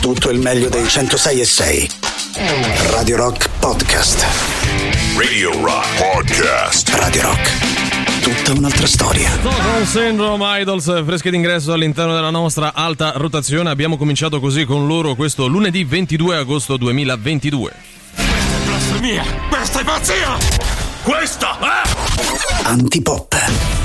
[0.00, 1.90] tutto il meglio dei 106 e 6.
[2.90, 4.24] Radio Rock Podcast.
[5.16, 6.88] Radio Rock Podcast.
[6.94, 8.22] Radio Rock.
[8.22, 9.30] Tutta un'altra storia.
[9.30, 13.68] Stockholm Syndrome Idols, fresche d'ingresso all'interno della nostra alta rotazione.
[13.68, 17.72] Abbiamo cominciato così con loro questo lunedì 22 agosto 2022.
[18.64, 19.24] Blasfemia!
[19.50, 20.36] Questa è pazzia!
[21.02, 22.66] Questa è...
[22.66, 23.79] Antipop.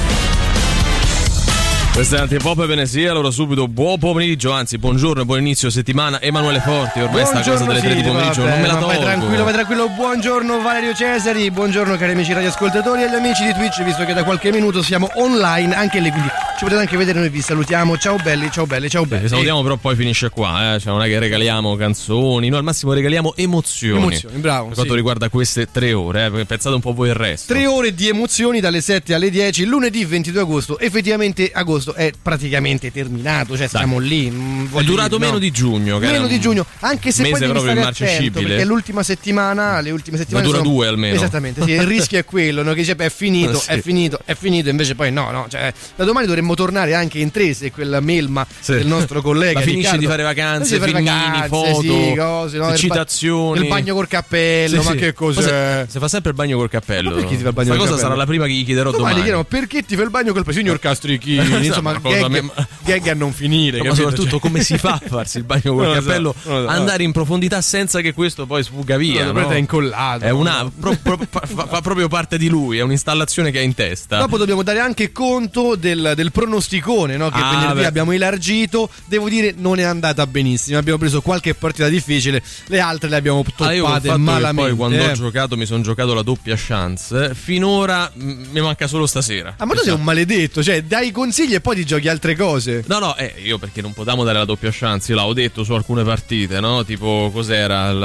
[1.95, 6.21] Questa è Antipop e Venesia, allora subito buon pomeriggio, anzi buongiorno e buon inizio settimana
[6.21, 8.87] Emanuele Forti, ormai sta cosa delle 3 di pomeriggio vabbè, non me la tolgo.
[8.87, 13.53] Vai tranquillo, vai tranquillo, buongiorno Valerio Cesari, buongiorno cari amici radioascoltatori e agli amici di
[13.53, 17.19] Twitch, visto che da qualche minuto siamo online anche lì, quindi ci potete anche vedere,
[17.19, 19.21] noi vi salutiamo, ciao belli, ciao belli, ciao belli.
[19.21, 20.79] Vi salutiamo però poi finisce qua, eh?
[20.81, 24.01] cioè non è che regaliamo canzoni, noi al massimo regaliamo emozioni.
[24.01, 24.97] Emozioni, bravo, Per quanto sì.
[24.97, 26.29] riguarda queste tre ore, eh?
[26.29, 27.53] perché pensate un po' voi il resto.
[27.53, 30.77] Tre ore di emozioni dalle 7 alle 10, lunedì 22 agosto.
[30.77, 34.29] Effettivamente agosto è praticamente terminato, cioè stiamo lì.
[34.31, 35.39] mm, È durato dire, meno no.
[35.39, 35.99] di giugno.
[35.99, 40.17] che Meno di giugno, anche se poi devi stare attento, perché l'ultima settimana, le ultime
[40.17, 41.15] settimane Ma dura sono- due almeno.
[41.15, 42.69] Esattamente, sì, il rischio è quello, no?
[42.71, 43.69] che dice beh, è finito, Sì.
[43.71, 47.31] è finito, è finito, invece poi no, no, cioè da domani dovremmo tornare anche in
[47.31, 48.73] tre se quella melma Sì.
[48.73, 52.57] del nostro collega Ma finisce Riccardo- di fare vacanze, fare filmini, vacanze, foto, sì, cose,
[52.57, 52.75] no?
[52.77, 53.61] citazioni.
[53.61, 55.85] il bagno col cappello, ma che cos'è?
[55.87, 57.09] Se, fa sempre il bagno col cappello.
[57.11, 59.23] Ma perché ti fa il bagno Questa cosa sarà la prima che gli chiederò Domani
[59.23, 59.45] domani.
[59.47, 62.51] perché ti fa il bagno col signor Castrichini, insomma, gag, me-
[62.83, 63.95] gag a non finire, ma capito?
[64.03, 66.67] soprattutto Cioè- come si fa a farsi il bagno col so, cappello, lo so.
[66.67, 69.25] andare in profondità senza che questo poi sfugga via.
[69.25, 69.49] No, no?
[69.49, 70.23] è incollato.
[70.25, 73.73] È una, pro- pro- fa, fa- proprio parte di lui, è un'installazione che ha in
[73.73, 74.17] testa.
[74.19, 77.29] Dopo dobbiamo dare anche conto del, del pronosticone no?
[77.29, 77.85] che Ah, venerdì beh.
[77.85, 78.89] abbiamo elargito.
[79.05, 80.77] Devo dire, non è andata benissimo.
[80.77, 83.43] Abbiamo preso qualche partita difficile, le altre le abbiamo Ah,
[83.79, 84.69] toppate che malamente.
[84.69, 85.09] poi quando eh.
[85.11, 87.33] ho giocato mi sono giocato la doppia chance.
[87.35, 89.55] Finora mm, mi manca solo stasera.
[89.57, 92.83] Ah, ma tu sei un maledetto, cioè dai consigli e poi ti giochi altre cose.
[92.85, 95.73] No, no, eh, io perché non potevamo dare la doppia chance, io l'avevo detto su
[95.73, 96.85] alcune partite, no?
[96.85, 97.97] Tipo, cos'era il...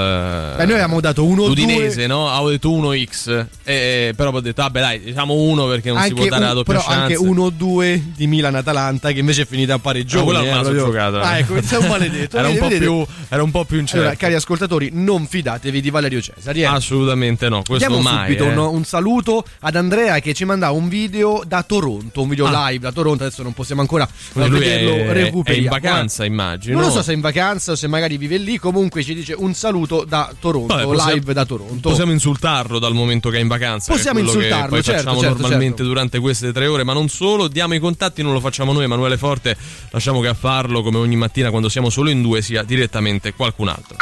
[0.57, 2.31] Beh, noi avevamo dato 1 L'Udinese, no?
[2.31, 6.15] Avevo detto 1x, eh, però poi ho detto, vabbè dai, diciamo 1 perché non si
[6.15, 7.15] può Anche, dare la un, doppia però chance.
[7.15, 10.25] anche 1-2 di Milan-Atalanta che invece è finita a pareggione.
[10.25, 10.85] No, quella eh, la sono proprio.
[10.87, 11.21] giocata.
[11.21, 12.37] Ah, ecco, sei un maledetto.
[12.39, 14.01] era, un po più, era un po' più incerto.
[14.01, 16.63] Allora, cari ascoltatori, non fidatevi di Valerio Cesari.
[16.63, 16.65] eh.
[16.65, 18.27] Assolutamente no, questo Diamo mai.
[18.27, 18.53] subito eh.
[18.53, 22.69] un, un saluto ad Andrea che ci manda un video da Toronto, un video Ah.
[22.71, 25.65] live da Toronto, adesso non possiamo ancora Quindi lui vederlo, è, è recuperiamo.
[25.65, 26.79] in vacanza, immagino.
[26.79, 29.35] Non lo so se è in vacanza o se magari vive lì, comunque ci dice
[29.37, 31.89] un saluto da Toronto, Vabbè, possiamo- live da Toronto.
[31.89, 33.93] Possiamo insultarlo dal momento che è in vacanza.
[33.93, 35.93] Possiamo è insultarlo, che poi certo, facciamo certo, normalmente certo.
[35.93, 37.49] durante queste tre ore, ma non solo.
[37.49, 39.57] Diamo i contatti, non lo facciamo noi, Emanuele Forte.
[39.91, 43.69] Lasciamo che a farlo, come ogni mattina quando siamo solo in due, sia direttamente qualcun
[43.69, 43.97] altro.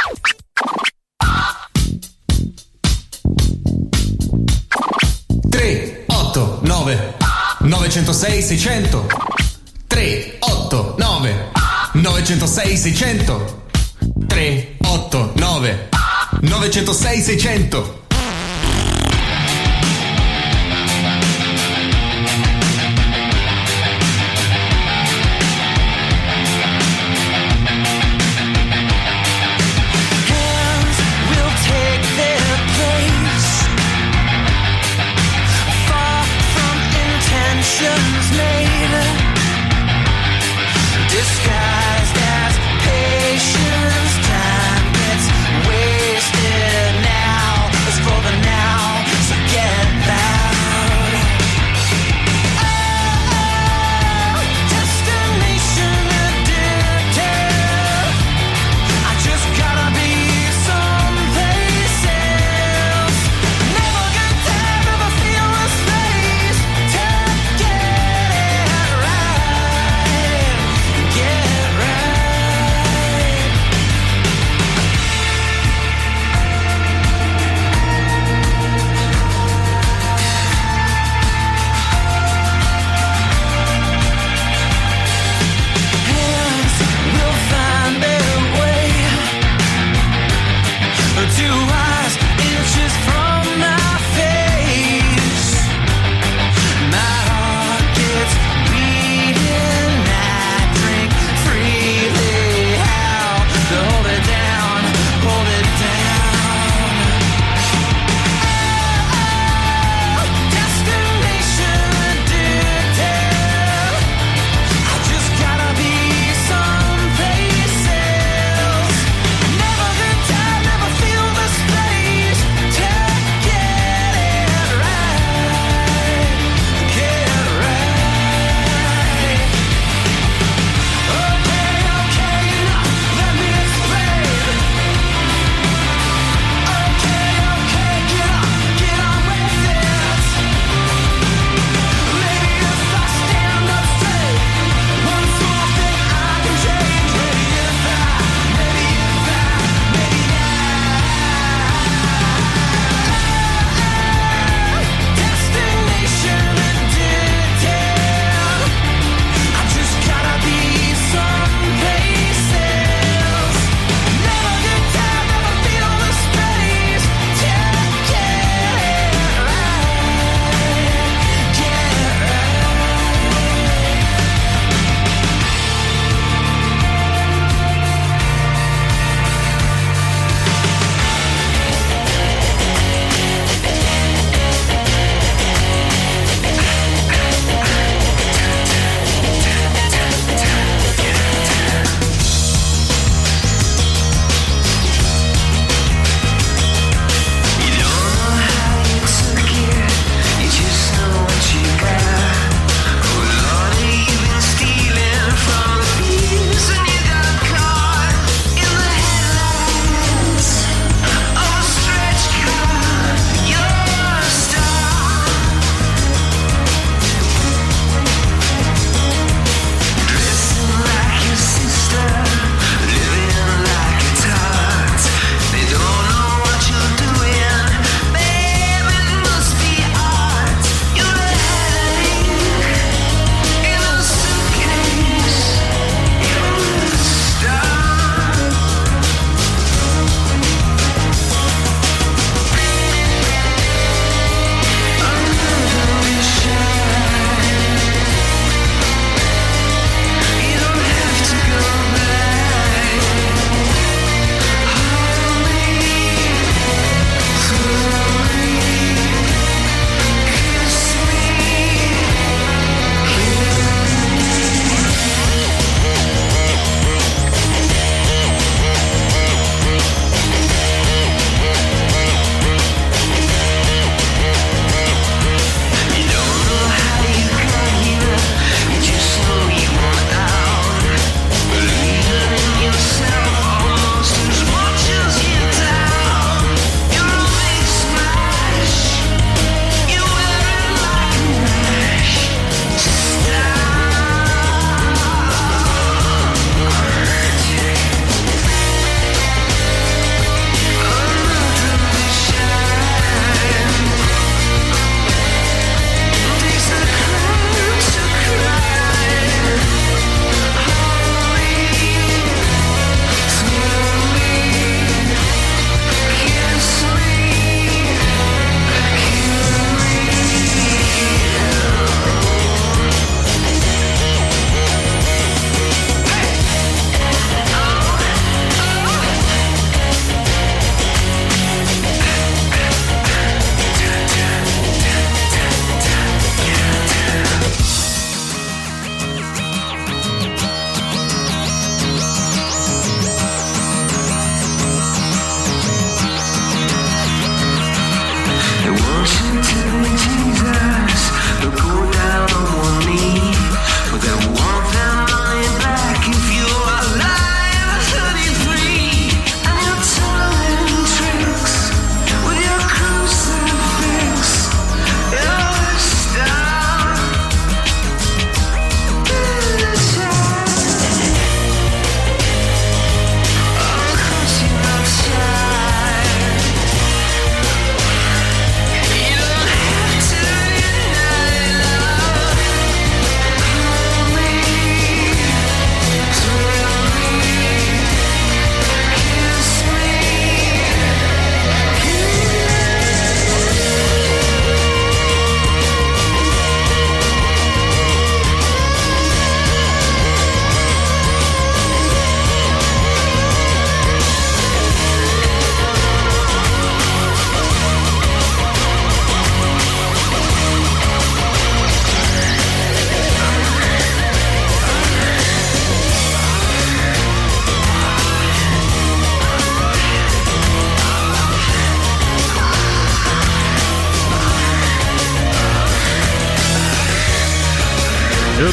[5.49, 7.15] Tre, otto, nove,
[7.69, 9.05] 906 600
[9.89, 11.51] 3, 8, 9,
[11.93, 13.41] 906 600
[14.27, 15.77] 3, 8, 9,
[16.41, 18.08] 906 600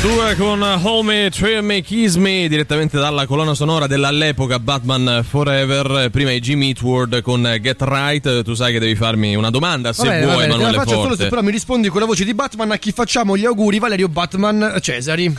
[0.07, 6.11] 2 con Hold Me, Trail Me, Kiss Me direttamente dalla colonna sonora dell'all'epoca Batman Forever
[6.11, 10.05] prima i Jimmy Eatward con Get Right tu sai che devi farmi una domanda se
[10.05, 11.89] Va bene, va vuoi bene, te la Emanuele faccio solo Forte se però mi rispondi
[11.89, 15.35] con la voce di Batman a chi facciamo gli auguri Valerio Batman Cesari.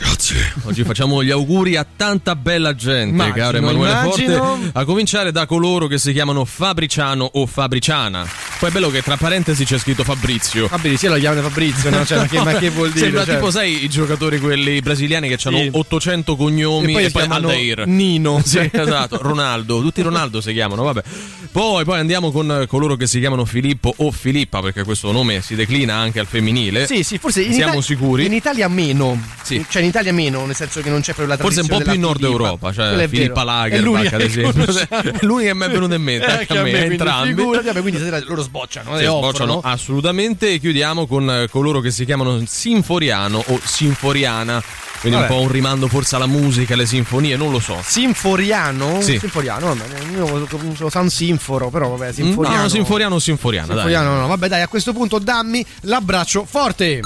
[0.64, 4.36] Oggi facciamo gli auguri a tanta bella gente, Immagino, caro Emanuele immagino.
[4.36, 8.26] Forte, a cominciare da coloro che si chiamano Fabriciano o Fabriciana.
[8.58, 10.68] Poi è bello che tra parentesi c'è scritto Fabrizio.
[10.82, 12.04] Bene, sì, lo chiamano Fabrizio, no?
[12.04, 13.04] Cioè, ma, che, ma che vuol dire?
[13.06, 15.70] Sembra Cioè, tipo, sai, i giocatori quelli brasiliani che hanno Sì.
[15.72, 17.86] 800 cognomi E poi e poi Aldair.
[17.86, 18.40] Nino.
[18.44, 21.02] Sì, esatto, Ronaldo, tutti Ronaldo si chiamano, vabbè.
[21.50, 25.54] Poi, poi andiamo con coloro che si chiamano Filippo o Filippa, perché questo nome si
[25.54, 26.86] declina anche al femminile.
[26.86, 28.26] Sì, sì, forse in Siamo Ita- sicuri?
[28.26, 29.20] In Italia meno.
[29.42, 29.64] Sì.
[29.68, 31.98] Cioè in Italia meno, nel senso che non c'è proprio la Forse un po' tradizione
[32.14, 32.40] più in Nord.
[32.42, 34.52] Europa, Quello cioè Filippa l'unica ad che esempio.
[34.52, 35.00] conosciamo.
[35.02, 37.28] È l'unica che mi è venuta in mente, Eh, anche a me, quindi entrambi.
[37.28, 39.60] figurati, vabbè, quindi stasera loro sbocciano, Sì, sbocciano offrono.
[39.74, 44.62] assolutamente chiudiamo con eh, coloro che si chiamano Sinforiano o Sinforiana semana.
[45.00, 45.30] Quindi Vabbè.
[45.32, 47.78] un po' un rimando forse alla musica, alle sinfonie, non lo so.
[47.82, 49.00] Sinforiano?
[49.00, 49.18] Sì.
[49.18, 49.76] Sinforiano,
[50.14, 52.62] io sono San Sinforo, però vabbè, Sinforiano.
[52.62, 53.74] No, Sinforiano o Sinforiana, dai.
[53.76, 57.00] Sinforiano, no, vabbè, dai, a questo punto dammi l'abbraccio forte.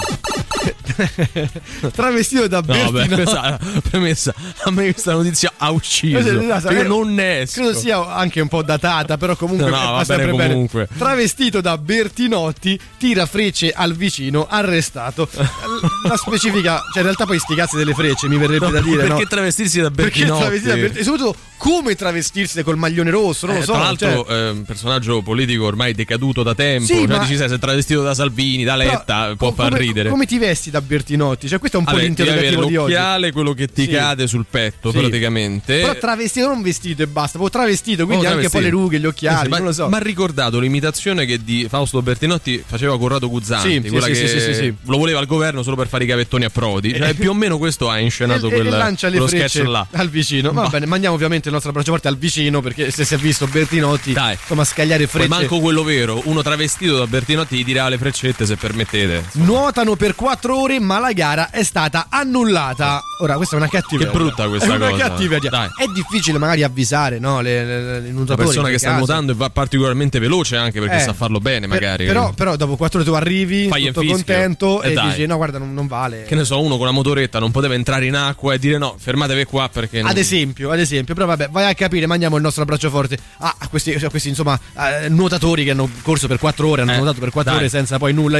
[1.92, 3.16] Travestito da No, vabbè, Bertino.
[3.22, 3.58] questa
[3.90, 4.34] premessa,
[4.64, 6.18] a me questa notizia ha ucciso.
[6.18, 7.60] Io non ne esco.
[7.62, 10.30] Credo sia anche un po' datata, però comunque No, va va bene.
[10.30, 10.88] comunque.
[10.96, 15.28] Travestito da Bertinotti, tira frecce al vicino, arrestato.
[16.06, 19.22] La specifica, cioè in realtà poi sti cazzi delle frecce mi verrebbe da dire, perché
[19.22, 19.26] no?
[19.28, 20.40] travestirsi da Perché Bertinotti?
[20.40, 21.00] travestito da Bertinotti?
[21.00, 23.72] E soprattutto come travestirsi col maglione rosso, non Eh, lo so.
[23.72, 26.86] tra l'altro, cioè- eh, un personaggio politico ormai decaduto da tempo.
[26.86, 29.68] Sì, cioè, ma- dici, sai, se travestito da Salvini, da però, Letta, può co- far
[29.70, 30.08] come- ridere.
[30.08, 31.46] Come ti vesti da Bertinotti?
[31.48, 32.92] Cioè questo è un po' Vabbè, l'interrogativo di oggi.
[32.92, 33.88] l'occhiale, quello che ti Sì.
[33.90, 34.98] cade sul petto, Sì.
[34.98, 35.78] praticamente.
[35.80, 38.76] Però travestito, non vestito e basta, proprio travestito, quindi Oh, anche poi le travestito.
[38.82, 39.88] rughe, gli occhiali, Eh ma, non lo so.
[39.88, 45.18] Ma ricordato l'imitazione che di Fausto Bertinotti faceva Corrado Guzzanti, Sì, quella che lo voleva
[45.20, 46.94] al governo solo per fare i cavettoni a Prodi.
[46.96, 49.86] Cioè, più o meno questo ha inscenato e, quel, e lancia le sketch là.
[49.92, 50.52] al vicino.
[50.52, 53.46] Va bene, mandiamo ovviamente il nostro abbraccio forte al vicino perché se si è visto
[53.46, 54.36] Bertinotti, Dai.
[54.40, 55.28] insomma, scagliare Poi frecce.
[55.28, 59.24] manco quello vero, uno travestito da Bertinotti gli dirà le freccette se permettete.
[59.32, 63.02] Nuotano per 4 ore, ma la gara è stata annullata.
[63.20, 64.10] Ora, questa è una cattiveria.
[64.10, 65.08] Che brutta questa è una cosa.
[65.08, 65.50] cattiveria.
[65.50, 65.68] Dai.
[65.76, 67.40] È difficile magari avvisare, no?
[67.40, 71.00] Le, le, le Una persona che sta nuotando e va particolarmente veloce anche perché Eh,
[71.00, 72.06] sa farlo bene, magari.
[72.06, 75.58] però, però dopo 4 ore tu arrivi, Fai tutto contento E e, dici: No, guarda,
[75.58, 76.24] non, non vale.
[76.24, 78.94] Che ne so, uno con la motoretta non poteva entrare in acqua e dire no,
[78.98, 80.00] fermatevi qua perché.
[80.00, 83.16] non- Ad esempio, ad esempio, però vabbè, vai a capire, mandiamo il nostro abbraccio forte
[83.38, 86.92] a, a questi, a questi, insomma eh, nuotatori che hanno corso per 4 ore, hanno
[86.92, 87.60] Eh, nuotato per 4 dai.
[87.60, 88.38] ore senza poi nulla.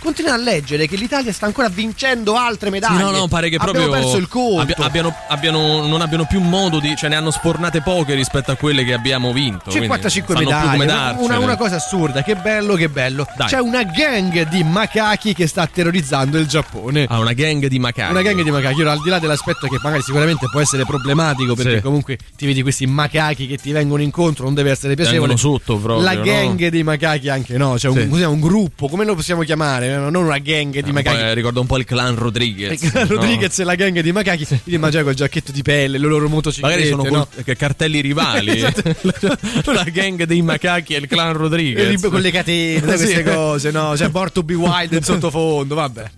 [0.00, 3.02] Continua a leggere che l'Italia sta ancora vincendo altre Sì, medaglie.
[3.02, 4.60] no, no, pare che proprio Abbiamo perso il conto.
[4.60, 6.94] abbia- abbiano, abbiano- non abbiano più modo di.
[6.96, 9.64] cioè ne hanno spornate poche rispetto a quelle che abbiamo vinto.
[9.64, 11.24] quindi 55 sanno più medaglie, darcene.
[11.26, 13.26] una, una cosa assurda, che bello, che bello.
[13.36, 13.48] Dai.
[13.48, 17.06] C'è una gang di macachi che sta terrorizzando il Giappone.
[17.08, 18.10] Ah, una gang di macachi.
[18.10, 21.54] Una gang di macachi, ora al di là dell'aspetto che magari sicuramente può essere problematico
[21.54, 21.82] perché Sì.
[21.82, 25.36] comunque ti vedi questi macachi che ti vengono incontro, non deve essere piacevole.
[25.36, 26.22] Sotto proprio, La no?
[26.22, 28.22] gang dei macachi anche no, cioè un, Sì.
[28.22, 29.96] un gruppo, come lo possiamo chiamare?
[29.96, 31.16] Non una gang di po', macachi.
[31.20, 32.82] eh, ricorda un po' il clan Rodriguez.
[32.82, 33.04] Il no?
[33.06, 36.74] Rodriguez e la gang di macachi, ti immagini col giacchetto di pelle, le loro motociclette.
[36.76, 37.28] Magari sono no?
[37.44, 38.48] col- cartelli rivali.
[38.60, 39.72] Esatto.
[39.72, 42.00] la gang dei macachi e il clan Rodriguez.
[42.08, 43.04] con le catene, Sì.
[43.04, 43.92] queste cose, no?
[43.94, 46.10] C'è Born to be Wild in sottofondo, vabbè.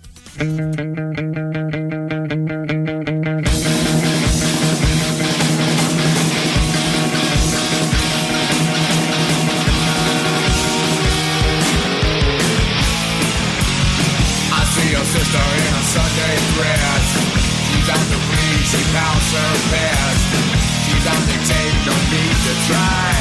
[22.65, 23.12] Try.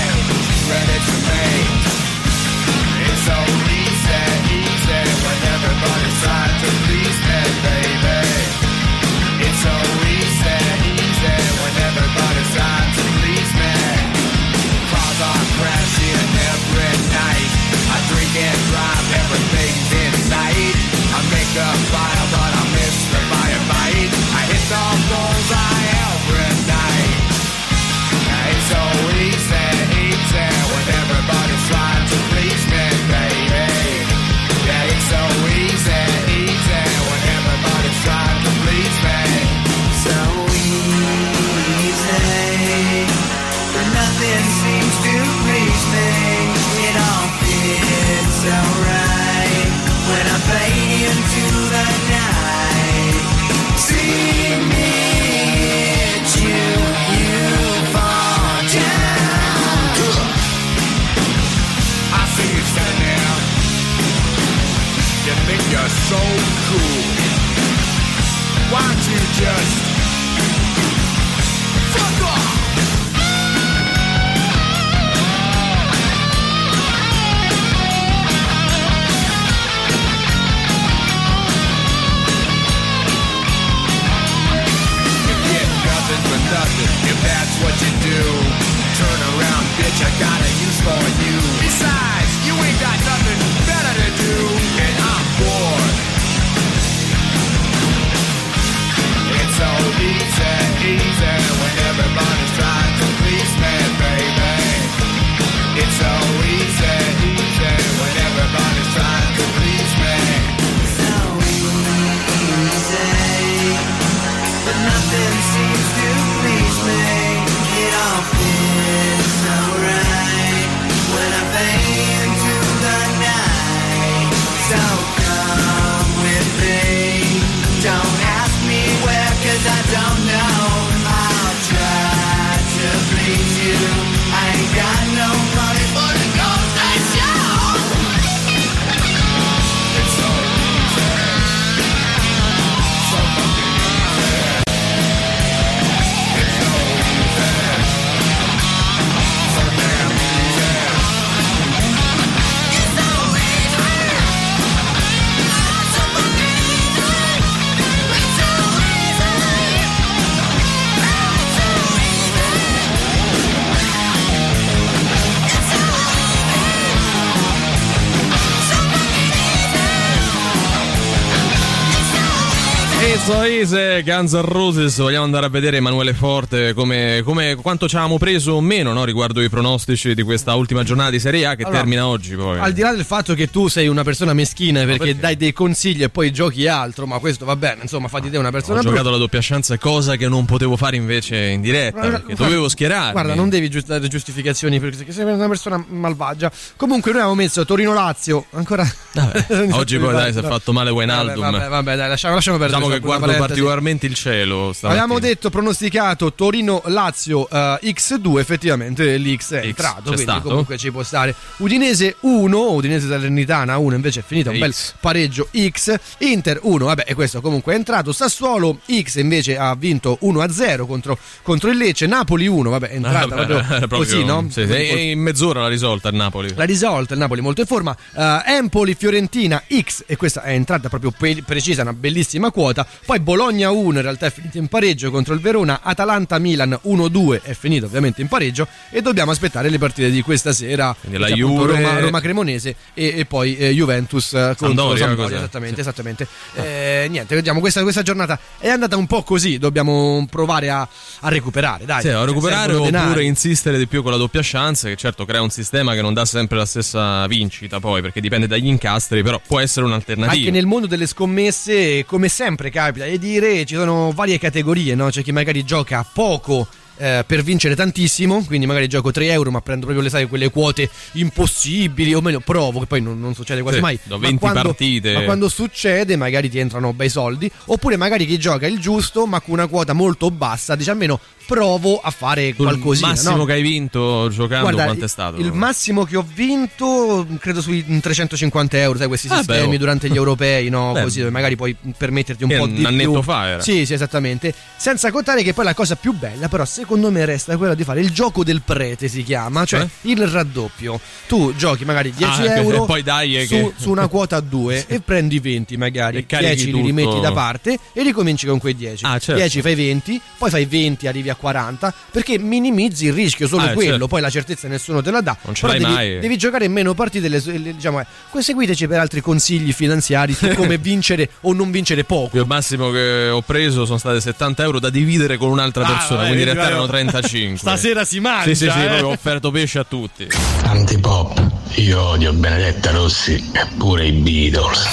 [173.25, 174.99] It's so easy, Guns N' Roses.
[174.99, 179.05] Vogliamo andare a vedere Emanuele Forte come, come- quanto ci avevamo preso o meno no,
[179.05, 182.35] riguardo i pronostici di questa ultima giornata di Serie A che Allora, termina oggi.
[182.35, 182.59] Poi.
[182.59, 185.17] Al di là del fatto che tu sei una persona meschina perché, perché?
[185.21, 188.39] dai dei consigli e poi giochi altro, ma questo va bene, insomma, fa di te
[188.39, 189.11] una Ho persona giocato brutta.
[189.13, 192.01] la doppia chance, cosa che non potevo fare invece in diretta.
[192.01, 193.13] Guarda, Perché guarda, dovevo schierarmi.
[193.13, 196.51] Guarda, non devi giust- dare giustificazioni perché sei una persona malvagia.
[196.75, 198.47] Comunque, noi abbiamo messo Torino-Lazio.
[198.51, 198.85] Ancora.
[199.13, 201.41] Vabbè, oggi poi dai, si è fatto male Wijnaldum.
[201.41, 202.81] Vabbè, vabbè, vabbè, dai, lasciamo, lasciamo perdere.
[202.81, 204.73] Diciamo guardo particolarmente il cielo.
[204.73, 205.03] stamattina.
[205.05, 210.49] Abbiamo detto pronosticato Torino-Lazio eh, X2, effettivamente l'X è X, entrato, quindi stato.
[210.49, 211.35] comunque ci può stare.
[211.59, 215.95] Udinese 1, Udinese Salernitana 1 invece è finita, un bel pareggio X.
[216.19, 218.13] Inter 1, vabbè, e questo comunque è entrato.
[218.13, 222.07] Sassuolo X invece ha vinto 1-0 contro, contro il Lecce.
[222.07, 224.47] Napoli 1, vabbè, è Ah, entrata vabbè, proprio, proprio- così, no?
[224.51, 226.53] sì, sì, in mezz'ora l'ha risolta il Napoli.
[226.55, 227.97] La risolta, il Napoli molto in forma.
[228.15, 231.13] Eh, Empoli, Fiorentina X, e questa è entrata proprio
[231.45, 232.87] precisa, una bellissima quota.
[233.05, 235.81] Poi Bologna 1, in realtà è finita in pareggio contro il Verona.
[235.83, 238.67] Atalanta Milan 1-2, è finito ovviamente in pareggio.
[238.91, 240.95] E dobbiamo aspettare le partite di questa sera.
[240.99, 245.07] Quindi la appunto Juve- Roma, Roma Cremonese e, e poi eh, Juventus eh, contro Sampdoria,
[245.07, 245.37] Sampdoria.
[245.39, 246.27] Esattamente, esattamente.
[246.55, 249.59] Eh, niente, vediamo, questa, questa giornata è andata un po' così.
[249.59, 250.87] Dobbiamo provare a,
[251.21, 251.85] a recuperare.
[251.85, 253.27] Dai, Sì, a recuperare oppure denari.
[253.27, 256.25] insistere di più con la doppia chance, che certo crea un sistema che non dà
[256.25, 260.39] sempre la stessa vincita poi, perché dipende dagli incastri, però può essere un'alternativa.
[260.39, 265.09] Anche nel mondo delle scommesse, come sempre capita di dire, ci sono varie categorie, no?
[265.09, 269.61] C'è chi magari gioca poco eh, per vincere tantissimo, quindi magari gioco 3 euro ma
[269.61, 273.63] prendo proprio le, sai, quelle quote impossibili, o meglio provo, che poi non, non succede
[273.63, 273.99] quasi Sì, mai.
[274.05, 275.13] do ma 20 quando, partite.
[275.15, 279.41] Ma quando succede magari ti entrano bei soldi, oppure magari chi gioca il giusto ma
[279.41, 283.09] con una quota molto bassa, dice almeno provo a fare Il qualcosina.
[283.09, 283.45] massimo no?
[283.45, 285.37] che hai vinto giocando Guarda, quanto è stato?
[285.39, 289.79] Il massimo che ho vinto, credo sui 350 euro, sai, questi Ah, beh, sistemi oh.
[289.79, 290.93] durante gli europei, no?
[290.95, 293.23] Beh, Così, dove magari puoi permetterti un che po' un di annetto più.
[293.23, 293.61] fa era.
[293.61, 294.55] Sì, sì, esattamente.
[294.77, 298.01] Senza contare che poi la cosa più bella, però, secondo me resta quella di fare
[298.01, 299.89] il gioco del prete, si chiama, cioè Cioè?
[300.13, 301.01] il raddoppio.
[301.29, 304.41] Tu giochi magari 10 Ah, euro poi dai, eh, su, che- su una quota a
[304.43, 308.59] 2 e prendi 20 magari, E carichi 10 li rimetti da parte e ricominci con
[308.59, 309.05] quei 10.
[309.05, 309.41] Ah, certo.
[309.41, 313.69] 10 fai 20, poi fai 20, arrivi a 40, perché minimizzi il rischio solo Ah,
[313.73, 314.09] quello, certo.
[314.09, 315.37] poi la certezza nessuno te la dà.
[315.43, 316.19] Non ce l'hai devi, mai.
[316.19, 318.07] devi giocare meno partite, le- le- diciamo, eh,
[318.43, 322.37] seguiteci per altri consigli finanziari su come vincere o non vincere poco.
[322.37, 325.93] Io il massimo che ho preso sono state 70 euro da dividere con un'altra Ah,
[325.93, 327.59] persona, vabbè, quindi in realtà erano 35.
[327.59, 328.49] Stasera si mangia.
[328.49, 328.87] Sì, sì, sì, eh.
[328.87, 330.29] proprio ho offerto pesce a tutti.
[330.65, 331.41] Antipop,
[331.75, 334.89] io odio Benedetta Rossi e pure i Beatles.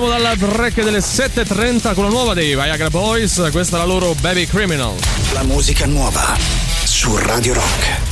[0.00, 3.48] Rientriamo dalla break delle 7.30 con la nuova dei Viagra Boys.
[3.50, 4.94] Questa è la loro Baby Criminal.
[5.32, 6.36] La musica nuova
[6.84, 8.08] su Radio Rock.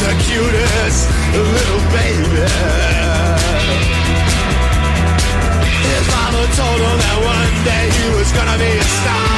[0.00, 2.79] The cutest little baby.
[8.32, 9.29] Gonna be a star.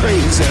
[0.00, 0.44] Crazy.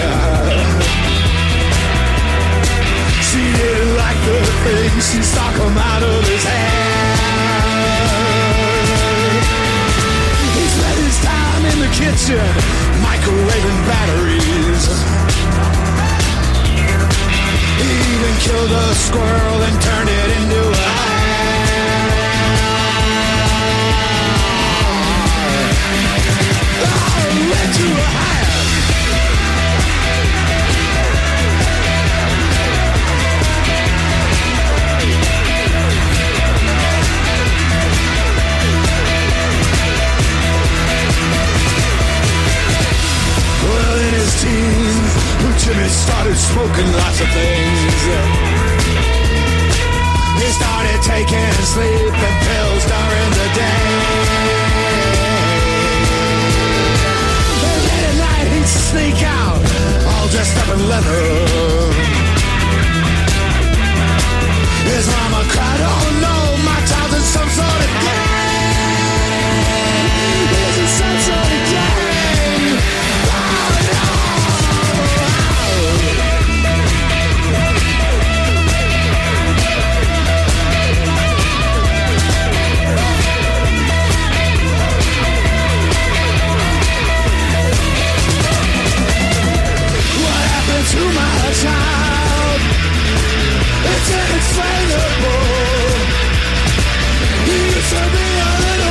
[3.27, 7.17] She didn't like the things she saw come out of his head.
[10.57, 12.49] He spent his time in the kitchen,
[13.07, 14.85] microwaving batteries.
[17.79, 20.87] He even killed a squirrel and turned it into a
[26.79, 29.16] Oh, went to a hand.
[45.67, 47.79] Jimmy started smoking lots of things.
[50.39, 53.83] He started taking sleeping pills during the day.
[57.67, 59.59] And late at night he'd sneak out,
[60.07, 61.25] all dressed up in leather.
[64.87, 68.36] His mama cried, oh no, my child's in some sort of
[94.97, 95.41] inexplainable.
[97.45, 98.87] He used to be a little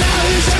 [0.00, 0.55] now he's just a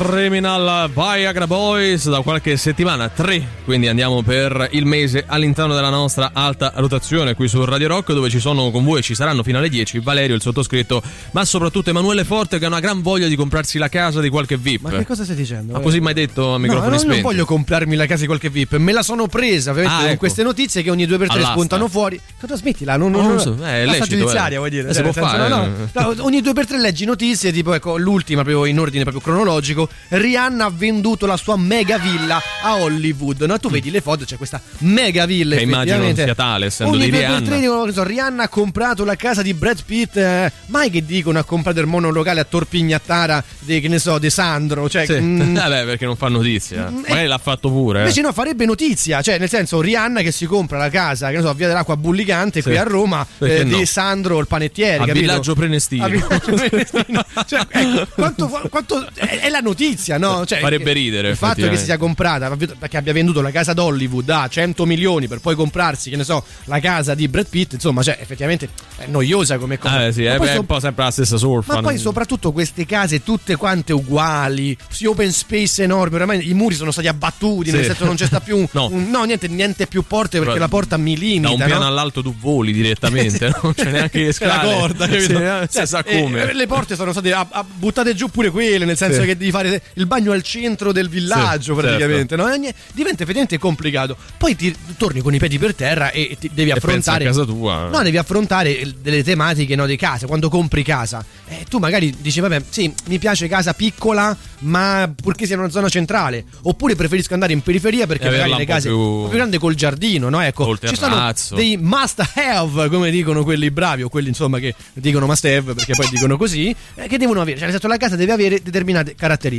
[0.00, 6.32] Criminal Viagra Boys da qualche settimana, tre, quindi andiamo per il mese all'interno della nostra
[6.34, 9.70] alta rotazione qui su Radio Rock dove ci sono con voi, ci saranno fino alle
[9.70, 13.78] 10 Valerio, il sottoscritto, ma soprattutto Emanuele Forte che ha una gran voglia di comprarsi
[13.78, 14.82] la casa di qualche VIP.
[14.82, 15.72] Ma che cosa stai dicendo?
[15.72, 17.22] Ma così mai detto a No, microfoni non, non spenti?
[17.22, 20.18] voglio comprarmi la casa di qualche VIP, me la sono presa ovviamente Ah, con ecco.
[20.18, 21.54] queste notizie che ogni due per tre All'asta.
[21.54, 22.20] spuntano fuori.
[22.38, 22.98] Cosa smettila?
[22.98, 24.58] Non, non, Non lo non- so, eh, è la lecito, giudiziaria eh.
[24.58, 24.88] vuoi dire?
[24.90, 26.14] Eh, si Cioè, può nel senso, fare, no, no.
[26.14, 29.85] No, ogni due per tre leggi notizie, tipo ecco, l'ultima proprio in ordine proprio cronologico.
[30.08, 33.42] Rihanna ha venduto la sua mega villa a Hollywood.
[33.42, 36.92] No, tu vedi le foto, c'è questa mega villa Che immagino non sia tale, essendo
[36.96, 37.40] ogni di Rihanna.
[37.46, 40.16] tre dicono so, Rihanna ha comprato la casa di Brad Pitt.
[40.16, 44.30] eh, mai che dicono ha comprato il monolocale a Torpignattara di che ne so, De
[44.30, 44.88] Sandro.
[44.88, 45.20] Cioè, Sì.
[45.20, 46.88] mm, Vabbè, perché non fa notizia.
[46.90, 47.98] Mm, Magari eh, l'ha fatto pure.
[47.98, 48.02] eh.
[48.02, 51.42] Invece no, farebbe notizia, cioè nel senso Rihanna che si compra la casa, che ne
[51.42, 52.68] so, a Via dell'Acqua Bullicante Sì.
[52.68, 53.76] qui a Roma, eh, no?
[53.78, 55.18] di Sandro il panettiere, A capito?
[55.20, 56.04] Villaggio Prenestino.
[56.04, 57.24] A Villaggio Prenestino.
[57.46, 59.75] Cioè, ecco, quanto, quanto- è, è la notizia,
[60.18, 60.44] no?
[60.46, 62.54] Cioè, Farebbe ridere, Il fatto che si sia comprata,
[62.88, 66.44] che abbia venduto la casa d'Hollywood a 100 milioni per poi comprarsi, che ne so,
[66.64, 70.06] la casa di Brad Pitt, insomma, cioè effettivamente è noiosa come cosa.
[70.06, 71.74] Eh sì, è, poi è so- un po' sempre la stessa surfa.
[71.74, 76.74] ma poi soprattutto queste case tutte quante uguali, sì, open space enormi, oramai i muri
[76.74, 77.76] sono stati abbattuti, Sì.
[77.76, 78.88] nel senso non c'è sta più No.
[78.90, 81.80] un- no, niente, niente più porte perché Però la porta mi limita, Da un piano
[81.82, 81.86] no?
[81.88, 84.74] all'alto tu voli direttamente, non c'è neanche le C'è la scale.
[84.74, 85.24] corda, capito?
[85.26, 86.50] Sì, eh, Cioè, si sa come.
[86.50, 89.26] eh, le porte sono state ah, ah, buttate giù pure quelle, nel senso Sì.
[89.26, 92.52] che devi fare il bagno al centro del villaggio Sì, praticamente, no?
[92.52, 94.16] E nie- diventa effettivamente complicato.
[94.36, 97.44] Poi ti torni con i piedi per terra e ti devi E affrontare a casa
[97.44, 97.88] tua.
[97.88, 100.26] No, devi affrontare delle tematiche no, di casa.
[100.26, 105.46] Quando compri casa, eh, tu magari dici, vabbè, sì, mi piace casa piccola, ma purché
[105.46, 106.44] sia in una zona centrale.
[106.62, 110.28] Oppure preferisco andare in periferia perché E magari le case più- più grande col giardino,
[110.28, 110.40] no?
[110.40, 114.74] Ecco, Col ci sono dei must have, come dicono quelli bravi, o quelli insomma che
[114.94, 117.56] dicono must have perché poi dicono così, eh, che devono avere.
[117.58, 119.55] Cioè, nel senso, la casa deve avere determinate caratteristiche.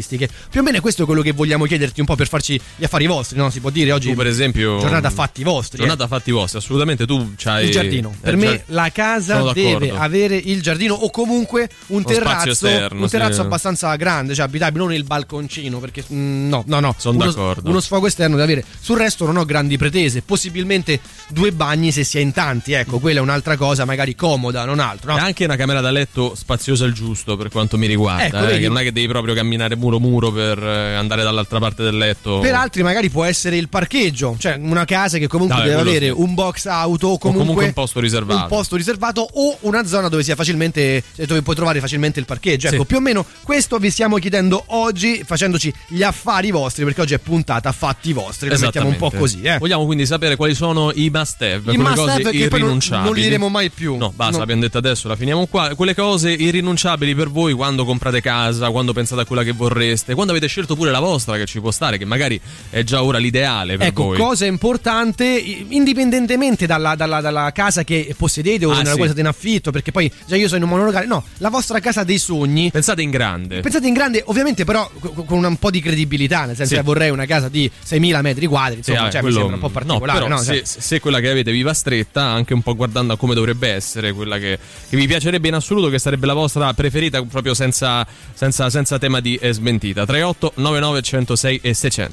[0.49, 3.05] Più o meno è questo quello che vogliamo chiederti un po' per farci gli affari
[3.07, 3.49] vostri, no?
[3.49, 4.09] Si può dire oggi.
[4.09, 4.79] Tu, per esempio.
[4.79, 5.77] Giornata fatti vostri.
[5.77, 5.81] eh.
[5.81, 7.05] Giornata fatti vostri, assolutamente.
[7.05, 7.65] Tu c'hai.
[7.65, 8.11] Il giardino.
[8.13, 12.49] eh, Per me cioè- la casa deve avere il giardino o comunque un spazio terrazzo,
[12.49, 13.41] esterno, un terrazzo sì.
[13.41, 17.69] abbastanza grande, cioè abitabile, non il balconcino, perché mm, no, no, no, Sono uno, d'accordo.
[17.69, 18.65] uno sfogo esterno deve avere.
[18.79, 22.99] Sul resto non ho grandi pretese, possibilmente due bagni se si è in tanti, ecco,
[22.99, 25.25] quella è un'altra cosa, magari comoda, non altro, E no?
[25.25, 28.25] anche una camera da letto spaziosa il giusto per quanto mi riguarda.
[28.25, 28.59] Ecco, eh, vedi?
[28.61, 31.97] che non è che devi proprio camminare muro muro per eh, andare dall'altra parte del
[31.97, 32.39] letto.
[32.39, 36.05] Per altri magari può essere il parcheggio, cioè una casa che comunque Vabbè, deve avere
[36.07, 36.13] sì.
[36.15, 38.41] un box auto o comunque, comunque un posto riservato.
[38.41, 42.67] un posto riservato o una zona dove sia facilmente dove puoi trovare facilmente il parcheggio.
[42.67, 42.85] Ecco, Sì.
[42.85, 47.19] più o meno questo vi stiamo chiedendo oggi facendoci gli affari vostri perché oggi è
[47.19, 49.57] puntata fatti vostri, la mettiamo un po' così, eh.
[49.57, 53.05] Vogliamo quindi sapere quali sono i must have, I must cose have poi non, irrinunciabili.
[53.05, 53.95] non li diremo mai più.
[53.97, 54.39] No, basta, No.
[54.39, 55.73] l'abbiamo detto adesso, la finiamo qua.
[55.75, 60.31] Quelle cose irrinunciabili per voi quando comprate casa, quando pensate a quella che vorreste, quando
[60.31, 63.77] avete scelto pure la vostra che ci può stare, che magari è già ora l'ideale
[63.77, 64.17] per Ecco, voi.
[64.17, 69.03] cosa importante, indipendentemente dalla, dalla- dalla casa che possedete o Ah, nella sì.
[69.03, 72.03] state in affitto, perché poi già io sono in un monolocale, no, la vostra casa
[72.03, 73.61] dei sogni Pensate in grande.
[73.61, 76.45] Pensate in grande, ovviamente, però co- con un po' di credibilità.
[76.45, 76.79] Nel senso Sì.
[76.79, 78.81] che vorrei una casa di 6.000 metri quadri.
[78.83, 80.19] Sì, Insomma, ah, cioè, quello- mi sembra un po' particolare.
[80.19, 80.43] No, però no?
[80.43, 83.33] Cioè, se, se quella che avete vi va stretta, anche un po' guardando a come
[83.33, 84.57] dovrebbe essere, quella che,
[84.89, 89.19] che vi piacerebbe in assoluto, che sarebbe la vostra preferita, proprio senza, senza, senza tema
[89.19, 90.05] di eh, smentita.
[90.05, 92.11] 38 99 106 e 600.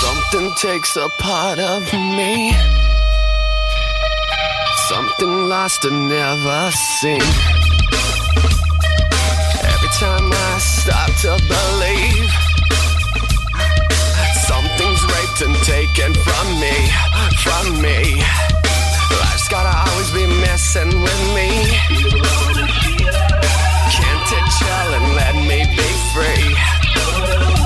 [0.00, 2.52] Something takes a part of me.
[4.88, 6.70] Something lost and never
[7.00, 7.55] seen.
[9.98, 12.30] Time I start to believe
[14.44, 16.90] something's raped and taken from me,
[17.38, 18.20] from me.
[19.20, 21.48] Life's gotta always be messing with me.
[23.96, 27.65] Can't it chill and let me be free?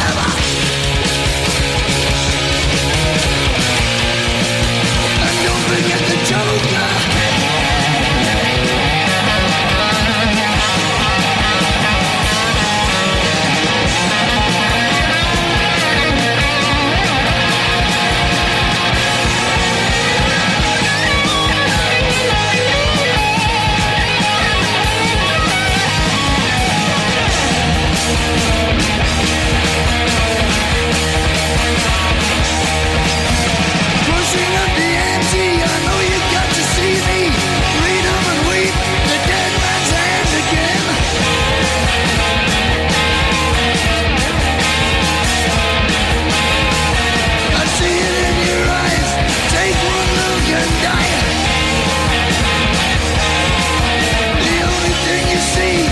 [55.55, 55.90] see.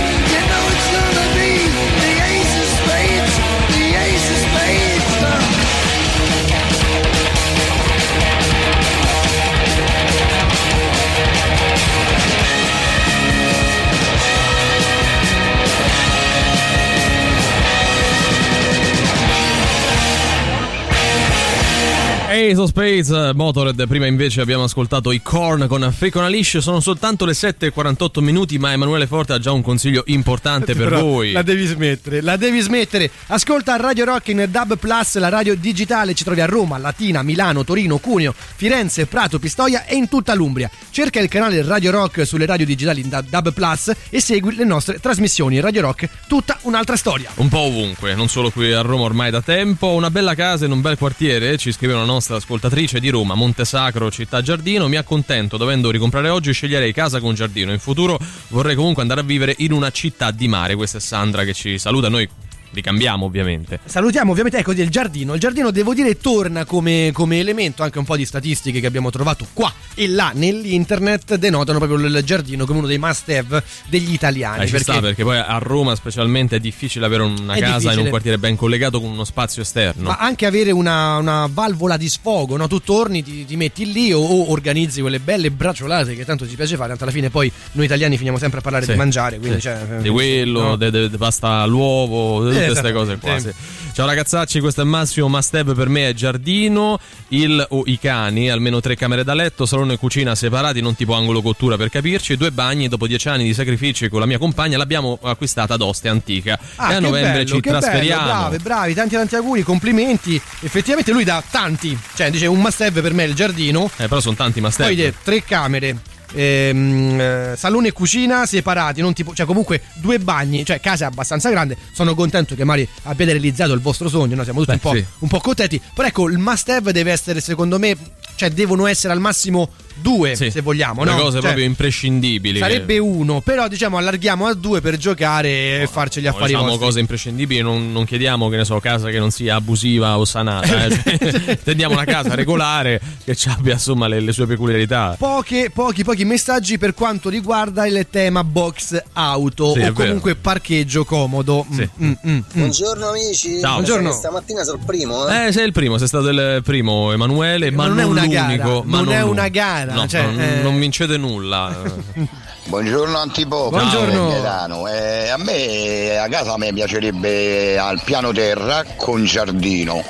[22.31, 26.27] Ace of Spades, eh, Motorhead, prima invece abbiamo ascoltato i Korn con Fake on a
[26.27, 30.89] Leash, sono soltanto le 7.48 minuti ma Emanuele Forte ha già un consiglio importante per
[30.89, 31.31] Però voi.
[31.31, 33.09] La devi smettere, la devi smettere.
[33.29, 36.13] Ascolta Radio Rock in Dub Plus, la radio digitale.
[36.13, 40.69] Ci trovi a Roma, Latina, Milano, Torino, Cuneo, Firenze, Prato, Pistoia e in tutta l'Umbria.
[40.91, 44.65] Cerca il canale Radio Rock sulle radio digitali in Dub- Dub Plus e segui le
[44.65, 45.59] nostre trasmissioni.
[45.59, 47.31] Radio Rock, tutta un'altra storia.
[47.37, 49.87] Un po' ovunque, non solo qui a Roma ormai da tempo.
[49.87, 54.11] Una bella casa in un bel quartiere, ci scrive una nostra ascoltatrice di Roma, Montesacro,
[54.11, 54.87] città giardino.
[54.87, 57.71] Mi accontento, dovendo ricomprare oggi, sceglierei casa con giardino.
[57.71, 60.75] In futuro vorrei comunque andare a vivere in una città di mare.
[60.75, 62.09] Questa è Sandra che ci saluta.
[62.09, 62.27] Noi
[62.71, 63.79] li cambiamo ovviamente.
[63.83, 65.33] Salutiamo ovviamente ecco il giardino.
[65.33, 69.09] Il giardino devo dire torna come, come elemento anche un po' di statistiche che abbiamo
[69.09, 74.13] trovato qua e là nell'internet denotano proprio il giardino come uno dei must have degli
[74.13, 74.63] italiani.
[74.63, 78.01] Eh, ci sta perché poi a Roma specialmente è difficile avere una casa in difficile.
[78.01, 80.09] un quartiere ben collegato con uno spazio esterno.
[80.09, 82.67] Ma anche avere una, una valvola di sfogo, no?
[82.67, 86.55] tu torni, ti, ti metti lì o, o organizzi quelle belle bracciolate che tanto ci
[86.55, 89.37] piace fare, tanto alla fine poi noi italiani finiamo sempre a parlare Sì, di mangiare,
[89.39, 89.63] quindi sì.
[89.63, 90.75] cioè, di quello, no?
[90.75, 93.39] de pasta all'uovo, di tutte queste Esatto, cose qua.
[93.39, 93.51] sì.
[93.91, 96.99] Ciao ragazzacci, questo è Massimo Have per me è giardino,
[97.29, 101.13] il o i cani, almeno tre camere da letto, salone e cucina separati, non tipo
[101.15, 104.77] angolo cottura per capirci, due bagni, dopo dieci anni di sacrifici con la mia compagna
[104.77, 108.25] l'abbiamo acquistata ad Ostia Antica Ah, e a novembre bello, ci che bello, trasferiamo.
[108.25, 110.39] bravi, bravi, tanti tanti auguri, complimenti.
[110.61, 114.19] Effettivamente lui dà tanti, cioè dice un have per me è il giardino, Eh, però
[114.21, 114.83] sono tanti Have.
[114.83, 115.97] poi dice tre camere.
[116.33, 121.49] Ehm, eh, salone e cucina separati, non tipo, cioè comunque due bagni, cioè casa abbastanza
[121.49, 121.77] grande.
[121.93, 124.43] Sono contento che magari abbiate realizzato il vostro sogno, no?
[124.43, 125.05] siamo tutti Beh, un, po', sì.
[125.19, 125.81] un po' contenti.
[125.93, 127.95] Però ecco, il must have deve essere secondo me,
[128.35, 129.69] cioè devono essere al massimo
[130.01, 131.03] due, Sì, se vogliamo.
[131.03, 131.17] le no?
[131.17, 132.53] cose Cioè, proprio imprescindibili.
[132.59, 136.45] che- Sarebbe uno, però diciamo allarghiamo a due per giocare e farci gli No, affari
[136.51, 136.85] diciamo vostri.
[136.85, 140.85] cose imprescindibili, non, non chiediamo che ne so, casa che non sia abusiva o sanata.
[140.85, 140.89] eh.
[141.19, 145.15] Cioè, tendiamo una casa regolare che abbia insomma le, le sue peculiarità.
[145.19, 149.93] Poche, pochi, pochi messaggi per quanto riguarda il tema box auto Sì, o vero.
[149.93, 151.65] comunque parcheggio comodo.
[151.71, 151.89] Mm, Sì.
[152.03, 152.39] mm, mm, mm.
[152.53, 153.59] Buongiorno amici.
[153.59, 153.73] Ciao.
[153.73, 154.11] Buongiorno.
[154.11, 155.47] Stamattina sono il primo, eh.
[155.47, 158.47] Eh, sei il primo, sei stato il primo Emanuele, ma, Ma non è una gara,
[158.47, 158.83] l'unico.
[158.85, 160.61] ma non è una gara, No, cioè, non, eh.
[160.61, 161.75] non vincete nulla.
[162.65, 163.69] Buongiorno Antipopo.
[163.69, 164.87] Buongiorno.
[164.87, 170.03] Eh, a me a casa a me piacerebbe al piano terra con giardino.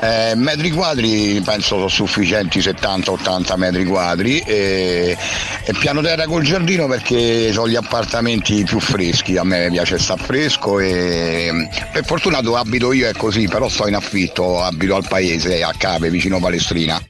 [0.00, 5.16] Eh, metri quadri penso sono sufficienti 70-80 metri quadri e,
[5.64, 10.20] e piano terra col giardino perché sono gli appartamenti più freschi, a me piace star
[10.20, 15.06] fresco e per fortuna dove abito io è così, però sto in affitto, abito al
[15.08, 17.02] paese a Cave vicino Palestrina.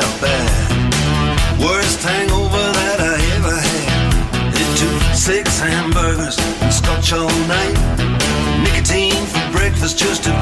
[0.00, 1.60] Felt bad.
[1.60, 4.10] Worst hangover that I ever had.
[4.62, 7.78] It took six hamburgers and scotch all night.
[8.64, 10.33] Nicotine for breakfast just to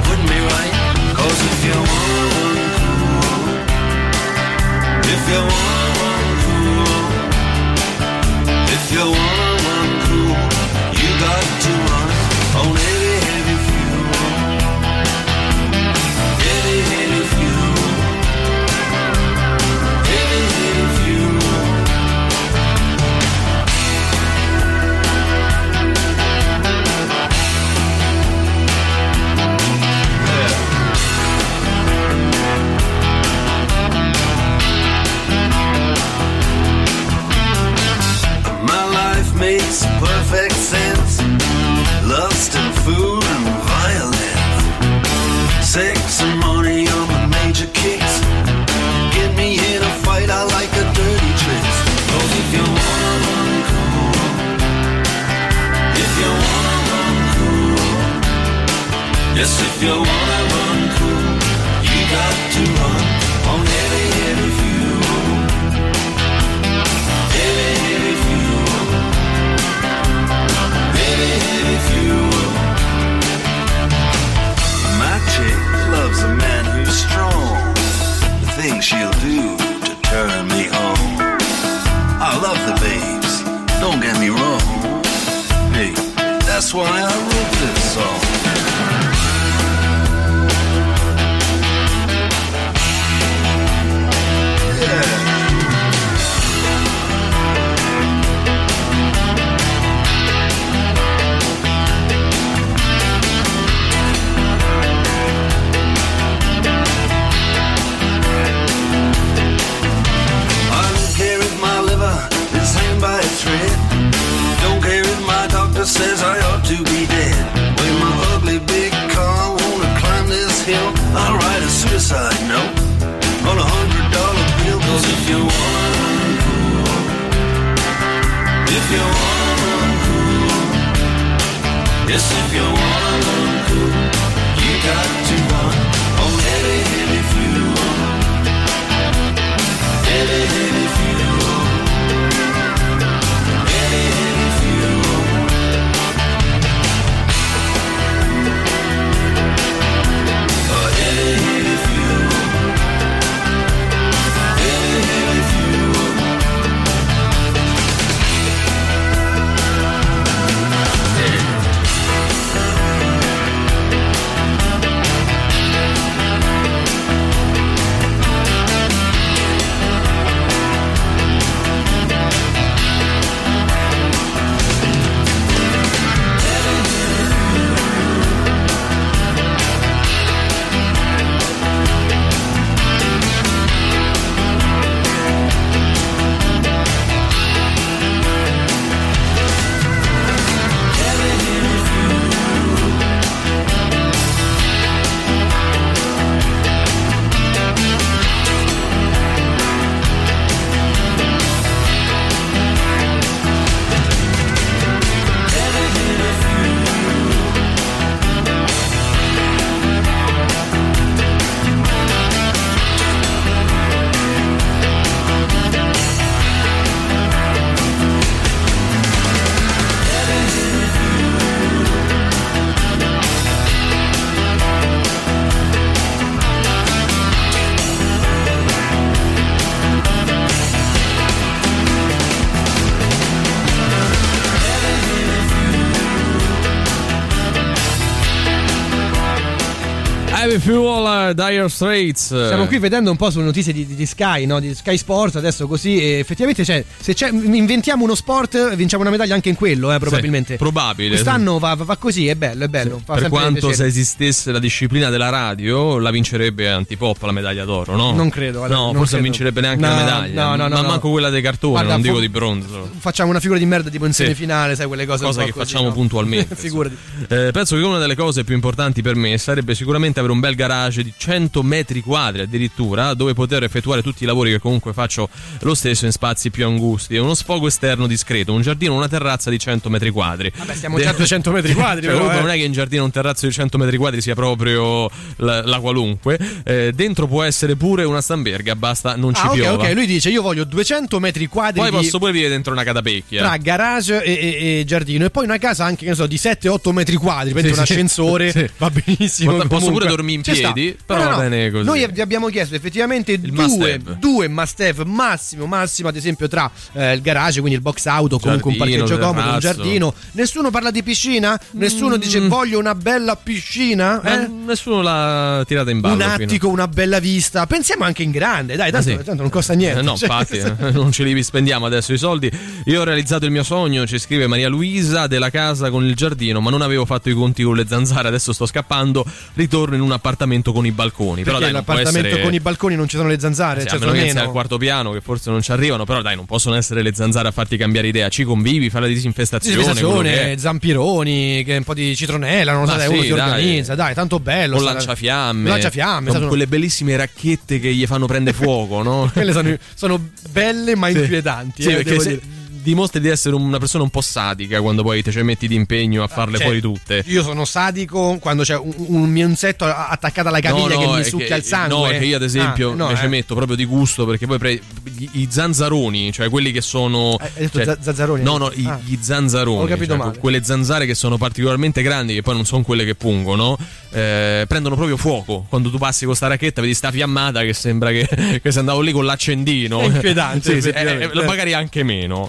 [241.35, 242.25] Dire Straits.
[242.27, 244.61] Stiamo qui vedendo un po' sulle notizie di, di- Sky, no?
[244.61, 249.49] di Sky Sports, adesso così, effettivamente c'è, se inventiamo uno sport, vinciamo una medaglia anche
[249.49, 250.53] in quello, eh, probabilmente.
[250.53, 251.11] Sì, probabile.
[251.11, 253.01] Quest'anno va, va- così, è bello, è bello.
[253.05, 257.97] fa per quanto se esistesse la disciplina della radio, la vincerebbe Antipop la medaglia d'oro,
[257.97, 258.13] no?
[258.13, 259.23] Non credo, Ale, No, non forse credo.
[259.25, 260.43] vincerebbe neanche No, la medaglia.
[260.45, 260.89] no, no, no, ma no.
[260.89, 262.91] manco quella dei cartoni, Guarda, non dico di bronzo.
[262.99, 264.23] Facciamo una figura di merda tipo in Sì.
[264.25, 265.95] semifinale, sai, quelle cose Cosa che così, facciamo no?
[265.95, 266.55] puntualmente.
[266.63, 266.97] Figurati.
[267.29, 270.55] Eh, penso che una delle cose più importanti per me sarebbe sicuramente avere un bel
[270.55, 275.29] garage di 100 metri quadri addirittura, dove poter effettuare tutti i lavori che comunque faccio
[275.61, 277.17] lo stesso in spazi più angusti.
[277.17, 280.51] Uno sfogo esterno discreto, un giardino, una terrazza di 100 metri quadri.
[280.55, 282.41] Vabbè, stiamo già a 200 metri quadri, Cioè, però, eh.
[282.41, 285.79] non è che in giardino un terrazzo di 100 metri quadri sia proprio la, la
[285.79, 286.39] qualunque.
[286.65, 289.85] Eh, dentro può essere pure una stamberga, basta non ci Ah, ok, piova.
[289.89, 292.83] ok, lui dice io voglio 200 metri quadri Poi di- posso pure vivere dentro una
[292.83, 293.43] catapecchia.
[293.43, 296.37] tra garage e, e- e giardino e poi una casa anche che ne so di
[296.37, 297.93] 7-8 metri quadri prendi Sì, un sì.
[297.93, 298.69] ascensore Sì.
[298.79, 299.93] va benissimo Posso comunque.
[299.93, 300.73] pure dormire in Ci sta.
[301.15, 301.49] Però No, no, va no.
[301.49, 301.85] bene così.
[301.85, 304.17] noi vi abbiamo chiesto effettivamente must due, have.
[304.19, 308.39] due must have massimo massimo ad esempio tra eh, il garage quindi il box auto
[308.39, 313.37] comunque un parcheggio comodo un giardino nessuno parla di piscina nessuno dice voglio una bella
[313.37, 313.71] piscina
[314.03, 314.25] Mm.
[314.25, 314.49] Ma eh?
[314.49, 316.15] nessuno l'ha tirata in ballo.
[316.15, 319.25] un attico una bella vista pensiamo anche in grande dai tanto, Ah, sì.
[319.25, 320.57] tanto non costa niente Eh, no, Cioè, infatti,
[320.87, 322.51] eh, non ce li spendiamo adesso i soldi.
[322.87, 326.61] Io ho realizzato il mio sogno, ci scrive Maria Luisa, della casa con il giardino,
[326.61, 330.13] ma non avevo fatto i conti con le zanzare, adesso sto scappando, ritorno in un
[330.13, 331.43] appartamento con i balconi.
[331.43, 332.43] Però perché dai, non può l'appartamento essere...
[332.43, 334.51] con i balconi non ci sono le zanzare Sì, cioè a meno che sia al
[334.51, 337.51] quarto piano, che forse non ci arrivano, però dai, non possono essere le zanzare a
[337.51, 338.29] farti cambiare idea.
[338.29, 339.77] Ci convivi, fai la disinfestazione.
[339.77, 343.41] Disinfestazione, zampironi, che un po' di citronella, non lo so, dai, sì, uno si dai.
[343.41, 344.79] organizza, dai, tanto bello.
[344.79, 349.31] Sta- lanciafiamme, Lanciafiamme, con quelle bellissime racchette che gli fanno prendere fuoco, no?
[349.33, 351.83] Quelle sono, sono belle ma inquietanti.
[351.83, 352.41] Sì, eh, perché se-.
[352.83, 356.27] Dimostri di essere una persona un po' sadica quando poi te ci metti d'impegno a
[356.27, 357.23] farle Cioè, fuori tutte.
[357.27, 361.25] Io sono sadico quando c'è un, un mio insetto a- attaccato alla caviglia che mi
[361.25, 362.13] succhia il sangue.
[362.13, 363.29] No, che io ad esempio Ah, no, me ci eh.
[363.29, 364.73] metto proprio di gusto perché poi pre-
[365.19, 367.37] i, i zanzaroni, cioè quelli che sono...
[367.41, 368.43] Hai detto cioè- za- zazzaroni?
[368.43, 368.99] No, no, i- Ah.
[369.03, 369.83] gli zanzaroni.
[369.83, 370.39] Ho capito cioè, male.
[370.39, 373.79] Quelle zanzare che sono particolarmente grandi, che poi non sono quelle che pungono,
[374.13, 375.65] eh, prendono proprio fuoco.
[375.69, 378.29] Quando tu passi con sta racchetta vedi sta fiammata che sembra che,
[378.63, 380.01] che sei andato lì con l'accendino.
[380.01, 382.49] È inquietante, Sì, sì, eh, eh, magari anche meno.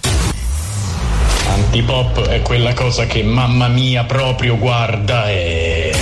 [1.48, 5.94] Antipop è quella cosa che mamma mia proprio guarda e...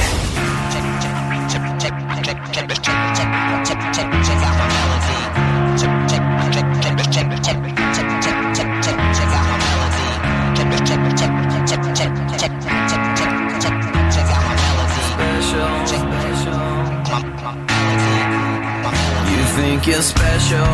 [19.82, 20.72] think you're special,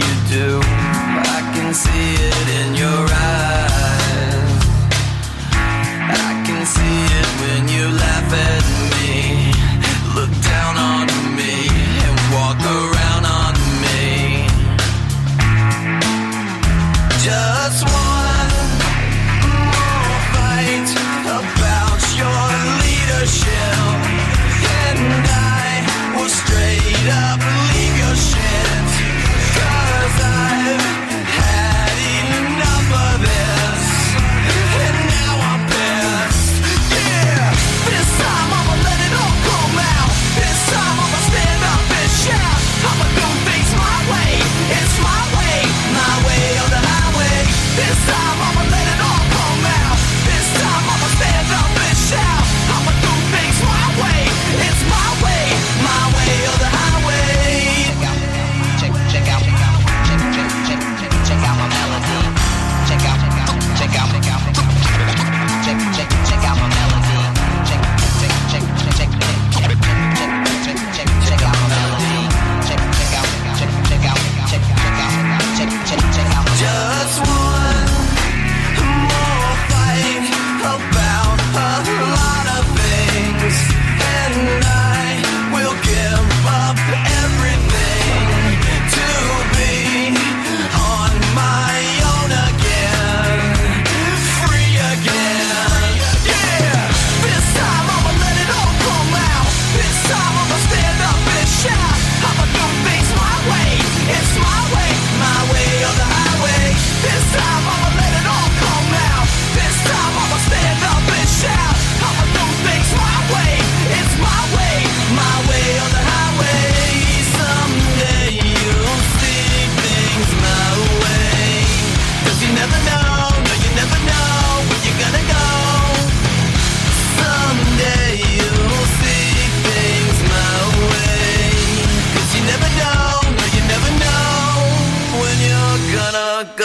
[0.00, 0.60] you do.
[0.62, 3.02] I can see it in your
[3.32, 4.64] eyes.
[6.28, 9.52] I can see it when you laugh at me,
[10.14, 11.06] look down on
[11.36, 11.54] me,
[12.04, 13.54] and walk around on
[13.84, 14.44] me.
[17.24, 18.52] Just one
[19.72, 20.90] more fight
[21.24, 23.79] about not go.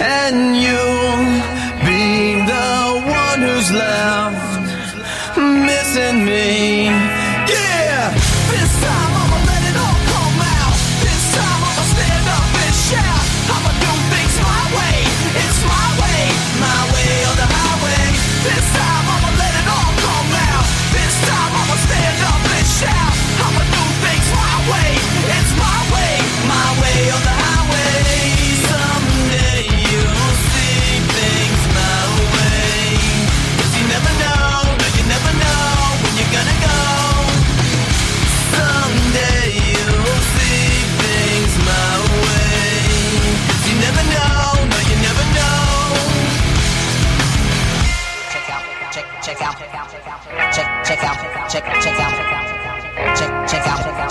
[0.00, 1.45] and you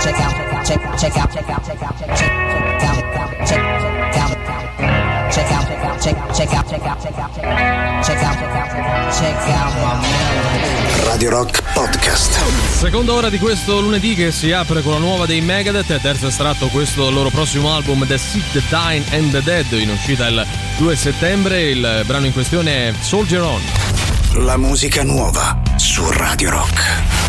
[0.04, 2.32] Check out, the cut, check out, check out, check out, check out, check check, check,
[2.80, 4.84] tell me, tell me, check, check, tell me, tell me.
[5.32, 8.22] Check out, the cow, check out, check out, check out, check out, check out, check
[8.22, 8.84] out, the cow.
[9.18, 10.73] check out my melody.
[11.14, 12.40] Radio Rock Podcast.
[12.76, 16.66] Seconda ora di questo lunedì che si apre con la nuova dei Megadeth, terzo estratto
[16.66, 20.44] questo loro prossimo album The Sick, The Dying and The Dead in uscita il
[20.76, 23.62] 2 settembre, il brano in questione è Soldier On.
[24.44, 27.23] La musica nuova su Radio Rock.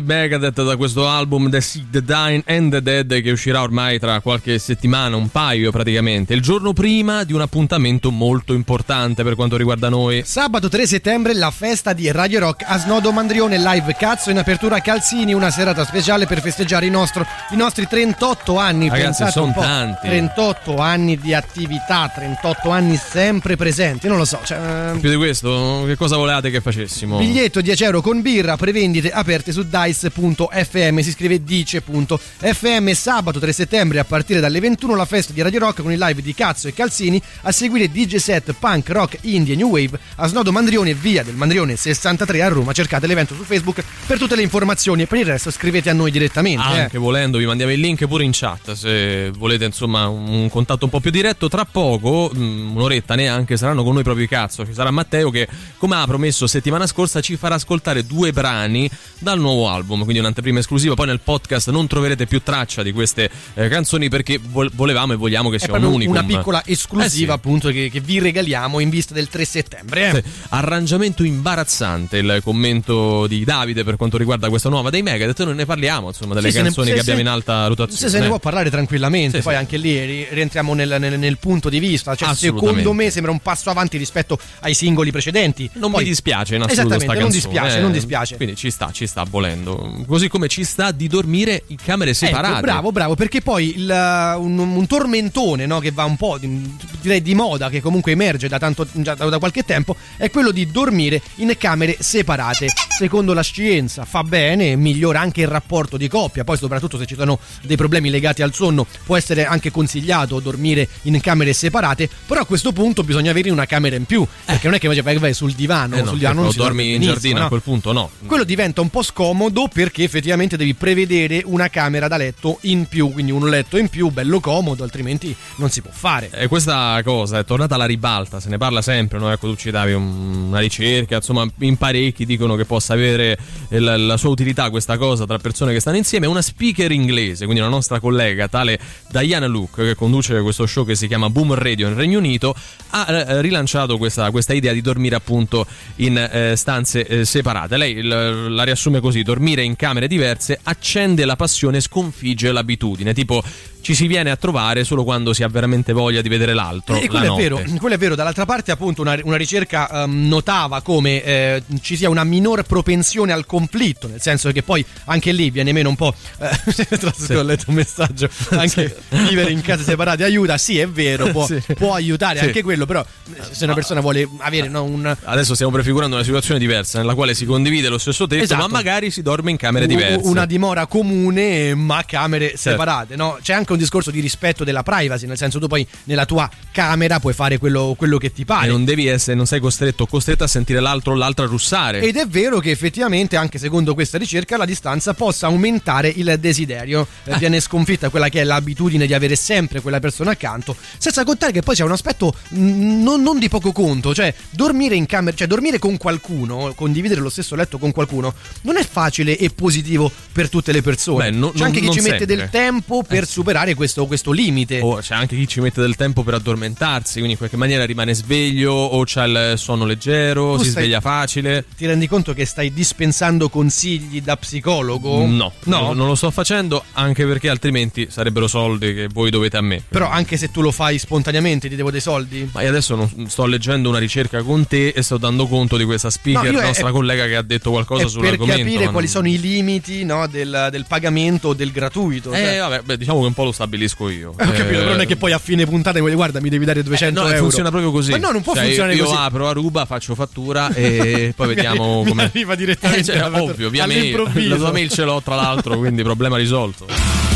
[0.00, 4.20] Megadeth da questo album The Sick, The Dying and The Dead che uscirà ormai tra
[4.20, 9.56] qualche settimana, un paio praticamente, il giorno prima di un appuntamento molto importante per quanto
[9.56, 10.22] riguarda noi.
[10.24, 14.76] Sabato 3 settembre la festa di Radio Rock a Snodo Mandrione live cazzo in apertura
[14.76, 18.88] a Calzini, una serata speciale per festeggiare i, nostro- i nostri 38 anni.
[18.88, 20.08] Ragazzi, Pensate un son po', tanti.
[20.08, 24.40] 38 anni di attività, 38 anni sempre presenti, non lo so.
[24.44, 27.18] Cioè, ehm, Più di questo, che cosa volevate che facessimo?
[27.18, 33.98] Biglietto 10 euro con birra, prevendite aperte su dice.fm, si scrive dice.fm, sabato 3 settembre
[33.98, 36.74] a partire dalle 21 la festa di Radio Rock con il live di Cazzo e
[36.74, 41.22] Calzini, a seguire DJ set punk, rock, indie e new wave a Snodo Mandrione, via
[41.22, 45.18] del Mandrione 63 a Roma, cercate l'evento su Facebook per tutte le informazioni e per
[45.18, 46.62] il resto scrivete a noi direttamente.
[46.74, 46.80] eh.
[46.80, 50.90] Anche volendo vi mandiamo il link pure in chat se volete insomma un contatto un
[50.90, 51.48] po' più diretto.
[51.48, 54.66] Tra poco, mm, un'oretta neanche, saranno con noi proprio i cazzo.
[54.66, 59.38] Ci sarà Matteo che, come ha promesso settimana scorsa, ci farà ascoltare due brani dal
[59.38, 60.94] nuovo album, quindi un'anteprima esclusiva.
[60.94, 65.16] Poi nel podcast non troverete più traccia di queste eh, canzoni perché vol- volevamo e
[65.16, 66.14] vogliamo che sia un unicum.
[66.16, 67.30] una piccola esclusiva Eh sì.
[67.30, 70.08] appunto che, che vi regaliamo in vista del 3 settembre.
[70.08, 70.14] eh.
[70.24, 75.42] Sì, Arrangiamento imbarazzante il commento di Davide per quanto riguarda questa nuova dei Megadeth.
[75.44, 77.98] Noi ne parliamo insomma delle Sì, ne- canzoni se- che abbiamo in alta rotazione.
[77.98, 81.68] Se se ne può parlare tranquillamente, poi anche lì ri- rientriamo nel, nel- nel punto
[81.68, 82.14] di vista.
[82.14, 85.68] Cioè, secondo me sembra un passo avanti rispetto ai singoli precedenti.
[85.74, 87.80] Non Poi- mi dispiace in assoluto sta non canzone, dispiace, eh.
[87.80, 88.36] non dispiace.
[88.36, 89.57] Quindi ci sta, ci sta volendo.
[90.06, 92.52] Così come ci sta di dormire in camere separate.
[92.54, 96.38] Ecco, bravo, bravo, perché poi il, uh, un, un tormentone no, che va un po'
[96.38, 100.50] di- direi di moda, che comunque emerge da, tanto, da, da qualche tempo, è quello
[100.50, 102.68] di dormire in camere separate.
[102.96, 107.14] Secondo la scienza fa bene, migliora anche il rapporto di coppia, poi soprattutto se ci
[107.14, 112.40] sono dei problemi legati al sonno può essere anche consigliato dormire in camere separate, però
[112.40, 114.88] a questo punto bisogna avere una camera in più, perché non è che
[115.18, 117.44] vai, sul divano, Eh no, sul divano non dormi in benissimo, giardino no?
[117.44, 118.10] a quel punto no.
[118.26, 123.10] Quello diventa un po' scomodo perché effettivamente devi prevedere una camera da letto in più,
[123.12, 126.30] quindi un letto in più, bello comodo, altrimenti non si può fare.
[126.32, 129.30] E questa cosa è tornata alla ribalta, se ne parla sempre, no?
[129.32, 133.38] Ecco, tu citavi un- una ricerca, insomma, in parecchi dicono che possa avere
[133.70, 136.26] il- la sua utilità questa cosa tra persone che stanno insieme.
[136.26, 138.78] Una speaker inglese, quindi una nostra collega, tale
[139.10, 142.54] Diana Luke, che conduce questo show che si chiama Boom Radio nel Regno Unito,
[142.90, 147.76] ha eh, rilanciato questa, questa idea di dormire appunto in eh, stanze eh, separate.
[147.76, 153.12] Lei l- la riassume così: dormire in camere diverse accende la passione e sconfigge l'abitudine.
[153.14, 153.42] Tipo,
[153.80, 156.96] ci si viene a trovare solo quando si ha veramente voglia di vedere l'altro.
[156.96, 157.42] E la quello è notte.
[157.42, 158.14] vero, quello è vero.
[158.14, 163.32] Dall'altra parte, appunto, una, una ricerca ehm, notava come eh, ci sia una minor propensione
[163.32, 166.14] al conflitto, nel senso che poi anche lì viene meno un po'.
[166.38, 168.28] Eh, tra l'altro ho letto un messaggio.
[168.50, 170.58] Anche vivere in case separate aiuta.
[170.58, 171.62] Sì, è vero, può, Sì.
[171.74, 172.44] può aiutare Sì.
[172.46, 173.04] anche quello, però
[173.50, 175.16] se una persona vuole avere no, un.
[175.24, 178.62] Adesso stiamo prefigurando una situazione diversa nella quale si condivide lo stesso tetto, Esatto.
[178.62, 180.26] ma magari si dorme in camere diverse.
[180.26, 183.14] Una dimora comune, ma camere separate.
[183.14, 183.38] No?
[183.42, 187.20] C'è anche un discorso di rispetto della privacy, nel senso tu poi nella tua camera
[187.20, 188.68] puoi fare quello, quello che ti E pare.
[188.68, 192.00] non devi essere, non sei costretto o costretta a sentire l'altro o l'altra russare.
[192.00, 197.06] Ed è vero che effettivamente, anche secondo questa ricerca, la distanza possa aumentare il desiderio.
[197.24, 200.74] Eh, Viene sconfitta quella che è l'abitudine di avere sempre quella persona accanto.
[200.96, 204.14] Senza contare che poi c'è un aspetto mm, non, non di poco conto.
[204.14, 208.76] Cioè, dormire in camera, cioè dormire con qualcuno, condividere lo stesso letto con qualcuno, non
[208.78, 211.30] è facile e positivo per tutte le persone.
[211.30, 212.36] Beh, no- c'è anche chi non ci mette sempre.
[212.36, 214.80] del tempo per Eh superare questo, questo limite.
[214.80, 218.14] O c'è anche chi ci mette del tempo per addormentarsi, quindi in qualche maniera rimane
[218.14, 221.64] sveglio o c'ha il sonno leggero, Tu si stai- sveglia facile.
[221.76, 225.24] Ti rendi conto che stai dispensando consigli da psicologo?
[225.26, 225.80] No, no.
[225.80, 229.82] non- non lo sto facendo anche perché altrimenti sarebbero soldi che voi dovete a me.
[229.88, 232.48] Però anche se tu lo fai spontaneamente ti devo dei soldi?
[232.52, 235.84] Ma io adesso non sto leggendo una ricerca con te e sto dando conto di
[235.84, 238.62] questa speaker, No, nostra è- collega che ha detto qualcosa È per sull'argomento.
[238.62, 242.32] capire ma quali sono i limiti no, del, del pagamento o del gratuito.
[242.32, 242.58] Eh, cioè.
[242.58, 244.34] vabbè, beh, diciamo che un po' lo stabilisco io.
[244.38, 246.64] Eh, ho capito, Eh, non è che poi a fine puntata vuoi, guarda, mi devi
[246.64, 247.38] dare 200 No, euro.
[247.40, 248.10] funziona proprio così.
[248.12, 249.16] Ma no, non può Cioè, funzionare io così.
[249.18, 252.24] apro a ruba, faccio fattura e poi vediamo come.
[252.24, 254.46] arriva direttamente Eh, cioè, ovvio, via mail.
[254.48, 257.27] La tua mail ce l'ho tra l'altro, quindi problema risolto.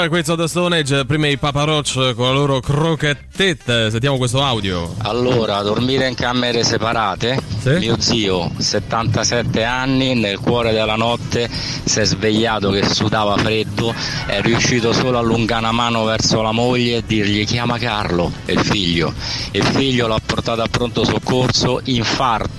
[0.00, 3.90] Knows, questo da Stone Age, prima i Papa Roach con la loro croquettette.
[3.90, 4.94] Sentiamo questo audio.
[4.98, 7.38] Allora, dormire in camere separate?
[7.64, 13.92] Mio zio, 77 anni, nel cuore della notte si è svegliato che sudava freddo,
[14.26, 18.60] è riuscito solo a allungare una mano verso la moglie e dirgli chiama Carlo il
[18.60, 19.12] figlio.
[19.52, 22.49] Il figlio l'ha portato a pronto soccorso, infarto.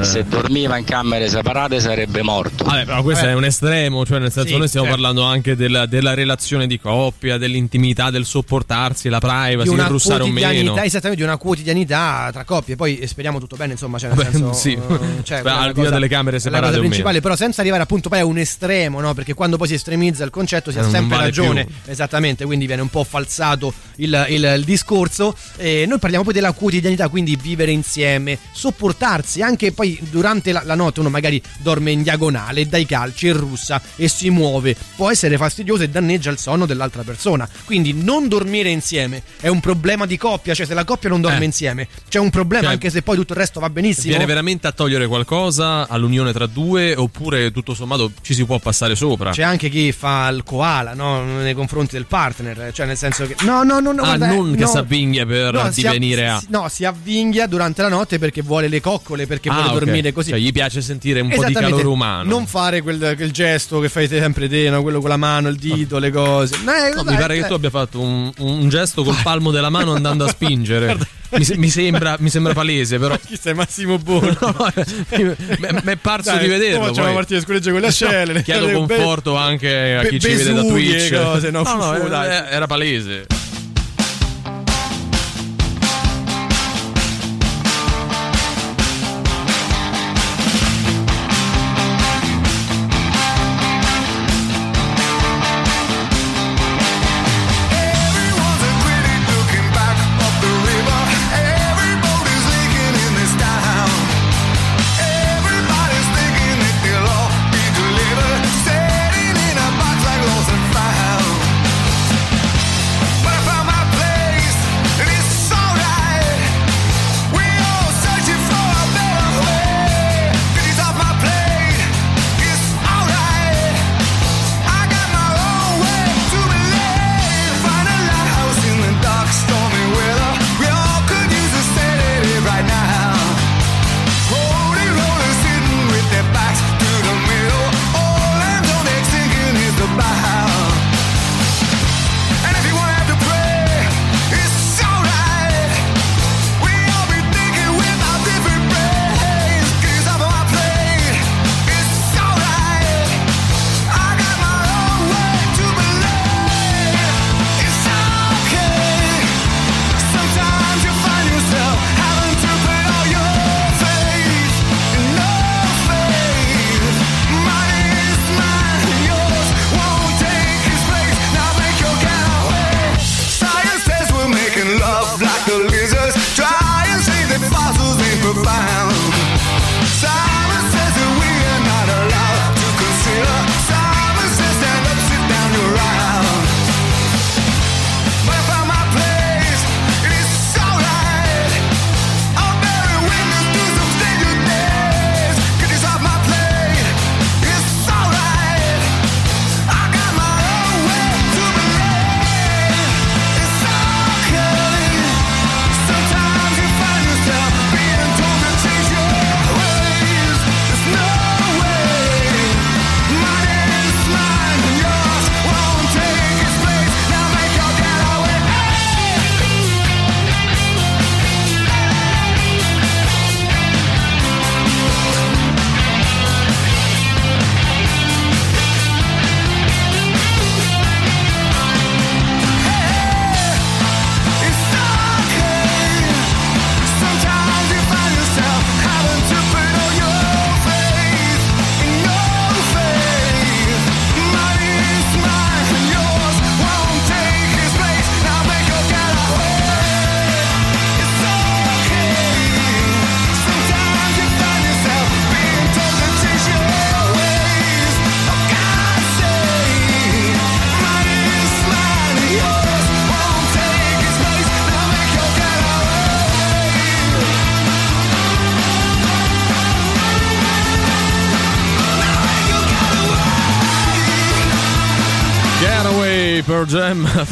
[0.00, 2.64] Se dormiva in camere separate sarebbe morto.
[2.64, 5.00] Vabbè, però questo è un estremo, cioè nel senso Sì, noi stiamo certo.
[5.02, 10.26] parlando anche della, della relazione di coppia, dell'intimità, del sopportarsi, la privacy, una russare o
[10.26, 10.40] meno.
[10.46, 12.76] quotidianità, esattamente di una quotidianità tra coppie.
[12.76, 14.72] Poi eh, speriamo tutto bene, insomma, cioè nel Beh, senso, sì.
[14.72, 17.60] eh, cioè, Beh, al di là delle camere è la separate cosa principale, però senza
[17.60, 19.14] arrivare appunto poi a un estremo, no?
[19.14, 21.74] Perché quando poi si estremizza il concetto si ha Eh, sempre vale ragione, più.
[21.86, 25.36] esattamente, quindi viene un po' falsato il, il- il discorso.
[25.56, 30.74] E noi parliamo poi della quotidianità, quindi vivere insieme, sopportarsi, anche poi durante la, la
[30.74, 35.36] notte uno magari dorme in diagonale, dai calci, in russa e si muove, può essere
[35.36, 37.48] fastidioso e danneggia il sonno dell'altra persona.
[37.64, 41.40] Quindi non dormire insieme è un problema di coppia, cioè se la coppia non dorme
[41.42, 41.44] Eh.
[41.44, 44.08] insieme c'è un problema Cioè, anche se poi tutto il resto va benissimo.
[44.08, 48.94] Viene veramente a togliere qualcosa all'unione tra due oppure tutto sommato ci si può passare
[48.94, 49.30] sopra?
[49.30, 51.24] C'è anche chi fa il koala no?
[51.24, 54.52] nei confronti del partner, cioè nel senso che no, no, no, no, ah, guarda, non
[54.52, 54.66] eh, che no.
[54.68, 56.38] si avvinghia per No, divenire a...
[56.38, 59.78] si- No, si avvinghia durante la notte perché vuole le coccole, perché Ah, vuole ok.
[59.84, 60.30] dormire così.
[60.30, 62.28] Cioè, gli piace sentire un po' di calore umano.
[62.30, 64.80] Non fare quel, quel gesto che fai sempre te, no?
[64.82, 66.56] quello con la mano, il dito, le cose.
[66.64, 67.40] No, eh, No, dai, mi pare eh.
[67.42, 70.96] che tu abbia fatto un, un gesto col palmo della mano andando a spingere.
[71.32, 73.16] Mi, se- mi sembra, mi sembra palese, però.
[73.16, 74.36] Chi sei Massimo Borghi?
[75.16, 76.84] Mi è parso Dai, di vederlo.
[76.84, 77.14] facciamo poi.
[77.16, 78.32] partire le scuregge con le ascelle.
[78.34, 81.10] le Chiedo cose be- conforto anche a be- chi ci vede da Twitch.
[81.14, 82.46] cose, no, no, fu, era, dai.
[82.50, 83.26] era palese.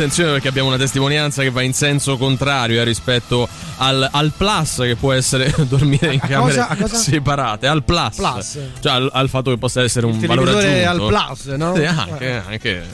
[0.00, 3.46] Attenzione perché abbiamo una testimonianza che va in senso contrario eh, rispetto
[3.76, 6.68] al, al plus che può essere dormire in A camere cosa?
[6.68, 6.96] A cosa?
[6.96, 8.16] separate, al plus.
[8.16, 8.58] Plus.
[8.80, 11.16] Cioè al, al fatto che possa essere un Il valore aggiunto.
[11.16, 11.74] al plus, no?
[11.74, 12.88] Sì, anche, anche.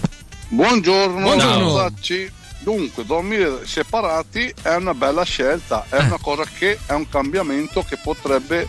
[0.49, 1.77] Buongiorno, Buongiorno.
[1.77, 2.33] Zacci.
[2.59, 7.97] Dunque, dormire separati è una bella scelta, è una cosa che è un cambiamento che
[8.03, 8.67] potrebbe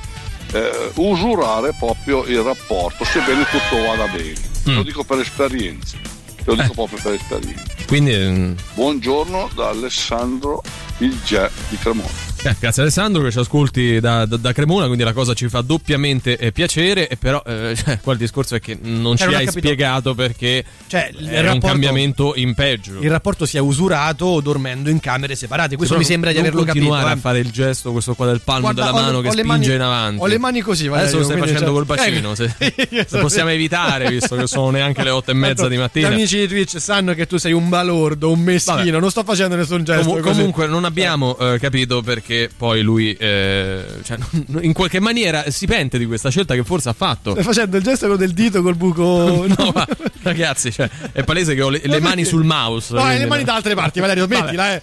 [0.52, 4.36] eh, usurare proprio il rapporto, sebbene tutto vada bene.
[4.66, 5.98] Lo dico per esperienza,
[6.44, 7.77] lo dico proprio per esperienza.
[7.88, 10.62] Quindi mm, Buongiorno da Alessandro
[10.98, 12.10] il Ge di Cremona.
[12.44, 15.62] Eh, grazie Alessandro che ci ascolti da, da- da Cremona, quindi la cosa ci fa
[15.62, 19.24] doppiamente eh, piacere, e però eh, cioè, qua il discorso è che non Cioè, ci
[19.26, 23.00] non ha hai capito- spiegato perché Cioè, il è un rapporto- cambiamento in peggio.
[23.02, 25.76] Il rapporto sia usurato dormendo in camere separate.
[25.76, 26.86] Questo Però mi sembra di averlo capito.
[26.86, 27.18] continuare eh.
[27.18, 29.44] a fare il gesto, questo qua del palmo Guarda, della ho mano che ho le
[29.44, 30.22] spinge mani- in avanti.
[30.22, 32.36] ho le mani così, Valerio, Adesso lo stai facendo col bacino.
[32.36, 33.22] Se, se Esatto.
[33.22, 36.10] possiamo evitare, visto che sono neanche le otto e mezza di mattina.
[36.10, 38.76] Gli amici di Twitch sanno che tu sei un balordo, un meschino.
[38.78, 39.00] Vabbè.
[39.00, 40.10] Non sto facendo nessun gesto.
[40.12, 40.22] Così.
[40.22, 44.18] comunque non abbiamo eh, capito perché poi lui eh, cioè,
[44.62, 47.32] in qualche maniera si pente di questa scelta che forse ha fatto.
[47.32, 49.46] Stai facendo il gesto del dito col buco.
[49.58, 49.88] No, ma
[50.24, 52.94] ragazzi, cioè, è palese che ho le, le mani sul mouse.
[52.94, 53.48] No, quindi le mani no.
[53.48, 54.82] da altre parti, Valerio, smettila, eh.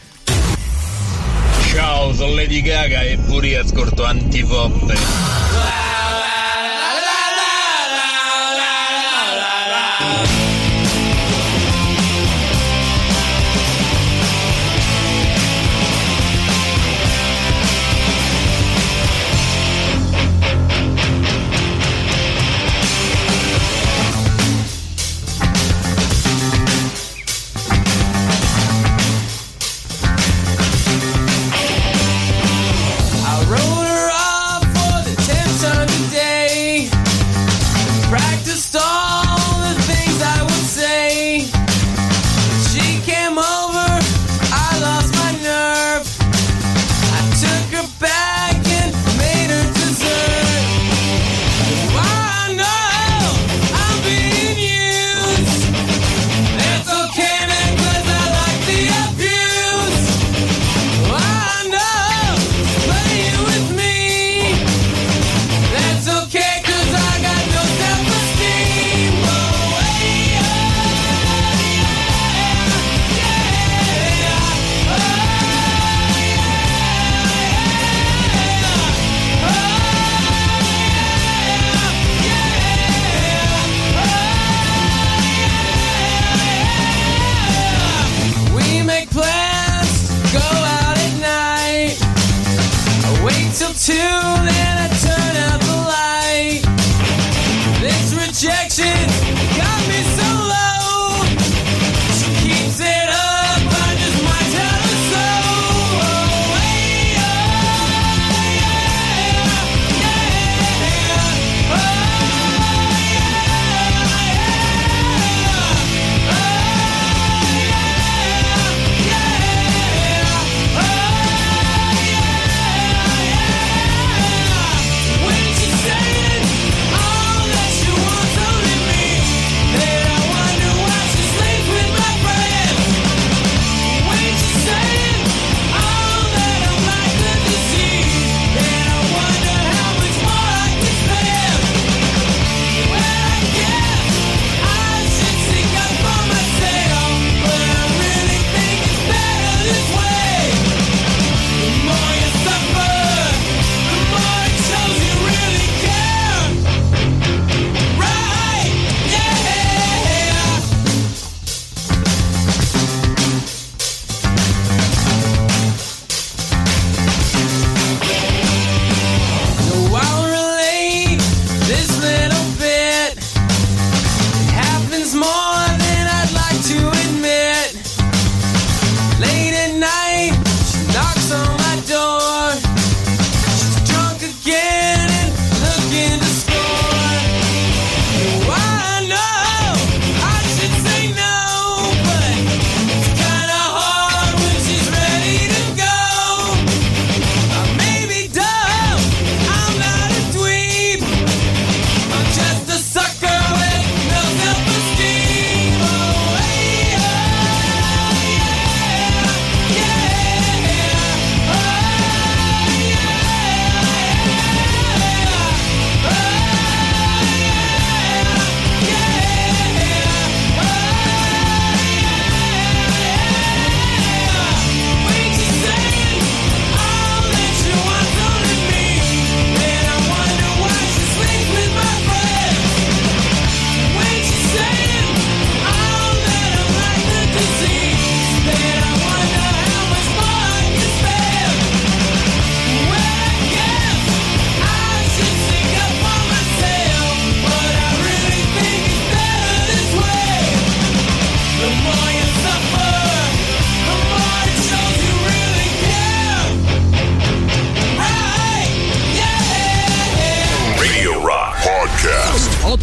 [1.73, 4.95] Ciao, sono Lady Gaga e pure ascolto antipoppe.
[4.95, 5.94] I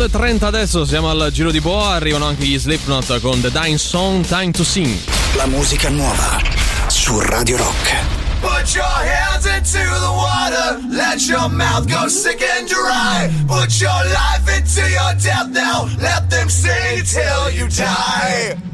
[0.02, 4.26] 8.30 adesso, siamo al giro di boa, arrivano anche gli Slipknot con The Dying Song,
[4.26, 4.98] Time to Sing.
[5.36, 6.42] La musica nuova
[6.88, 7.94] su Radio Rock.
[8.42, 13.30] Put your hands into the water, let your mouth go sick and dry.
[13.46, 18.71] Put your life into your death now, let them sing till you die.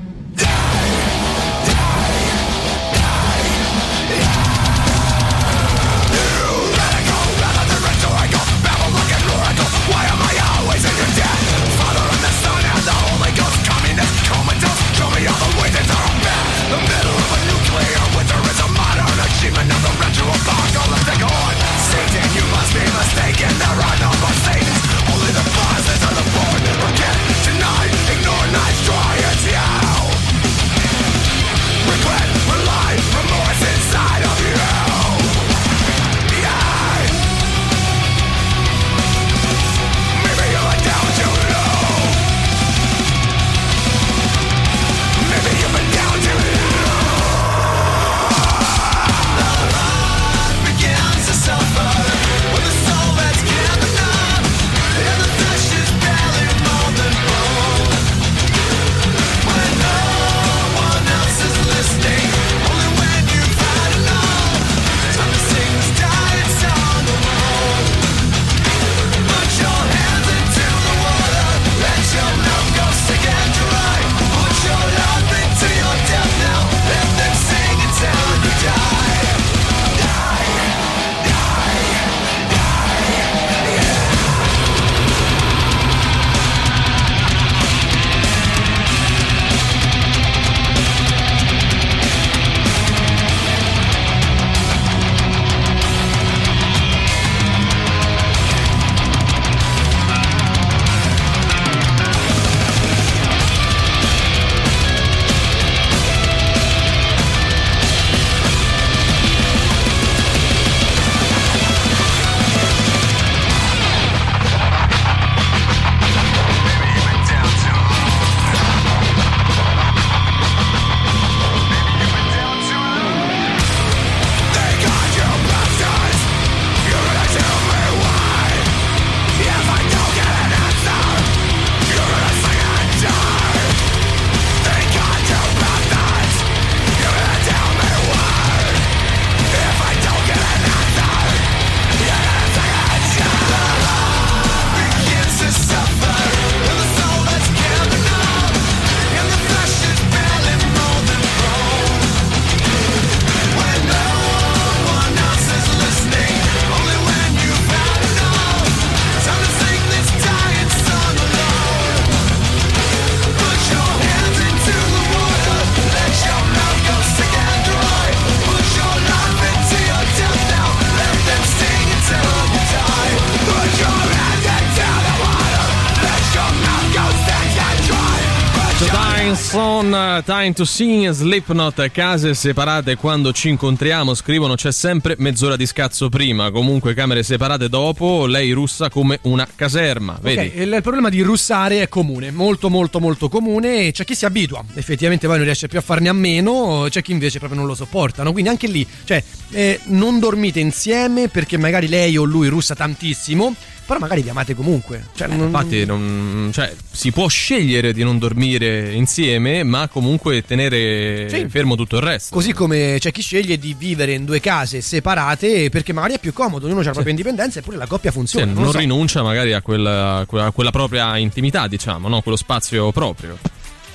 [180.23, 186.07] Time to Sing Slipknot case separate quando ci incontriamo scrivono c'è sempre mezz'ora di scazzo
[186.09, 186.49] prima.
[186.51, 191.21] Comunque camere separate dopo lei russa come una caserma vedi Ok, il il problema di
[191.21, 195.67] russare è comune, molto molto molto comune c'è chi si abitua, effettivamente poi non riesce
[195.67, 198.31] più a farne a meno, c'è chi invece proprio non lo sopporta, no?
[198.31, 203.55] quindi anche lì, cioè, eh, non dormite insieme perché magari lei o lui russa tantissimo,
[203.87, 205.07] però magari vi amate comunque.
[205.15, 210.43] Cioè, non- Eh, Infatti, non- cioè, si può scegliere di non dormire insieme, ma comunque
[210.43, 211.47] tenere Sì.
[211.49, 212.35] fermo tutto il resto.
[212.35, 216.33] Così come c'è chi sceglie di vivere in due case separate perché magari è più
[216.33, 218.45] comodo, ognuno ha la propria indipendenza eppure la coppia Sì, funziona.
[218.45, 218.77] non non lo so.
[218.77, 222.21] rinuncia magari a quella, a quella- a quella propria intimità, diciamo, no?
[222.21, 223.37] quello spazio proprio.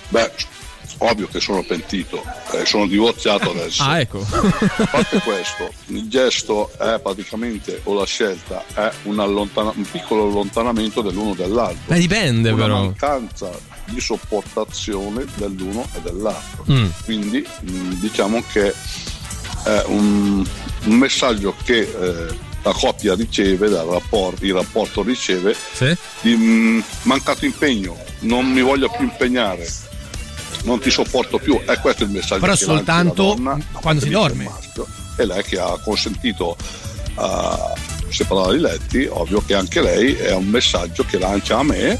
[0.08, 0.30] Beh,
[1.02, 2.22] ovvio che sono pentito,
[2.52, 3.82] eh, sono divorziato adesso.
[3.82, 4.24] Ah, ecco.
[4.30, 10.24] A parte questo, il gesto è praticamente, o la scelta, è un, allontana- un piccolo
[10.24, 11.94] allontanamento dell'uno dall'altro.
[11.94, 12.78] Eh, dipende, una però.
[12.80, 13.50] mancanza
[13.86, 16.64] di sopportazione dell'uno e dell'altro.
[16.70, 16.86] Mm.
[17.04, 18.72] Quindi mh, diciamo che
[19.64, 20.44] è un,
[20.84, 25.94] un messaggio che eh, la coppia riceve, dal rapporto, il rapporto riceve, Sì?
[26.20, 29.68] di mh, mancato impegno, non mi voglio più impegnare,
[30.62, 31.60] non ti sopporto più.
[31.66, 34.44] E questo è il messaggio Però soltanto donna quando si dorme.
[34.44, 34.86] maschio.
[35.16, 36.56] E lei che ha consentito
[37.16, 37.72] a
[38.08, 41.98] separare i letti, ovvio che anche lei è un messaggio che lancia a me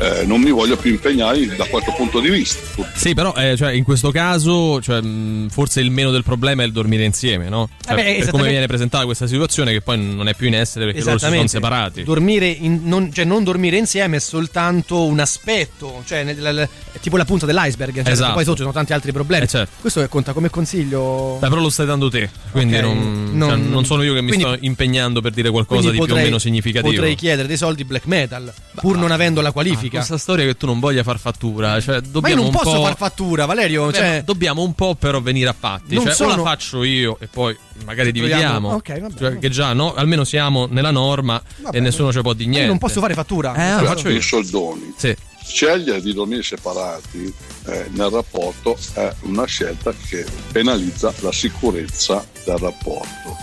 [0.00, 2.86] eh, non mi voglio più impegnare da questo punto di vista.
[2.94, 6.66] Sì, però eh, cioè, in questo caso cioè, mh, forse il meno del problema è
[6.66, 7.68] il dormire insieme, no?
[7.84, 10.54] Cioè, Eh beh, per come viene presentata questa situazione che poi non è più in
[10.54, 12.04] essere perché loro si sono separati.
[12.04, 16.98] Dormire in- non, cioè non dormire insieme è soltanto un aspetto, cioè nel- nel- è
[17.00, 18.34] tipo la punta dell'iceberg, cioè, Esatto.
[18.34, 19.44] poi sotto ci sono tanti altri problemi.
[19.44, 19.72] Eh, certo.
[19.80, 21.38] Questo conta come consiglio.
[21.40, 24.20] Beh, però lo stai dando te, quindi Ok, non, non- cioè, non sono io che
[24.22, 26.92] mi quindi- sto impegnando per dire qualcosa di più o potrei- meno significativo.
[26.92, 29.87] Potrei chiedere dei soldi black metal, pur non avendo la qualifica.
[29.96, 32.76] Questa storia che tu non voglia far fattura, cioè Ma io dobbiamo non un posso
[32.76, 32.82] po'...
[32.84, 33.86] far fattura, Valerio.
[33.86, 35.94] Beh, cioè, dobbiamo un po' però venire a patti.
[35.94, 38.70] Non Cioè, sono- o la faccio io e poi magari dividiamo.
[38.74, 39.18] ok, vabbè.
[39.18, 42.50] Cioè, che già no, almeno siamo nella norma Vabbè, e nessuno ci può di io
[42.50, 42.68] niente.
[42.68, 43.54] non posso fare fattura.
[43.54, 44.14] Eh, lo Cioè, faccio io.
[44.16, 44.94] in soldoni.
[44.96, 45.16] Sì.
[45.44, 47.32] Scegliere di dormire separati
[47.66, 53.36] eh, nel rapporto è una scelta che penalizza la sicurezza del rapporto.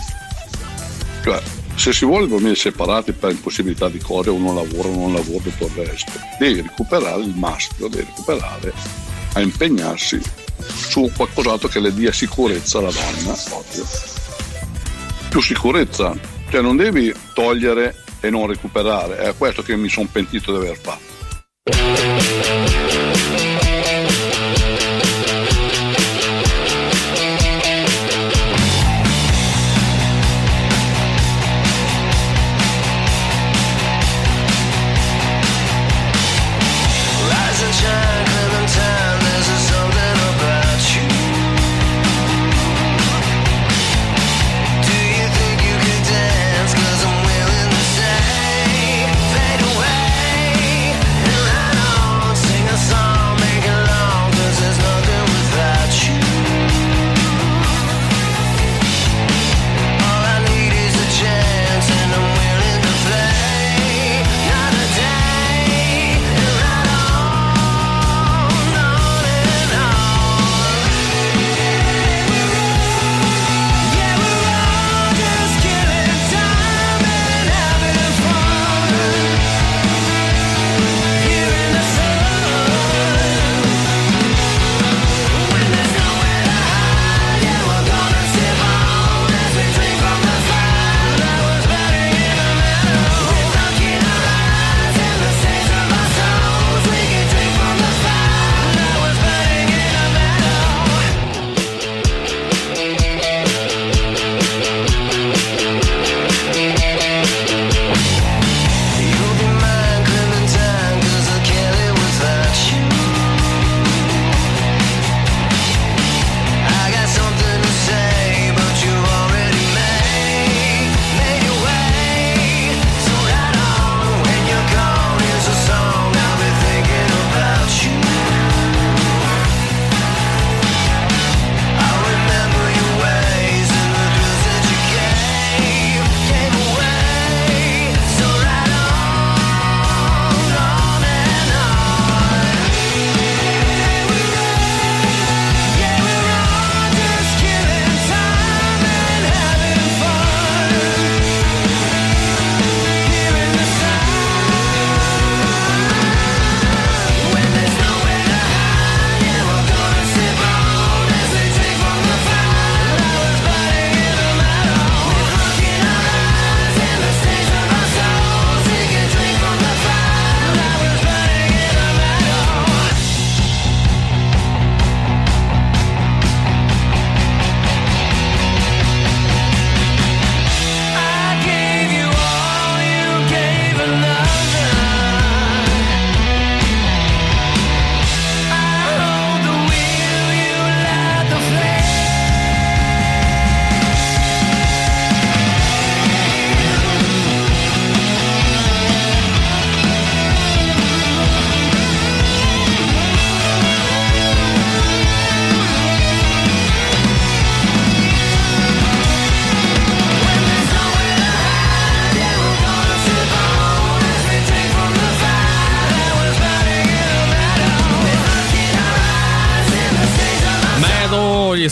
[1.24, 1.42] Cioè,
[1.76, 5.66] se si vuole dormire separati per impossibilità di cose, uno lavora, uno non lavora, tutto
[5.66, 8.72] il resto, devi recuperare il maschio, devi recuperare
[9.34, 10.20] a impegnarsi
[10.58, 13.84] su qualcos'altro che le dia sicurezza alla donna, ovvio.
[15.28, 16.16] Più sicurezza,
[16.50, 20.78] cioè non devi togliere e non recuperare, è questo che mi sono pentito di aver
[20.78, 21.14] fatto.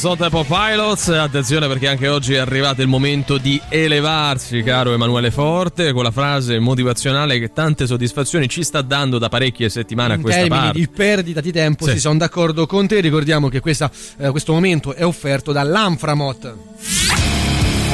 [0.05, 5.31] Stone Temple Pilots, attenzione perché anche oggi è arrivato il momento di elevarsi, caro Emanuele
[5.31, 10.17] Forte, con la frase motivazionale che tante soddisfazioni ci sta dando da parecchie settimane a
[10.17, 10.79] in questa termini parte.
[10.79, 11.93] di perdita di tempo Sì.
[11.93, 16.55] si sono d'accordo con te ricordiamo che questa, eh, questo momento è offerto dall'Anframot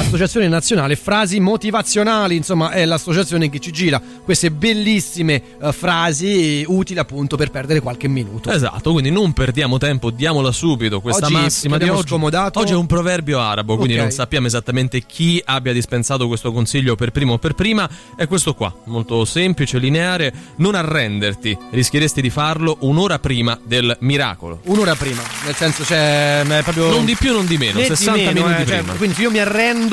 [0.00, 6.98] Associazione Nazionale Frasi Motivazionali, insomma è l'associazione che ci gira queste bellissime eh, frasi utili
[6.98, 8.50] appunto per perdere qualche minuto.
[8.50, 12.08] Esatto, quindi non perdiamo tempo, diamola subito questa Oggi massima di abbiamo oggi.
[12.08, 12.58] scomodato.
[12.60, 14.00] Oggi è un proverbio arabo, quindi Ok.
[14.00, 17.88] non sappiamo esattamente chi abbia dispensato questo consiglio per primo o per prima.
[18.16, 20.32] È questo qua, molto semplice, lineare.
[20.56, 24.60] Non arrenderti, rischieresti di farlo un'ora prima del miracolo.
[24.64, 26.88] Un'ora prima, nel senso c'è è proprio...
[26.90, 28.92] Non di più, non di meno, Né di 60 meno, minuti eh, cioè, prima.
[28.94, 29.89] quindi se io mi arrendo...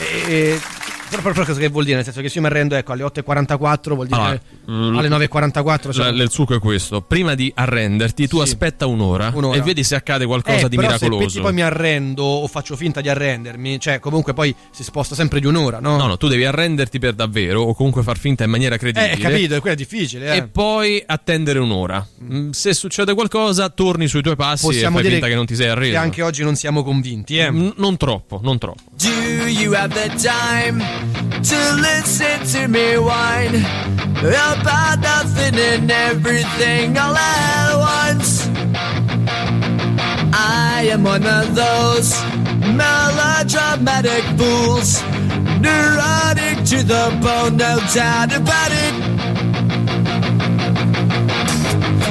[0.00, 0.60] eh,
[1.14, 1.96] però, però- però cosa che vuol dire?
[1.96, 5.08] Nel senso che se io mi arrendo ecco alle 8.44 vuol dire Allora, mm, alle
[5.08, 9.56] 9.44 cioè- La- il succo è questo: prima di arrenderti, tu aspetta un'ora, Un'ora.
[9.58, 11.28] e vedi se accade qualcosa Eh, di però miracoloso.
[11.28, 15.40] se poi mi arrendo o faccio finta di arrendermi, cioè comunque poi si sposta sempre
[15.40, 15.96] di un'ora, no?
[15.96, 19.12] No, no, tu devi arrenderti per davvero o comunque far finta in maniera credibile.
[19.12, 20.36] Eh, capito, è quello è difficile, eh.
[20.38, 22.06] E poi attendere un'ora.
[22.22, 25.46] Mm, Se succede qualcosa, torni sui tuoi passi Possiamo e fai dire finta che non
[25.46, 25.92] ti sei arreso.
[25.92, 27.50] che anche oggi non siamo convinti, eh.
[27.50, 28.82] N- non troppo, non troppo.
[28.96, 30.82] Do you have the time
[31.50, 31.58] to
[31.88, 33.56] listen to me whine
[34.18, 38.46] about nothing and everything all at once?
[40.32, 42.14] I am one of those
[42.74, 45.02] melodramatic fools,
[45.60, 49.14] neurotic to the bone, no doubt about it.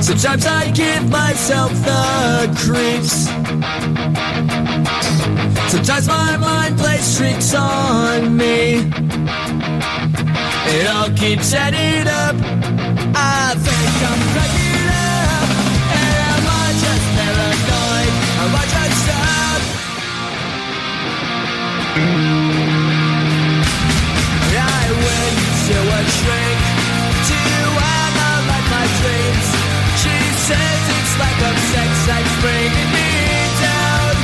[0.03, 3.29] Sometimes I give myself the creeps.
[5.71, 8.79] Sometimes my mind plays tricks on me.
[10.75, 12.35] It all keeps adding up.
[13.15, 15.49] I think I'm cracking up.
[15.95, 18.13] Am I just paranoid?
[18.43, 19.61] Am I just up?
[24.59, 26.62] I went to a shrink
[31.19, 31.89] like a sex
[32.41, 33.09] bringing me
[33.61, 34.15] down.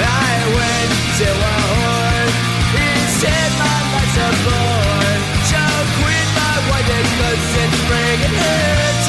[0.00, 2.28] I went to a whore.
[3.20, 5.16] Said my life's a bore.
[5.50, 5.62] So
[5.98, 6.54] quit my
[7.58, 8.36] it's bringing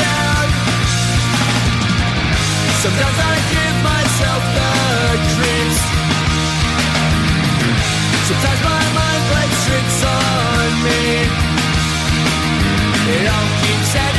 [0.01, 0.45] down.
[2.81, 4.69] Sometimes I give myself the
[5.35, 5.81] creeps.
[8.27, 11.01] Sometimes my mind plays tricks on me.
[13.15, 14.18] It all keeps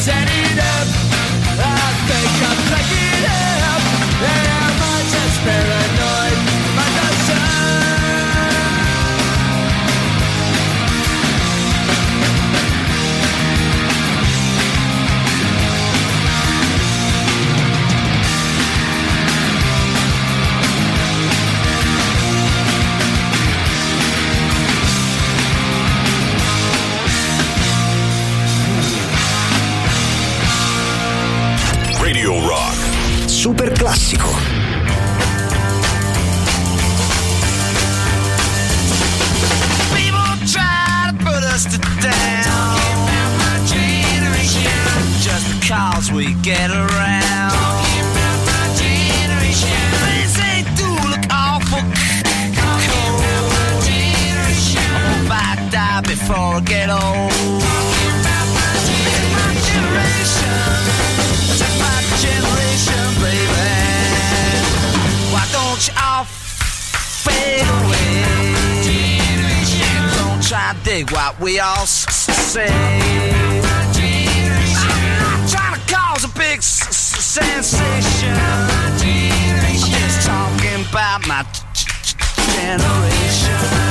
[0.00, 0.39] upsetting
[34.00, 34.49] classico.
[71.10, 72.66] What we all say.
[72.66, 73.62] I'm
[75.18, 78.34] not trying to cause a big sensation.
[78.34, 78.98] I'm
[79.90, 81.44] just talking about my
[82.54, 83.89] generation.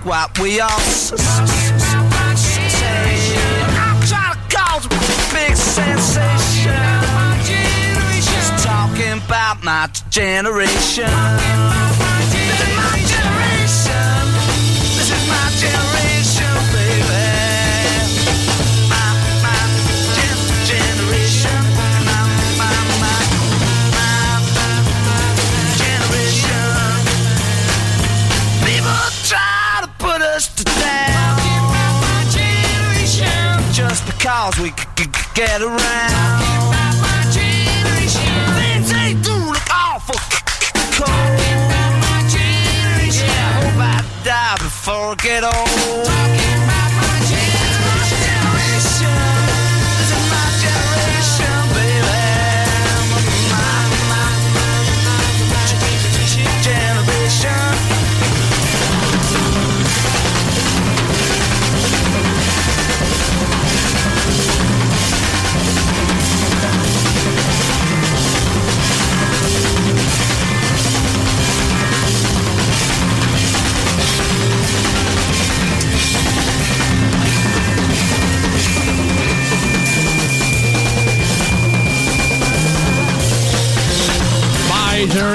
[0.00, 1.16] Music what we all say.
[3.76, 4.88] I'm trying to cause a
[5.34, 6.74] big sensation.
[8.20, 11.89] Just talking about my generation.
[35.34, 36.40] Get around.
[38.56, 40.16] Things do look awful
[40.96, 41.40] cold.
[43.12, 45.69] Yeah, hope I die before I get old.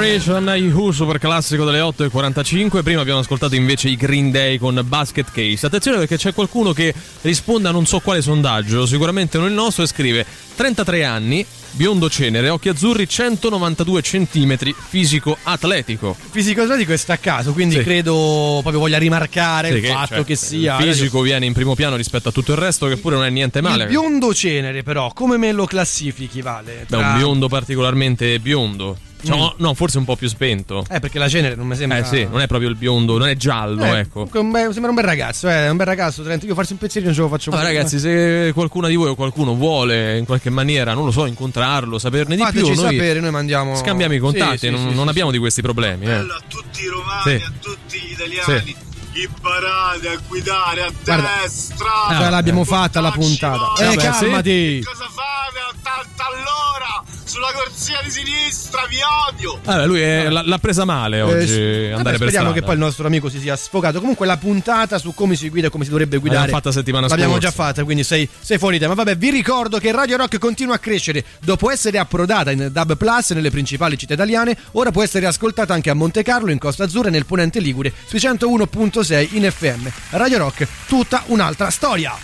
[0.06, 2.84] Generation, Who, super classico delle 8.45.
[2.84, 5.66] Prima abbiamo ascoltato invece i Green Day con Basket Case.
[5.66, 9.82] Attenzione perché c'è qualcuno che risponde a non so quale sondaggio, sicuramente non il nostro,
[9.82, 10.24] e scrive
[10.54, 16.16] 33 anni, biondo cenere, occhi azzurri, 192 centimetri, fisico atletico.
[16.30, 17.82] Fisico atletico è staccato, quindi Sì.
[17.82, 21.52] credo proprio voglia rimarcare Sì, il che, fatto cioè, che sia Il fisico viene in
[21.52, 23.82] primo piano rispetto a tutto il resto, che pure non è niente male.
[23.82, 26.86] Il biondo cenere, però, come me lo classifichi, Vale?
[26.88, 28.96] Beh, un biondo particolarmente biondo.
[29.24, 29.38] Cioè, Mm.
[29.40, 30.84] no, no, forse un po' più spento.
[30.90, 31.98] Eh, perché la cenere non mi sembra.
[31.98, 34.28] Eh sì, non è proprio il biondo, non è giallo, Eh, ecco.
[34.32, 36.22] un bel- sembra un bel ragazzo, eh, un bel ragazzo.
[36.22, 36.46] Trento.
[36.46, 37.76] Io farsi un pezzettino ce lo faccio Allora, fare.
[37.76, 41.98] ragazzi, se qualcuno di voi o qualcuno vuole in qualche maniera, non lo so, incontrarlo,
[41.98, 43.74] saperne di Fateci più, noi sapere, noi mandiamo.
[43.76, 46.04] scambiamo i contatti, Sì, sì, non, sì, non sì, abbiamo di questi problemi.
[46.06, 46.12] Eh.
[46.12, 47.44] a tutti i romani, Sì.
[47.44, 48.76] a tutti gli italiani.
[49.16, 51.86] Imparate a guidare a Guarda, destra.
[52.10, 53.72] Già l'abbiamo fatta la puntata.
[53.82, 53.96] Eh, sì.
[53.96, 54.82] calmati.
[54.84, 57.02] Cosa fate a tanta all'ora?
[57.28, 58.98] Sulla corsia di sinistra, vi
[59.28, 59.58] odio.
[59.64, 61.54] Vabbè, lui è- l'ha, l'ha presa male Eh, oggi sì.
[61.60, 62.52] andare Vabbè, per speriamo strada.
[62.52, 63.98] che poi il nostro amico si sia sfogato.
[63.98, 67.08] Comunque la puntata su come si guida e come si dovrebbe guidare L'abbiamo fatta settimana
[67.08, 67.48] l'abbiamo scorsa.
[67.48, 68.94] già fatta, quindi sei, sei fuori tema.
[68.94, 71.24] Vabbè, vi ricordo che Radio Rock continua a crescere.
[71.40, 75.90] Dopo essere approdata in Dub Plus nelle principali città italiane, ora può essere ascoltata anche
[75.90, 79.88] a Monte Carlo, in Costa Azzurra e nel Ponente Ligure sui 101.6 in FM.
[80.10, 82.14] Radio Rock, tutta un'altra storia.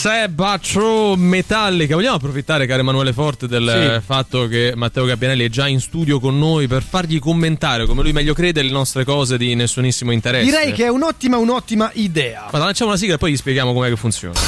[0.00, 1.94] Seba True Metallica.
[1.94, 4.06] Vogliamo approfittare, caro Emanuele Forte, del Sì.
[4.06, 8.12] fatto che Matteo Gabbianelli è già in studio con noi per fargli commentare, come lui
[8.12, 10.46] meglio crede, le nostre cose di nessunissimo interesse.
[10.50, 12.48] Direi che è un'ottima, un'ottima idea.
[12.50, 14.40] Ma lanciamo una sigla e poi gli spieghiamo com'è che funziona.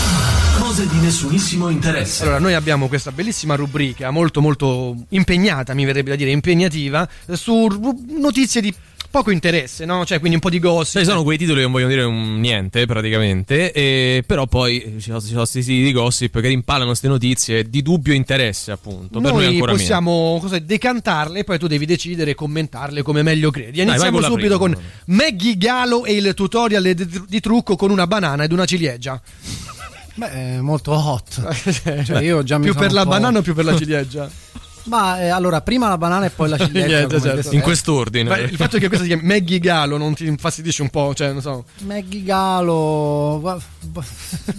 [0.58, 2.22] Cose di nessunissimo interesse.
[2.22, 7.68] Allora, noi abbiamo questa bellissima rubrica, molto molto impegnata, mi verrebbe da dire impegnativa, su
[8.18, 8.72] notizie di
[9.12, 10.04] poco interesse, no?
[10.04, 10.98] Cioè, quindi un po' di gossip.
[10.98, 15.00] Ci sono quei titoli che non vogliono dire un niente praticamente, e però poi ci
[15.02, 19.20] sono ci sono questi siti di gossip che rimpallano queste notizie di dubbio interesse, appunto.
[19.20, 23.22] per noi Noi ancora possiamo cosa, decantarle e poi tu devi decidere e commentarle come
[23.22, 23.76] meglio credi.
[23.76, 24.74] Dai, Iniziamo con la subito prima.
[24.74, 24.84] con
[25.14, 29.20] Maggie Galo e il tutorial di, di trucco con una banana ed una ciliegia.
[30.14, 31.40] Beh, è molto hot.
[32.04, 34.30] Cioè, io già mi più sono per la po'- banana o più per la ciliegia?
[34.84, 36.86] Ma eh, allora, prima la banana e poi la ciliegia.
[36.98, 37.36] Niente, come certo.
[37.42, 37.54] detto.
[37.54, 38.28] In quest'ordine.
[38.28, 41.32] Ma il fatto che questa si chiami Maggie Galo non ti infastidisce un po', cioè,
[41.32, 41.64] non so.
[41.82, 43.60] Maggie Galo.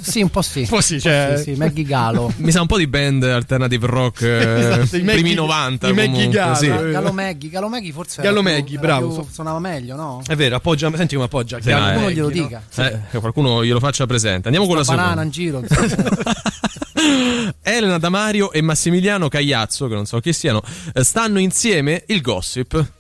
[0.02, 0.62] Sì, un po' sì.
[0.62, 2.32] Un po' sì, cioè- Sì, sì, Maggie Galo.
[2.38, 5.94] Mi sa un po' di band alternative rock eh, Esatto, i primi Maggie- 90 i
[5.94, 6.66] Maggie comunque, Galo, sì.
[6.68, 6.92] eh.
[6.92, 9.08] Galo Maggie, Galo Maggie forse Gallo era più- Maggie, era bravo.
[9.22, 10.22] più- suonava meglio, no?
[10.26, 11.60] È vero, appoggia, senti come appoggia.
[11.62, 11.92] Sì, Gallo no, eh.
[11.94, 12.62] Qualcuno glielo dica.
[12.76, 14.48] Eh, che qualcuno glielo faccia presente.
[14.48, 15.24] Andiamo con la Sta banana seconda.
[15.24, 15.62] in giro.
[17.62, 20.62] Elena Damario e Massimiliano Cagliazzo, che non so chi siano,
[20.94, 22.92] eh, stanno insieme il gossip.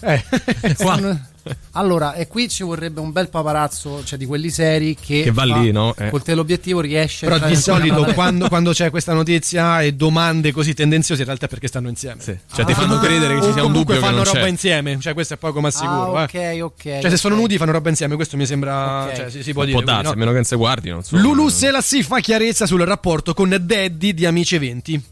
[0.00, 0.24] Eh.
[0.76, 1.34] Qua.
[1.72, 5.44] Allora, e qui ci vorrebbe un bel paparazzo, cioè di quelli seri che, Che va
[5.44, 5.94] lì, no?
[5.96, 6.10] Eh.
[6.10, 10.52] Col teleobiettivo riesce a Però entrare di solito quando, quando c'è questa notizia e domande
[10.52, 12.22] così tendenziose in realtà è perché stanno insieme.
[12.22, 14.48] Cioè, ti fanno credere che ci sia un dubbio che fanno non roba c'è.
[14.48, 16.16] insieme, cioè questo è poco ma sicuro.
[16.16, 16.62] Ah, eh.
[16.62, 17.00] ok, ok.
[17.00, 19.04] Cioè se sono nudi fanno roba insieme, questo mi sembra...
[19.04, 19.14] Ok.
[19.14, 19.84] Cioè, si, si può Può dire.
[19.84, 20.18] darsi, quindi, a no?
[20.18, 21.16] meno che non si guardi, non so.
[21.16, 25.02] Lulu Selassie fa chiarezza sul rapporto con Daddy di Amici Eventi.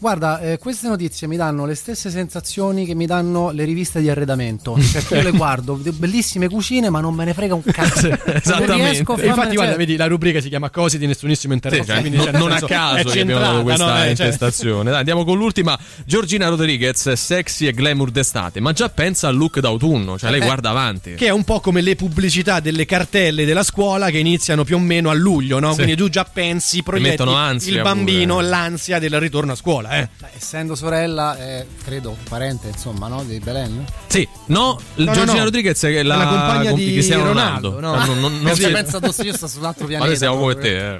[0.00, 4.08] Guarda, eh, queste notizie mi danno le stesse sensazioni che mi danno le riviste di
[4.08, 4.78] arredamento.
[4.92, 8.06] Perché io le guardo, bellissime cucine, ma non me ne frega un cazzo.
[8.28, 8.74] Non esattamente.
[8.74, 11.82] riesco a farmene- infatti, guarda, cioè- vedi, la rubrica si chiama Cose di nessunissimo interesse.
[11.82, 13.96] Sì, cioè, quindi, non- cioè, non a caso che abbiamo dato questa no?
[13.98, 14.90] Cioè- intestazione.
[14.90, 15.76] Dai, andiamo con l'ultima.
[16.04, 20.44] Giorgina Rodriguez, sexy e glamour d'estate, ma già pensa al look d'autunno, cioè lei Eh,
[20.44, 21.14] guarda avanti.
[21.14, 24.80] Che è un po' come le pubblicità delle cartelle della scuola che iniziano più o
[24.80, 25.70] meno a luglio, no?
[25.70, 25.76] Sì.
[25.82, 27.22] Quindi tu già pensi, proietti
[27.68, 28.46] il bambino, pure.
[28.46, 30.08] l'ansia del ritorno a scuola, eh.
[30.18, 33.22] Beh, essendo sorella, eh, credo, parente, insomma, no?
[33.24, 33.84] Di Belen.
[34.06, 35.44] Sì, no, No, no, Giorgina no.
[35.44, 37.80] Rodriguez è la, la compagna di Cristiano Ronaldo, Ronaldo.
[37.80, 37.92] no?
[37.94, 40.08] Ah, non- non- non si- pensa addosso, io sto su un altro Ma pianeta.
[40.10, 40.90] noi siamo come te.
[40.94, 40.98] eh.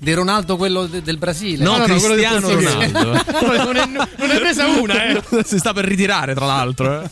[0.00, 1.64] Di Ronaldo, quello de- del Brasile.
[1.64, 2.48] No, no, no, Cristiano.
[2.48, 3.02] Ronaldo.
[3.64, 5.22] non, è, non è presa una, eh.
[5.44, 7.02] si sta per ritirare, tra l'altro.
[7.02, 7.10] eh.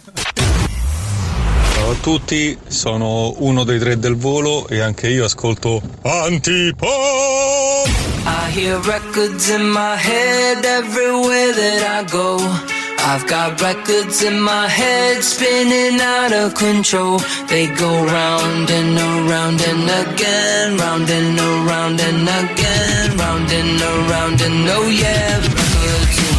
[1.78, 6.88] Ciao a tutti, sono uno dei tre del volo e anche io ascolto Antipop!
[8.26, 12.40] I hear records in my head everywhere that I go.
[12.98, 17.20] I've got records in my head spinning out of control.
[17.46, 24.40] They go round and around and again, round and around and again, round and around
[24.42, 26.37] and oh yeah, records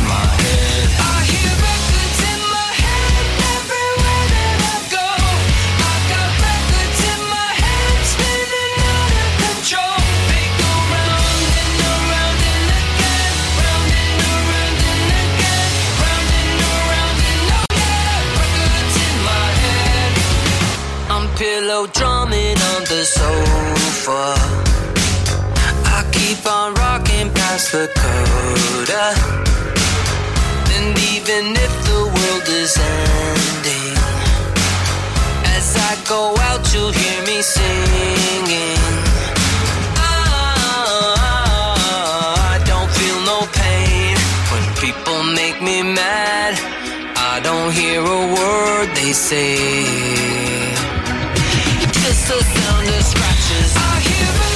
[21.59, 24.23] pillow drumming on the sofa.
[25.97, 29.05] I keep on rocking past the coda.
[30.75, 33.95] And even if the world is ending,
[35.57, 38.79] as I go out, you'll hear me singing.
[40.07, 41.35] Ah,
[42.53, 44.15] I don't feel no pain
[44.51, 46.53] when people make me mad.
[47.31, 50.48] I don't hear a word they say.
[52.89, 53.77] Just the sound of scratches.
[53.77, 54.48] I hear records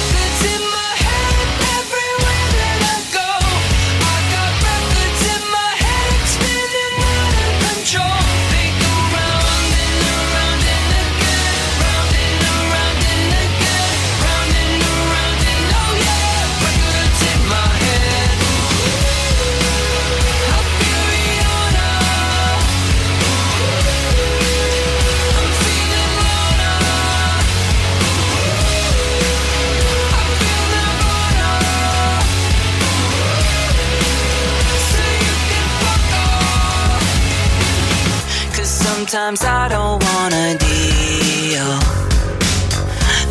[39.14, 41.70] sometimes I don't wanna deal.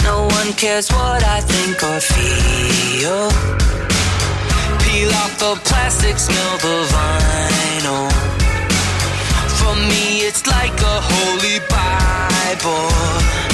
[0.07, 3.27] No one cares what I think or feel.
[4.80, 8.07] Peel off the plastic, smell the vinyl.
[9.60, 13.53] For me, it's like a holy Bible.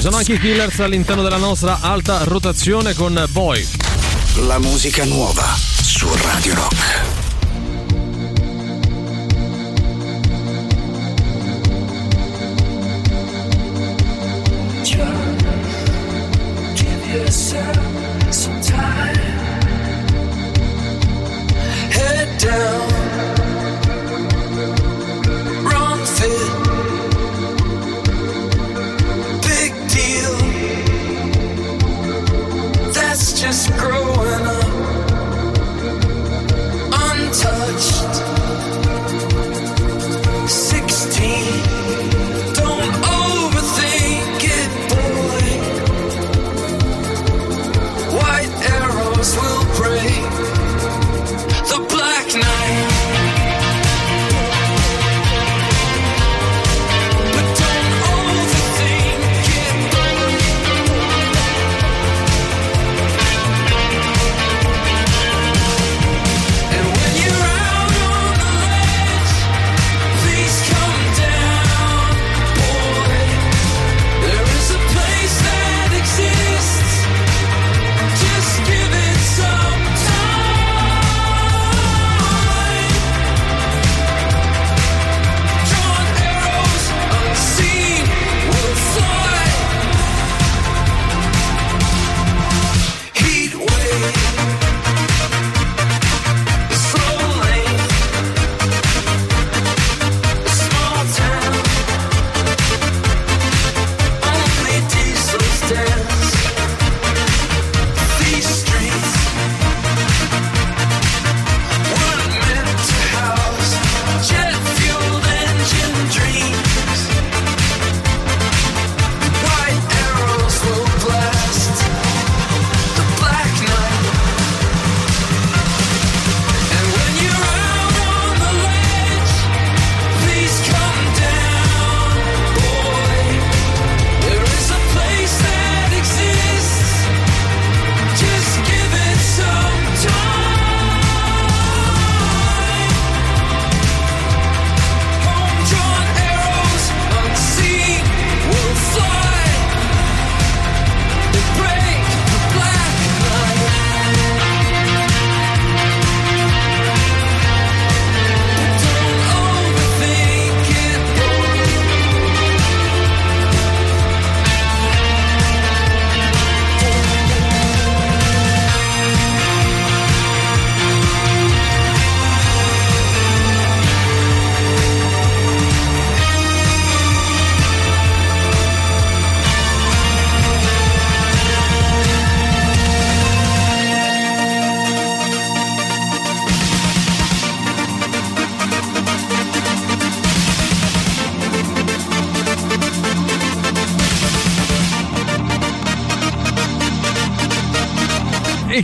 [0.00, 3.68] Ci sono anche i killers all'interno della nostra alta rotazione con Boy.
[4.46, 7.09] La musica nuova su Radio Rock.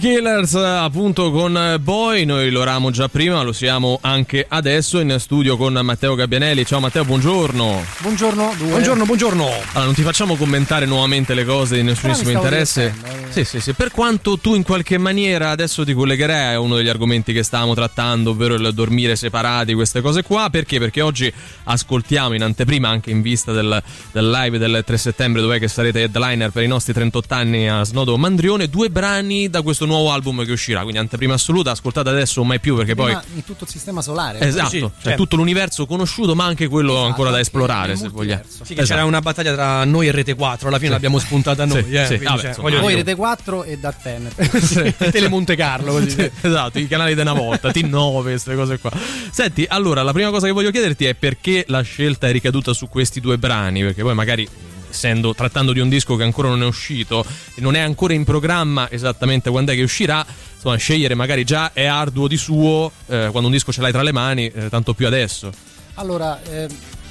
[0.07, 5.57] Killers appunto con Boy, noi lo eravamo già prima, lo siamo anche adesso in studio
[5.57, 6.65] con Matteo Gabbianelli.
[6.65, 7.85] Ciao Matteo, buongiorno.
[8.03, 8.69] Buongiorno, due.
[8.69, 9.45] Buongiorno, buongiorno.
[9.45, 12.93] Allora, non ti facciamo commentare nuovamente le cose di nessunissimo interesse.
[12.95, 13.73] divertendo, Sì, sì, sì.
[13.73, 17.75] Per quanto tu in qualche maniera adesso ti collegherai a uno degli argomenti che stavamo
[17.75, 20.51] trattando, ovvero il dormire separati, queste cose qua.
[20.51, 20.79] Perché?
[20.79, 21.33] Perché oggi
[21.65, 26.03] ascoltiamo in anteprima, anche in vista del, del live del 3 settembre, dove che sarete
[26.03, 30.45] headliner per i nostri 38 anni a Snodo Mandrione, due brani da questo nuovo album
[30.45, 30.81] che uscirà.
[30.81, 33.07] Quindi anteprima assoluta, ascoltate adesso o mai più, perché poi.
[33.07, 34.39] Prima in tutto il sistema solare.
[34.41, 35.23] Esatto, Sì, cioè certo.
[35.23, 38.43] tutto l'universo conosciuto, ma anche quello Esatto, ancora da esplorare, se vogliamo.
[38.63, 41.85] Sì, che c'era una battaglia tra noi e Rete 4, alla fine l'abbiamo spuntata noi.
[41.85, 44.97] Sì, eh, sì, vabbè, cioè, insomma, voglio Voi dire- Rete 4 e da Tenet.
[45.11, 46.11] Tele Monte Carlo, così.
[46.17, 48.91] Sì, esatto, i canali di una volta, T9, queste cose qua.
[49.31, 52.89] Senti, allora, la prima cosa che voglio chiederti è perché la scelta è ricaduta su
[52.89, 54.49] questi due brani, perché poi magari
[54.97, 57.25] essendo trattando di un disco che ancora non è uscito
[57.55, 60.25] e non è ancora in programma esattamente quando è che uscirà,
[60.55, 64.03] insomma, scegliere magari già è arduo di suo eh, quando un disco ce l'hai tra
[64.03, 65.53] le mani, eh, tanto più adesso.
[65.99, 66.69] Allora, eh,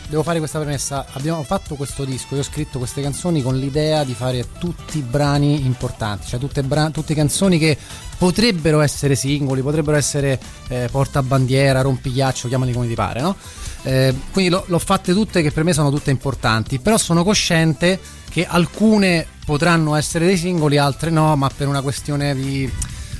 [0.08, 1.06] devo fare questa premessa.
[1.14, 5.02] Abbiamo fatto questo disco, io ho scritto queste canzoni con l'idea di fare tutti i
[5.02, 7.78] brani importanti, cioè tutte, bra- tutte canzoni che
[8.18, 13.36] potrebbero essere singoli, potrebbero essere eh, portabandiera, rompighiaccio, chiamali come ti pare, no?
[13.84, 18.00] Eh, quindi l'ho, l'ho fatte tutte che per me sono tutte importanti, però sono cosciente
[18.30, 22.70] che alcune potranno essere dei singoli, altre no, ma per una questione di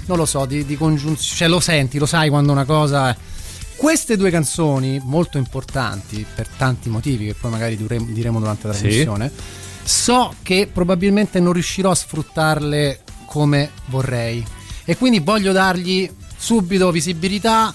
[0.08, 3.16] non lo so, di, di congiunzione, cioè lo senti, lo sai quando una cosa
[3.76, 8.82] Queste due canzoni, molto importanti per tanti motivi, che poi magari diremo, durante la Sì.
[8.82, 9.32] trasmissione,
[9.84, 14.44] so che probabilmente non riuscirò a sfruttarle come vorrei.
[14.86, 17.74] E quindi voglio dargli subito visibilità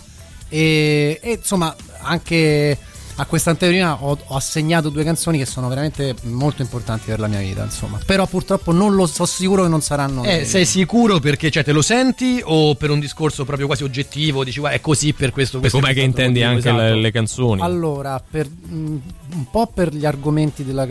[0.49, 2.77] e, e, insomma anche
[3.21, 7.27] a questa anteprima ho, ho assegnato due canzoni che sono veramente molto importanti per la
[7.27, 7.99] mia vita, insomma.
[8.05, 11.63] Però purtroppo non lo so sicuro che non saranno Eh, le- sei sicuro perché cioè,
[11.63, 14.43] te lo senti o per un discorso proprio quasi oggettivo?
[14.43, 15.59] Dici, guarda, è così per questo.
[15.59, 17.01] E questo com'è è che intendi motivo, anche le, esatto.
[17.01, 17.61] le canzoni?
[17.61, 19.01] Allora, per, mh,
[19.35, 20.87] un po' per gli argomenti della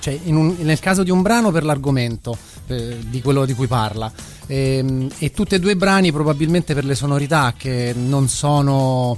[0.00, 2.36] cioè in un- nel caso di un brano per l'argomento
[2.66, 4.10] eh, di quello di cui parla
[4.46, 9.16] Ehm, e tutti e due i brani probabilmente per le sonorità che non sono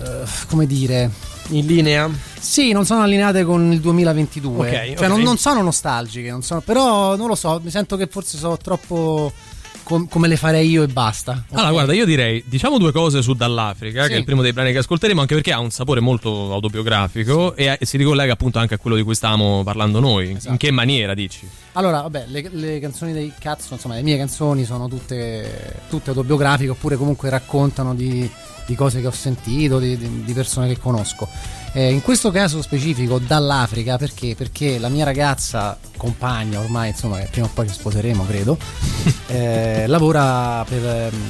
[0.00, 1.10] eh, come dire
[1.52, 5.06] in linea sì non sono allineate con il 2022 Ok, cioè ok.
[5.06, 8.56] Non, non sono nostalgiche non sono- però non lo so mi sento che forse sono
[8.56, 9.32] troppo
[9.82, 13.32] com- come le farei io e basta Allora, guarda, io direi, diciamo due cose su
[13.34, 14.08] Dall'Africa, Sì.
[14.10, 17.56] che è il primo dei brani che ascolteremo, anche perché ha un sapore molto autobiografico
[17.56, 20.30] e, e si ricollega appunto anche a quello di cui stavamo parlando noi.
[20.30, 20.50] Esatto.
[20.50, 21.48] In che maniera, dici?
[21.72, 26.70] Allora, vabbè, le, le canzoni dei cazzo, insomma, le mie canzoni sono tutte, tutte autobiografiche
[26.70, 28.30] oppure comunque raccontano di,
[28.72, 31.28] di cose che ho sentito, di, di- persone che conosco.
[31.74, 34.34] Eh, in questo caso specifico dall'Africa perché?
[34.34, 38.58] Perché la mia ragazza, compagna ormai, insomma, che prima o poi ci sposeremo, credo,
[39.28, 41.20] eh, lavora per, ehm,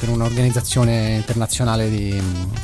[0.00, 2.20] per un'organizzazione internazionale di,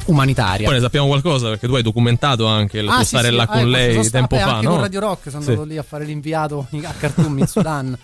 [0.07, 0.67] umanitaria.
[0.67, 3.35] Poi ne sappiamo qualcosa perché tu hai documentato anche il Ah, tuo sì, stare sì,
[3.35, 4.71] là ah, con ecco, lei sta- tempo beh, fa, anche no?
[4.73, 5.49] con Radio Rock sono Sì.
[5.51, 7.99] andato lì a fare l'inviato in- a Khartoum in Sudan.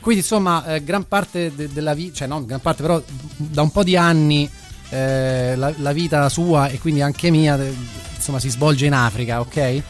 [0.00, 3.00] Quindi insomma, eh, gran parte de- della vita, cioè non gran parte, però
[3.36, 4.50] da un po' di anni
[4.90, 7.74] eh, la, la vita sua e quindi anche mia, eh,
[8.16, 9.82] insomma, si svolge in Africa, ok?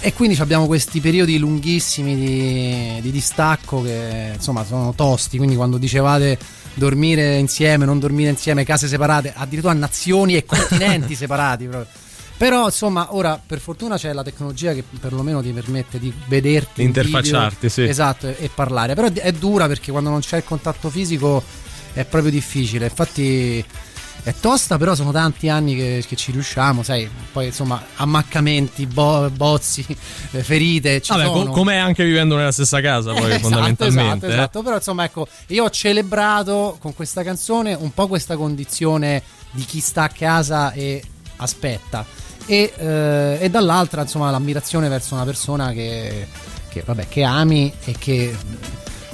[0.00, 5.36] E quindi abbiamo questi periodi lunghissimi di, di distacco che insomma sono tosti.
[5.36, 6.38] Quindi quando dicevate
[6.74, 11.66] dormire insieme, non dormire insieme, case separate, addirittura nazioni e continenti separati.
[11.66, 11.90] proprio.
[12.36, 17.66] Però insomma, ora per fortuna c'è la tecnologia che perlomeno ti permette di vederti, interfacciarti,
[17.66, 17.82] video, sì.
[17.82, 18.94] Esatto, e, e parlare.
[18.94, 21.42] Però è dura perché quando non c'è il contatto fisico
[21.92, 22.84] è proprio difficile.
[22.84, 23.64] Infatti
[24.28, 27.08] è tosta, però sono tanti anni che, che ci riusciamo, sai.
[27.32, 29.84] Poi insomma, ammaccamenti, bo- bozzi,
[30.32, 31.00] eh, ferite.
[31.00, 31.50] Ci Vabbè, sono.
[31.50, 34.26] com'è anche vivendo nella stessa casa, poi Esatto, fondamentalmente.
[34.26, 34.34] Esatto, eh.
[34.34, 34.62] esatto.
[34.62, 39.80] Però insomma, ecco, io ho celebrato con questa canzone un po' questa condizione di chi
[39.80, 41.02] sta a casa e
[41.36, 42.04] aspetta.
[42.46, 46.26] E, eh, e dall'altra, insomma, l'ammirazione verso una persona che,
[46.68, 48.36] che, vabbè, che ami e che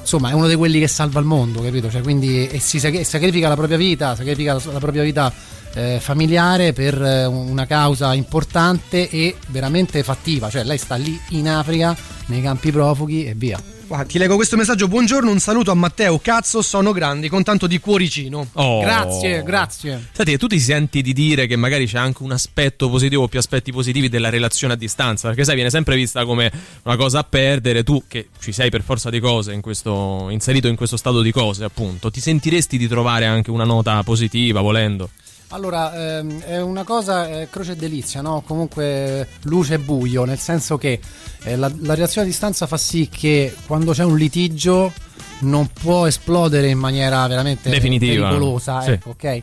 [0.05, 1.91] insomma è uno di quelli che salva il mondo, capito?
[1.91, 5.33] Cioè, quindi e si sacri- sacrifica la propria vita, sacrifica la, la propria vita
[5.73, 10.51] eh, familiare per eh, una causa importante e veramente fattiva.
[10.51, 13.74] Cioè, lei sta lì in Africa, nei campi profughi e via.
[13.87, 14.89] Guarda, ti leggo questo messaggio.
[14.89, 16.19] Buongiorno, un saluto a Matteo.
[16.19, 18.49] Cazzo, sono grandi con tanto di cuoricino.
[18.55, 18.81] Oh.
[18.81, 20.09] Grazie, grazie.
[20.11, 23.29] Senti, e tu ti senti di dire che magari c'è anche un aspetto positivo o
[23.29, 25.29] più aspetti positivi della relazione a distanza?
[25.29, 26.51] Perché sai, viene sempre vista come
[26.85, 27.83] una cosa a perdere.
[27.83, 31.31] Tu, che ci sei per forza di cose, in questo, inserito in questo stato di
[31.31, 35.11] cose, appunto, ti sentiresti di trovare anche una nota positiva, volendo?
[35.55, 38.43] Allora, ehm, è una cosa eh, croce e delizia, no?
[38.45, 40.99] Comunque luce e buio, nel senso che
[41.45, 44.93] eh, la, la relazione a distanza fa sì che quando c'è un litigio
[45.41, 48.27] non può esplodere in maniera veramente Definitiva.
[48.31, 48.91] pericolosa, Sì.
[48.91, 49.43] ecco, ok?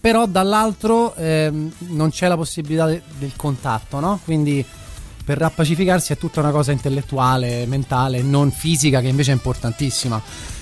[0.00, 4.18] Però dall'altro ehm, non c'è la possibilità de- del contatto, no?
[4.24, 4.64] Quindi
[5.24, 10.20] per rappacificarsi è tutta una cosa intellettuale, mentale, non fisica, che invece è importantissima.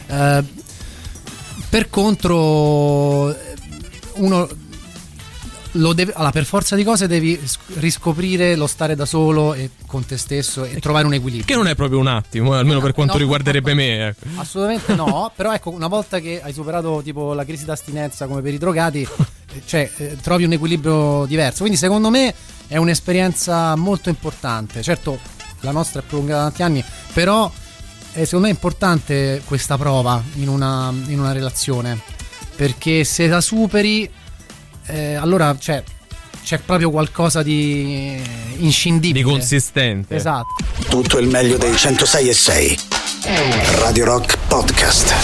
[0.08, 0.44] Eh,
[1.70, 3.54] per contro, eh,
[4.16, 4.46] uno
[5.72, 7.38] deve, allora, per forza di cose devi
[7.74, 11.46] riscoprire lo stare da solo e con te stesso e trovare un equilibrio.
[11.46, 13.18] Che non è proprio un attimo, eh, almeno per quanto no.
[13.20, 14.08] riguarderebbe me.
[14.08, 14.26] Ecco.
[14.36, 18.54] Assolutamente no, però ecco, una volta che hai superato tipo la crisi d'astinenza come per
[18.54, 21.60] i drogati, eh, cioè eh, trovi un equilibrio diverso.
[21.60, 22.34] Quindi secondo me
[22.66, 24.82] è un'esperienza molto importante.
[24.82, 25.18] Certo,
[25.60, 27.50] la nostra è prolungata da tanti anni, però
[28.12, 32.00] eh, secondo me è importante questa prova in una, in una relazione,
[32.56, 34.10] perché se la superi,
[34.90, 35.82] eh, allora cioè,
[36.42, 38.20] c'è proprio qualcosa di
[38.58, 39.24] inscindibile.
[39.24, 40.14] Di consistente.
[40.14, 40.54] Esatto.
[40.88, 42.78] Tutto il meglio dei 106 e 6.
[43.78, 45.14] Radio Rock Podcast.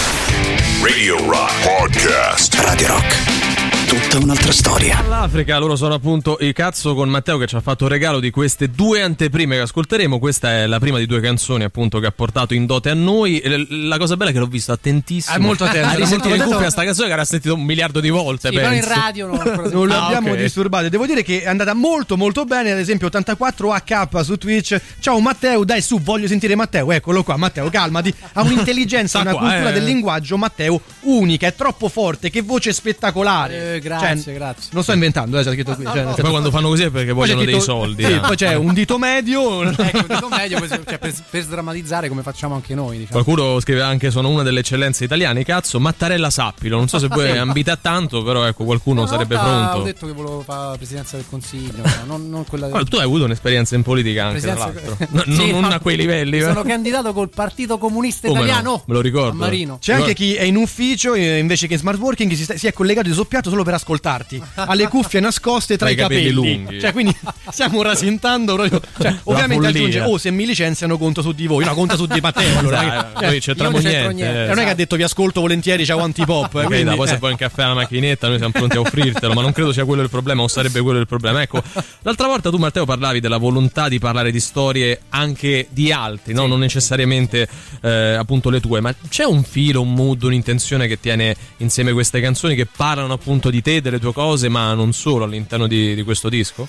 [0.81, 2.53] Radio Rock Podcast.
[2.55, 3.46] Radio Rock.
[3.87, 5.01] Tutta un'altra storia.
[5.07, 8.31] L'Africa, loro sono appunto il cazzo con Matteo che ci ha fatto il regalo di
[8.31, 10.19] queste due anteprime che ascolteremo.
[10.19, 13.39] Questa è la prima di due canzoni appunto che ha portato in dote a noi.
[13.39, 15.35] E La cosa bella è che l'ho visto attentissimo.
[15.35, 18.09] È molto attento, risentito molto in cuffia sta canzone che era sentito un miliardo di
[18.09, 18.49] volte.
[18.49, 19.27] Sì, però in radio
[19.71, 20.37] non Ah, l'abbiamo ok.
[20.37, 20.89] disturbato.
[20.89, 22.71] Devo dire che è andata molto molto bene.
[22.73, 24.79] Ad esempio 84AK su Twitch.
[24.99, 26.91] Ciao Matteo, dai su, voglio sentire Matteo.
[26.91, 28.13] Eccolo qua, Matteo, calmati.
[28.33, 29.73] Ha un'intelligenza, Sta una qua, cultura eh.
[29.73, 32.29] del linguaggio, Matteo, unica, è troppo forte.
[32.29, 33.75] Che voce spettacolare.
[33.75, 34.69] Eh, grazie, Grazie, Cioè, grazie.
[34.73, 35.83] Non sto inventando, eh, c'è scritto qui.
[35.85, 38.03] cioè, nel Poi senso- quando fanno così è perché Poi vogliono dei scritto- soldi.
[38.03, 38.19] Sì, eh.
[38.19, 39.61] poi c'è un dito medio.
[39.87, 42.97] Ecco, dico meglio così, cioè, per, per sdrammatizzare come facciamo anche noi.
[42.99, 43.21] Diciamo.
[43.23, 47.37] Qualcuno scrive anche sono una delle eccellenze italiane, cazzo, Mattarella sappilo, non so se voi
[47.37, 49.77] ambite a tanto, però ecco qualcuno Una sarebbe pronto.
[49.77, 52.97] Ho detto che volevo fare la presidenza del consiglio, no, non, non quella Ah, tu
[52.97, 55.07] hai avuto un'esperienza in politica anche, tra Presidenza- l'altro.
[55.27, 55.67] No, Sì, non no.
[55.69, 56.41] a quei livelli.
[56.41, 56.67] Sono eh.
[56.67, 58.45] candidato col Partito Comunista Come no?
[58.45, 58.83] Italiano.
[58.87, 59.77] Me lo ricordo.
[59.79, 62.67] C'è anche chi è in ufficio e invece che in smart working si, sta- si
[62.67, 64.41] è collegato di soppiatto solo per ascoltarti.
[64.55, 66.79] Ha le cuffie nascoste tra i capelli lunghi.
[66.79, 67.13] Cioè, quindi
[67.49, 68.81] stiamo rasentando proprio.
[68.97, 71.65] Cioè, ovviamente aggiunge: Oh, se mi licenziano, conto su di voi.
[71.65, 72.45] No, conta su di Matteo.
[72.67, 74.43] Allora, noi c'entriamo io non niente, niente.
[74.43, 74.47] eh.
[74.47, 76.53] Non è che ha detto vi ascolto volentieri, ciao antipop.
[76.55, 77.09] Ok, quindi, poi eh.
[77.09, 79.85] se vuoi un caffè alla macchinetta, noi siamo pronti a offrirtelo, ma non credo sia
[79.85, 81.41] quello il problema, o sarebbe quello il problema.
[81.41, 81.61] Ecco,
[82.01, 86.47] l'altra volta tu, Matteo, parlavi della volontà di parlare di storie anche di altri, no?
[86.47, 87.47] non necessariamente
[87.81, 92.19] eh, appunto le tue, ma c'è un filo, un mood, un'intenzione che tiene insieme queste
[92.21, 96.03] canzoni che parlano appunto di te, delle tue cose, ma non solo all'interno di, di
[96.03, 96.67] questo disco?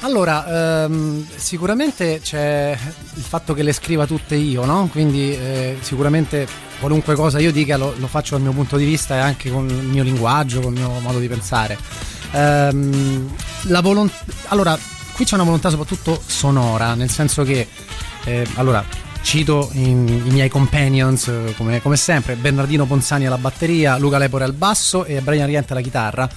[0.00, 2.76] Allora, ehm, sicuramente c'è
[3.14, 4.88] il fatto che le scriva tutte io, no?
[4.90, 6.46] Quindi eh, sicuramente
[6.80, 9.68] qualunque cosa io dica lo, lo faccio dal mio punto di vista e anche con
[9.68, 11.78] il mio linguaggio, con il mio modo di pensare.
[12.32, 13.32] Ehm,
[13.66, 14.10] la volon-
[14.48, 14.76] allora,
[15.12, 17.68] qui c'è una volontà soprattutto sonora, nel senso che,
[18.24, 18.84] eh, allora,
[19.22, 24.44] cito i, i miei companions eh, come, come sempre, Bernardino Ponzani alla batteria, Luca Lepore
[24.44, 26.28] al basso e Brian Riente alla chitarra.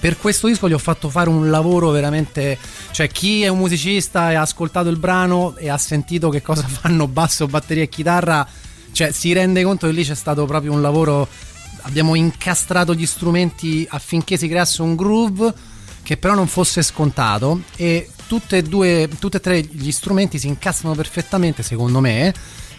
[0.00, 2.58] Per questo disco gli ho fatto fare un lavoro veramente
[2.90, 6.66] cioè chi è un musicista e ha ascoltato il brano e ha sentito che cosa
[6.66, 8.46] fanno basso, batteria e chitarra
[8.92, 11.26] cioè si rende conto che lì c'è stato proprio un lavoro.
[11.84, 15.52] Abbiamo incastrato gli strumenti affinché si creasse un groove
[16.02, 20.46] che però non fosse scontato e tutte e due tutte e tre gli strumenti si
[20.46, 22.32] incastrano perfettamente secondo me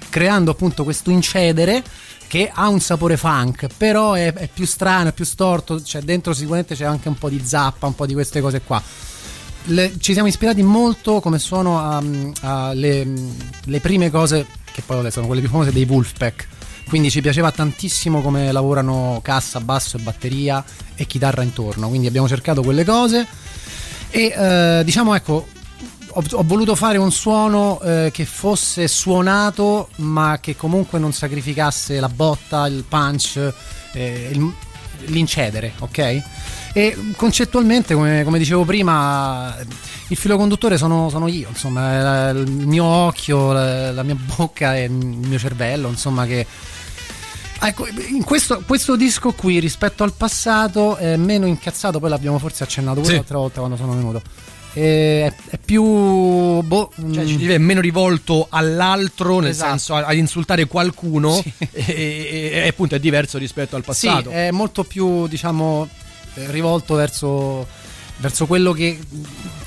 [0.09, 1.83] creando appunto questo incedere
[2.27, 6.33] che ha un sapore funk, però è, è più strano, è più storto, cioè dentro
[6.33, 8.81] sicuramente c'è anche un po' di zappa, un po' di queste cose qua.
[9.65, 12.03] Le- ci siamo ispirati molto come sono a-
[12.41, 13.07] a le,
[13.65, 16.47] le prime cose, che poi sono quelle più famose dei Wolfpack.
[16.89, 20.63] Quindi ci piaceva tantissimo come lavorano cassa, basso e batteria
[20.95, 21.87] e chitarra intorno.
[21.87, 23.27] Quindi abbiamo cercato quelle cose.
[24.15, 25.47] E eh, diciamo ecco,
[26.07, 31.99] ho, ho voluto fare un suono eh, che fosse suonato, ma che comunque non sacrificasse
[31.99, 33.51] la botta, il punch,
[33.93, 34.53] eh, il-
[35.05, 36.21] l'incedere, ok?
[36.73, 39.55] E concettualmente, come, come dicevo prima,
[40.09, 44.75] il filo conduttore sono, sono io, insomma, è il mio occhio, la, la mia bocca
[44.77, 46.45] e il mio cervello, insomma, che
[47.65, 52.63] Ecco, in questo, questo disco qui rispetto al passato è meno incazzato, poi l'abbiamo forse
[52.63, 53.15] accennato pure Sì.
[53.15, 54.21] l'altra volta quando sono venuto.
[54.73, 55.83] E È, è più.
[55.83, 59.69] Boh, Cioè, mm, è meno rivolto all'altro, nel Esatto.
[59.69, 61.41] senso ad insultare qualcuno,
[61.71, 64.29] e, e- e appunto è diverso rispetto al sì, passato.
[64.31, 65.87] è molto più, diciamo,
[66.33, 67.67] eh, rivolto verso,
[68.17, 68.97] verso quello che,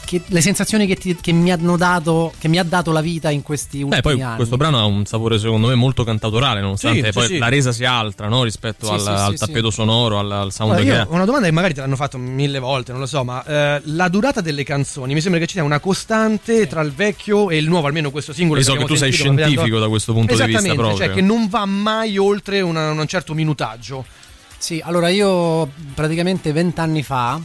[0.07, 3.29] che- le sensazioni che, ti- che mi hanno dato, che mi ha dato la vita
[3.31, 4.37] in questi ultimi Beh, poi anni.
[4.37, 7.39] questo brano ha un sapore secondo me molto cantautorale, nonostante Sì, poi sì.
[7.39, 8.43] la resa sia altra no?
[8.45, 11.25] rispetto Sì, al, sì, al sì, tappeto sonoro, al, al sound Guarda, che io una
[11.27, 14.41] domanda che magari te l'hanno fatto mille volte, non lo so, ma eh, la durata
[14.41, 17.87] delle canzoni mi sembra che ci sia una costante tra il vecchio e il nuovo,
[17.89, 18.59] almeno questo singolo.
[18.61, 21.07] Io so abbiamo che tu sei abbiamo scientifico da questo punto di vista Esattamente, proprio.
[21.07, 24.05] Cioè che non va mai oltre una- un certo minutaggio.
[24.59, 27.39] Sì, allora io praticamente vent'anni fa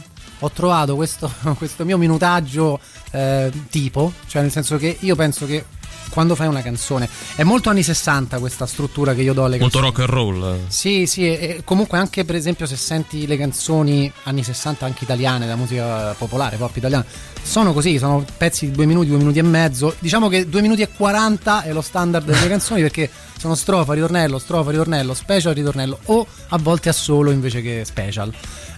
[0.44, 2.78] ho trovato questo, questo mio minutaggio
[3.12, 5.64] eh, tipo, cioè nel senso che io penso che
[6.10, 9.78] quando fai una canzone è molto anni 60 questa struttura che io do alle Molto
[9.78, 9.86] canzoni.
[9.86, 10.08] rock and
[10.44, 10.58] roll.
[10.68, 15.46] Sì, sì, e comunque anche per esempio se senti le canzoni anni 60 anche italiane,
[15.46, 17.04] la musica popolare, pop italiana,
[17.42, 19.94] sono così, sono pezzi di due minuti, due minuti e mezzo.
[20.00, 23.08] Diciamo che due minuti e 40 è lo standard delle canzoni perché
[23.38, 28.30] sono strofa, ritornello, strofa, ritornello, special, ritornello o a volte a solo invece che special.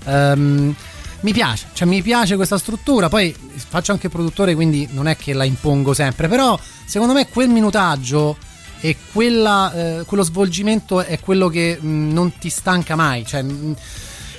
[0.05, 0.74] Ehm,
[1.25, 5.33] mi piace, cioè mi piace questa struttura, poi faccio anche produttore quindi non è che
[5.33, 8.37] la impongo sempre, però secondo me quel minutaggio
[8.81, 13.75] e quella, eh, quello svolgimento è quello che mh, non ti stanca mai, cioè mh,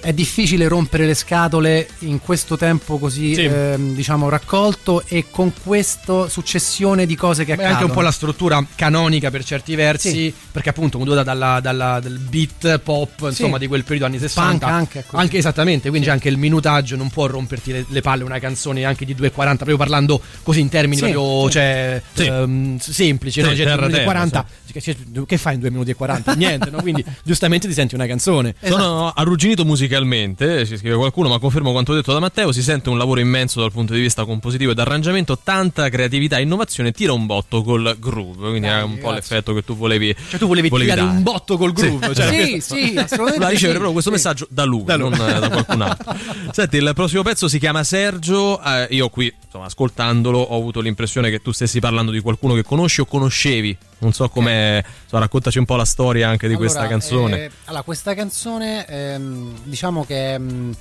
[0.05, 3.43] è difficile rompere le scatole in questo tempo così Sì.
[3.45, 7.73] ehm, diciamo raccolto e con questa successione di cose che accadono.
[7.73, 10.33] anche un po' la struttura canonica per certi versi, Sì.
[10.51, 14.51] perché appunto mutuata dalla, dalla- dal beat pop, insomma, di quel periodo anni 60.
[14.67, 15.17] Punk anche, ecco.
[15.17, 19.05] Anche esattamente, quindi anche il minutaggio non può romperti le, le palle una canzone anche
[19.05, 21.51] di 2,40, proprio parlando così in termini Sì, proprio sì.
[21.53, 22.25] cioè, Sì.
[22.25, 23.55] ehm, semplici, Sì, no?
[23.55, 26.33] Cioè, terra, due minuti e terra, 40, che, che fai in 2 minuti e 40?
[26.35, 26.79] Niente, no?
[26.81, 28.53] Quindi giustamente ti senti una canzone.
[28.61, 32.89] Sono arrugginito musicale musicalmente, ci scrive qualcuno, ma confermo quanto detto da Matteo, si sente
[32.89, 37.13] un lavoro immenso dal punto di vista compositivo e d'arrangiamento, tanta creatività e innovazione, tira
[37.13, 40.69] un botto col groove, quindi è un po' l'effetto che tu volevi Cioè tu volevi,
[40.69, 41.01] tirare dare.
[41.01, 42.07] un botto col groove.
[42.07, 42.13] Sì.
[42.15, 43.15] Cioè, Sì, sì, assolutamente.
[43.17, 44.15] Voleva ricevere sì, proprio questo sì.
[44.15, 46.15] messaggio da lui, non eh, da qualcun altro.
[46.51, 48.61] Senti, il prossimo pezzo si chiama Sergio.
[48.61, 52.63] eh, io qui, insomma, ascoltandolo, ho avuto l'impressione che tu stessi parlando di qualcuno che
[52.63, 53.77] conosci o conoscevi.
[53.99, 54.83] Non so come.
[55.03, 57.43] insomma, raccontaci un po' la storia anche di questa Allora, canzone.
[57.45, 60.75] eh, allora, questa canzone, ehm, diciamo che ehm,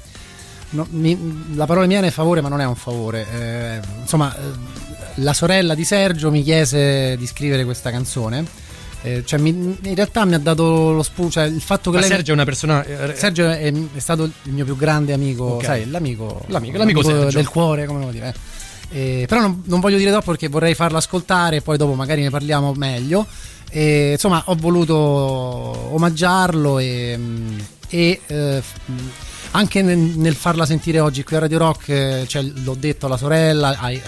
[0.70, 3.26] no, mi- la parola mi viene favore, ma non è un favore.
[3.32, 4.40] Eh, insomma, eh,
[5.16, 8.62] la sorella di Sergio mi chiese di scrivere questa canzone.
[9.02, 9.50] Eh, cioè, mi-
[9.82, 12.10] in realtà mi ha dato lo spunto, cioè il fatto che Ma lei.
[12.10, 12.82] Sergio è una persona.
[12.84, 15.64] eh, Sergio è, è stato il mio più grande amico, Ok.
[15.64, 17.36] sai, l'amico, L'amico- l'amico Sergio.
[17.36, 18.34] del cuore, come devo dire.
[18.94, 22.30] Eh, però non, non voglio dire troppo perché vorrei farlo ascoltare poi dopo magari ne
[22.30, 23.26] parliamo meglio.
[23.68, 27.58] E, insomma, ho voluto omaggiarlo e, mm,
[27.88, 29.08] e, eh, mm,
[29.50, 33.16] anche nel, nel farla sentire oggi qui a Radio Rock, eh, cioè, l'ho detto alla
[33.16, 34.00] sorella, ai-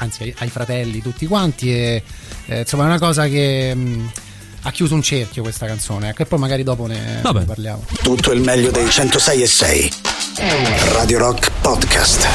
[0.00, 1.72] anzi ai, ai fratelli, tutti quanti.
[1.72, 2.02] E,
[2.46, 4.06] eh, insomma, è una cosa che mm,
[4.66, 6.08] ha chiuso un cerchio questa canzone.
[6.10, 7.40] Ecco, e poi magari dopo ne, Vabbè.
[7.40, 7.84] ne parliamo.
[8.02, 9.92] Tutto il meglio dei 106 e 6.
[10.92, 12.26] Radio Rock Podcast.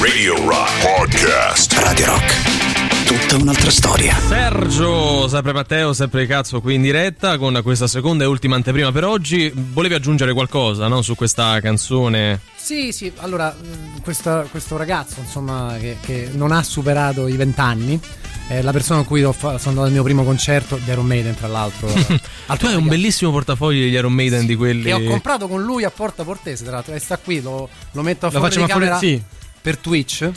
[0.00, 1.72] Radio Rock Podcast.
[1.74, 2.64] Radio Rock.
[3.06, 4.16] Tutta un'altra storia.
[4.26, 9.04] Sergio, sempre Matteo, sempre cazzo qui in diretta con questa seconda e ultima anteprima per
[9.04, 9.52] oggi.
[9.54, 12.40] Volevi aggiungere qualcosa no, su questa canzone?
[12.56, 18.00] Sì, sì, allora mh, questa- questo ragazzo insomma che, che non ha superato i vent'anni,
[18.48, 21.34] è la persona con cui fa- sono andato al mio primo concerto di Iron Maiden
[21.34, 21.88] tra l'altro.
[22.58, 24.84] tu hai un bellissimo portafoglio degli Iron Maiden di quelli.
[24.84, 28.02] che ho comprato con lui a Porta Portese tra l'altro e sta qui, lo, lo
[28.02, 29.20] metto a Lo fuori di camera sì.
[29.60, 30.30] per Twitch.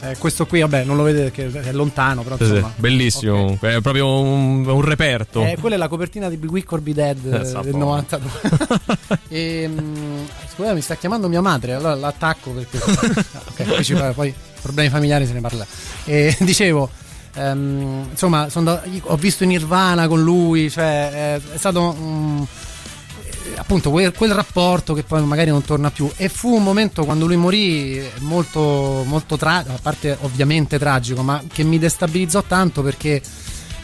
[0.00, 2.72] Eh, questo qui vabbè non lo vedete perché è lontano però Sì, sì, insomma.
[2.76, 5.42] bellissimo, comunque, è proprio un, un reperto.
[5.42, 7.78] Eh, quella è la copertina di Be Weak or Be Dead Eh, eh, del po'.
[7.78, 8.30] 92.
[9.28, 12.78] e, mm, scusa, mi sta chiamando mia madre, allora l'attacco perché.
[13.34, 15.66] Ah, ok, poi, poi problemi familiari se ne parla.
[16.04, 16.90] E dicevo.
[17.34, 18.48] Ehm, insomma,
[18.84, 24.32] io ho visto Nirvana con lui, cioè è, è stato mm, eh, appunto quel, quel
[24.32, 26.10] rapporto che poi magari non torna più.
[26.16, 31.22] E fu un momento quando lui morì eh, molto, molto tragico, a parte ovviamente tragico,
[31.22, 33.20] ma che mi destabilizzò tanto perché.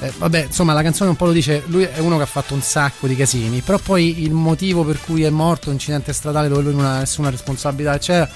[0.00, 1.62] eh, vabbè, insomma, la canzone un po' lo dice.
[1.66, 3.60] Lui è uno che ha fatto un sacco di casini.
[3.60, 7.28] Però poi il motivo per cui è morto, incidente stradale dove lui non ha nessuna
[7.30, 8.30] responsabilità, eccetera,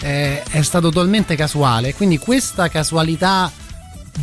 [0.00, 1.94] eh, è stato totalmente casuale.
[1.94, 3.50] Quindi questa casualità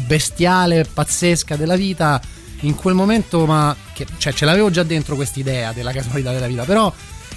[0.05, 2.21] bestiale, pazzesca della vita,
[2.61, 6.63] in quel momento, ma che, cioè, ce l'avevo già dentro quest'idea della casualità della vita,
[6.63, 6.93] però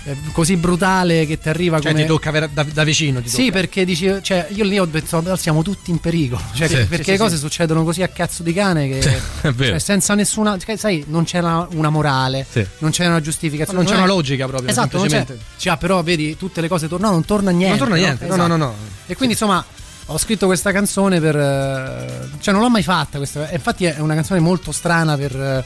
[0.06, 2.02] eh, così brutale che ti arriva Cioè, come.
[2.02, 3.22] ti tocca da, da vicino.
[3.22, 3.52] Ti Sì, tocca.
[3.52, 6.42] perché dici, cioè, io lì ho pensato, "Oh, siamo tutti in pericolo.
[6.52, 7.40] Cioè, Sì, perché sì, le cose sì.
[7.40, 8.98] succedono così a cazzo di cane che.
[9.40, 9.70] è vero.
[9.70, 10.58] cioè, senza nessuna.
[10.58, 12.46] cioè, sai, non c'era una morale,
[12.80, 13.78] non c'era una giustificazione.
[13.78, 15.24] Non c'è è- una logica proprio, Esatto, non c'è.
[15.56, 17.78] Cioè, però vedi, tutte le cose tornano, non torna niente.
[17.78, 18.74] Non torna niente, no, no, no, no.
[19.06, 19.64] E quindi, insomma.
[20.06, 21.36] Ho scritto questa canzone per.
[21.36, 23.18] eh, cioè, non l'ho mai fatta.
[23.18, 25.64] Questa, infatti, è una canzone molto strana per, eh,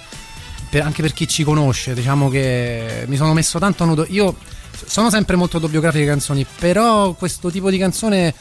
[0.70, 1.93] per- anche per chi ci conosce.
[1.94, 4.06] Diciamo che mi sono messo tanto a nudo.
[4.10, 4.36] Io
[4.86, 8.32] sono sempre molto autobiografiche le canzoni, però questo tipo di canzone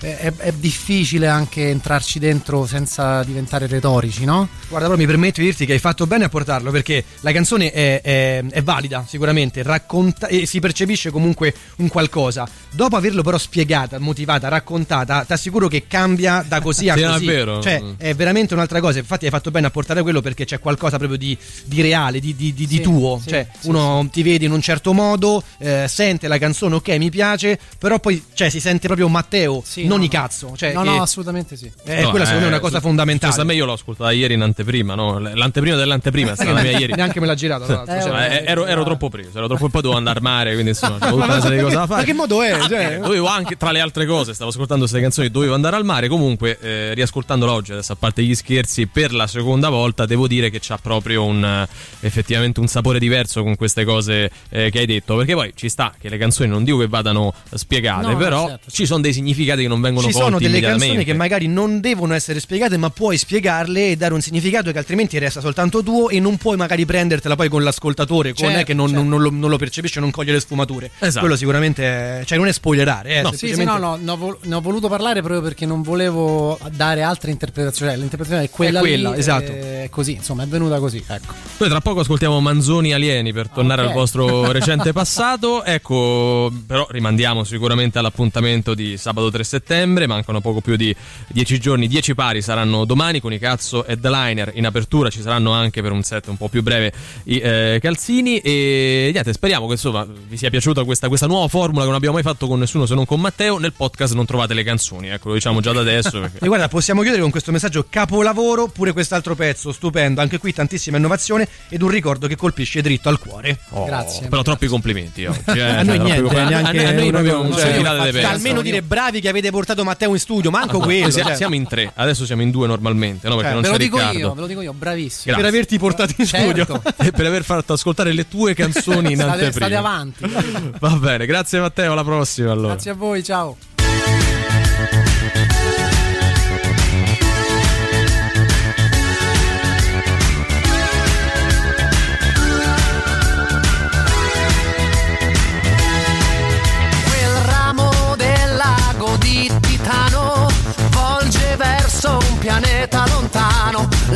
[0.00, 4.48] è, è- difficile anche entrarci dentro senza diventare retorici, no?
[4.68, 7.70] Guarda, però mi permetto di dirti che hai fatto bene a portarlo perché la canzone
[7.70, 12.48] è, è- è valida, sicuramente, racconta e si percepisce comunque un qualcosa.
[12.70, 17.08] Dopo averlo però spiegata, motivata, raccontata, ti assicuro che cambia da così a Sì, no,
[17.08, 17.26] è così.
[17.26, 17.62] vero.
[17.62, 17.92] Cioè, Mm.
[17.98, 18.98] è veramente un'altra cosa.
[18.98, 22.34] Infatti, hai fatto bene a portare quello perché c'è qualcosa proprio di, di reale, di,
[22.36, 23.18] di- di- di Sì, tuo.
[23.22, 26.88] sì, cioè, sì, uno ti vede in un certo modo, eh, sente la canzone, ok,
[26.96, 30.20] mi piace, però poi cioè, si sente proprio Matteo, Sì, non no, i no.
[30.20, 30.52] cazzo.
[30.56, 31.70] Cioè, no, che- no, assolutamente sì.
[31.84, 33.32] eh, No, quella secondo me è eh, una cosa su- fondamentale.
[33.32, 35.18] Cioè, a me io l'ho ascoltata ieri in anteprima, no?
[35.18, 36.92] L'anteprima dell'anteprima è stata la mia ieri.
[36.94, 37.94] Neanche me l'ha girato, tra l'altro.
[37.96, 38.42] Eh, cioè.
[38.46, 41.20] Eh, ero, ero troppo preso, ero troppo poi dovevo andare al mare, quindi insomma, c'avevo
[41.20, 42.00] tutta una serie di cose da fare.
[42.00, 42.50] Ma che modo è?
[42.50, 45.84] Ah, Cioè, dovevo anche, tra le altre cose, stavo ascoltando queste canzoni, dovevo andare al
[45.84, 46.08] mare.
[46.08, 50.50] Comunque, eh, riascoltandola oggi, adesso a parte gli scherzi, per la seconda volta devo dire
[50.50, 51.68] che c'ha proprio un eh,
[52.00, 55.16] effettivamente un sapore diverso con queste cose eh, che hai detto.
[55.16, 58.70] Perché poi ci sta che le canzoni non dico che vadano spiegate, No, però certo,
[58.70, 62.14] ci sono dei significati che non vengono ci sono delle canzoni che magari non devono
[62.14, 66.20] essere spiegate, ma puoi spiegarle e dare un significato che altrimenti resta soltanto tuo e
[66.20, 69.02] non puoi magari prendertela poi con l'ascoltatore, con Certo, è che non, certo.
[69.04, 70.90] non lo, non lo percepisce, non coglie le sfumature.
[70.98, 71.20] Esatto.
[71.20, 71.84] Quello sicuramente
[72.20, 74.54] è- cioè non è spoilerare, eh, No, Sì, sì, no, no, ne ho, vol- ne
[74.54, 77.90] ho voluto parlare proprio perché non volevo dare altre interpretazioni.
[77.92, 79.52] Cioè, l'interpretazione è quella, È quella, lì, esatto.
[79.52, 81.02] È così, insomma, è venuta così.
[81.06, 81.32] Ecco.
[81.58, 83.88] Noi tra poco ascoltiamo Manzoni Alieni per tornare ok.
[83.88, 85.64] al vostro recente passato.
[85.64, 89.69] Ecco, però rimandiamo sicuramente all'appuntamento di sabato 3 settembre.
[89.70, 90.94] Settembre, mancano poco più di
[91.28, 95.80] 10 giorni, 10 pari saranno domani con i cazzo headliner in apertura, ci saranno anche
[95.80, 96.92] per un set un po' più breve
[97.24, 101.82] i eh, calzini e niente, speriamo che insomma vi sia piaciuta questa, questa nuova formula
[101.82, 104.54] che non abbiamo mai fatto con nessuno se non con Matteo, nel podcast non trovate
[104.54, 106.18] le canzoni, ecco lo diciamo già da adesso.
[106.18, 110.52] perché- E guarda, possiamo chiudere con questo messaggio capolavoro, pure quest'altro pezzo stupendo, anche qui
[110.52, 113.60] tantissima innovazione ed un ricordo che colpisce dritto al cuore.
[113.70, 113.86] Oh,
[114.28, 115.38] Però troppi complimenti oggi.
[115.46, 116.52] eh, a cioè, noi troppi niente, complimenti.
[116.54, 118.24] neanche a, a noi proprio cioè, dei cioè, pezzi.
[118.24, 121.10] almeno dire bravi che avete portato Matteo in studio, manco quello.
[121.10, 121.36] Sia- cioè.
[121.36, 123.36] Siamo in tre, adesso siamo in due normalmente, no?
[123.36, 124.18] Perché Eh, non ve c'è lo dico Riccardo.
[124.18, 125.24] io, ve lo dico io, bravissimo.
[125.24, 125.42] Grazie.
[125.42, 126.64] per averti portato in Certo.
[126.64, 126.82] studio.
[127.06, 129.50] e per aver fatto ascoltare le tue canzoni in State, anteprima.
[129.66, 130.32] state avanti.
[130.78, 132.68] Va bene, grazie Matteo, alla prossima allora.
[132.74, 133.56] Grazie a voi, ciao.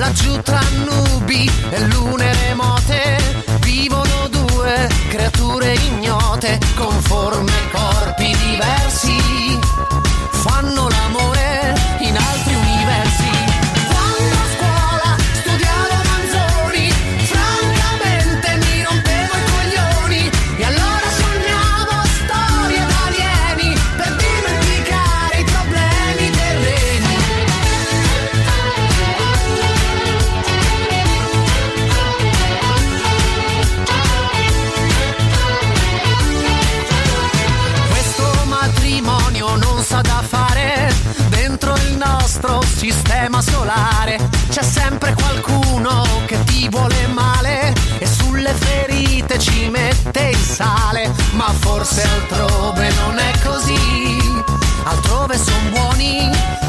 [0.05, 3.17] Laggiù tra nubi e lune remote
[3.61, 9.59] vivono due creature ignote con forme e corpi diversi.
[10.31, 10.94] Fanno
[43.45, 44.19] solare.
[44.49, 51.13] C'è sempre qualcuno che ti vuole male e sulle ferite ci mette il sale.
[51.33, 54.43] Ma forse altrove non è così.
[54.85, 56.64] Altrove son buoni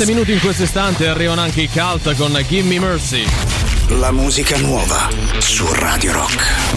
[0.00, 3.24] 9.37 minuti in questo istante arrivano anche i Cult con Give Me Mercy.
[3.88, 5.08] La musica nuova
[5.38, 6.69] su Radio Rock.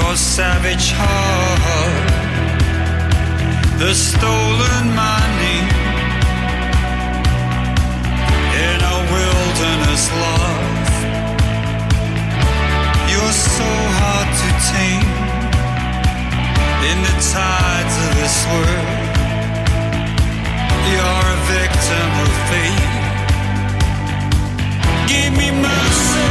[0.00, 2.08] Your savage heart,
[3.78, 5.60] the stolen money
[8.64, 10.88] in a wilderness love.
[13.12, 13.70] You're so
[14.00, 15.12] hard to tame
[16.90, 18.88] in the tides of this world.
[20.92, 22.94] You're a victim of fate.
[25.12, 26.28] Give me mercy,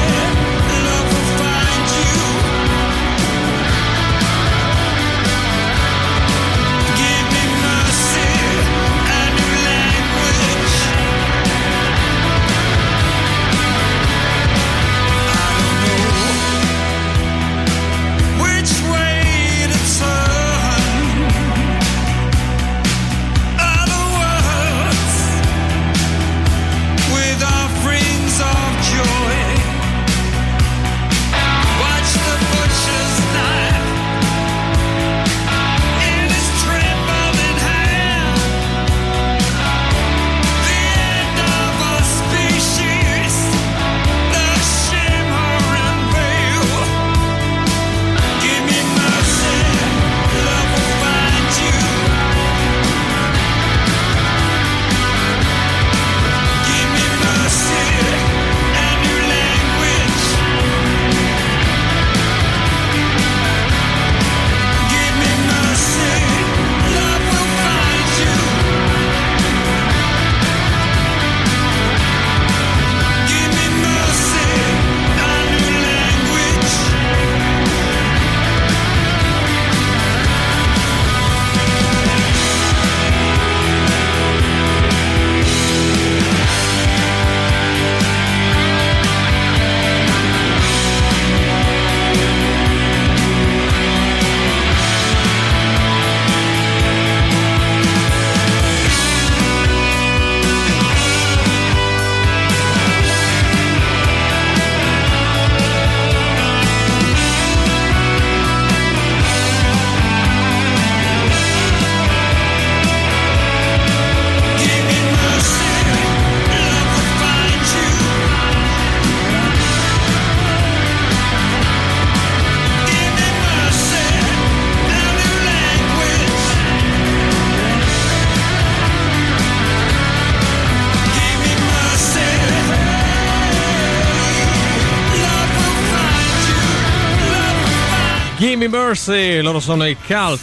[138.90, 140.40] Mercy, loro sono i Cult.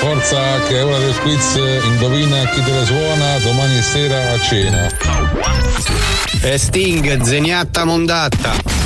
[0.00, 4.88] Forza che è ora del quiz, indovina chi te la suona domani sera a cena.
[6.40, 8.77] E Sting, zeniatta mondatta.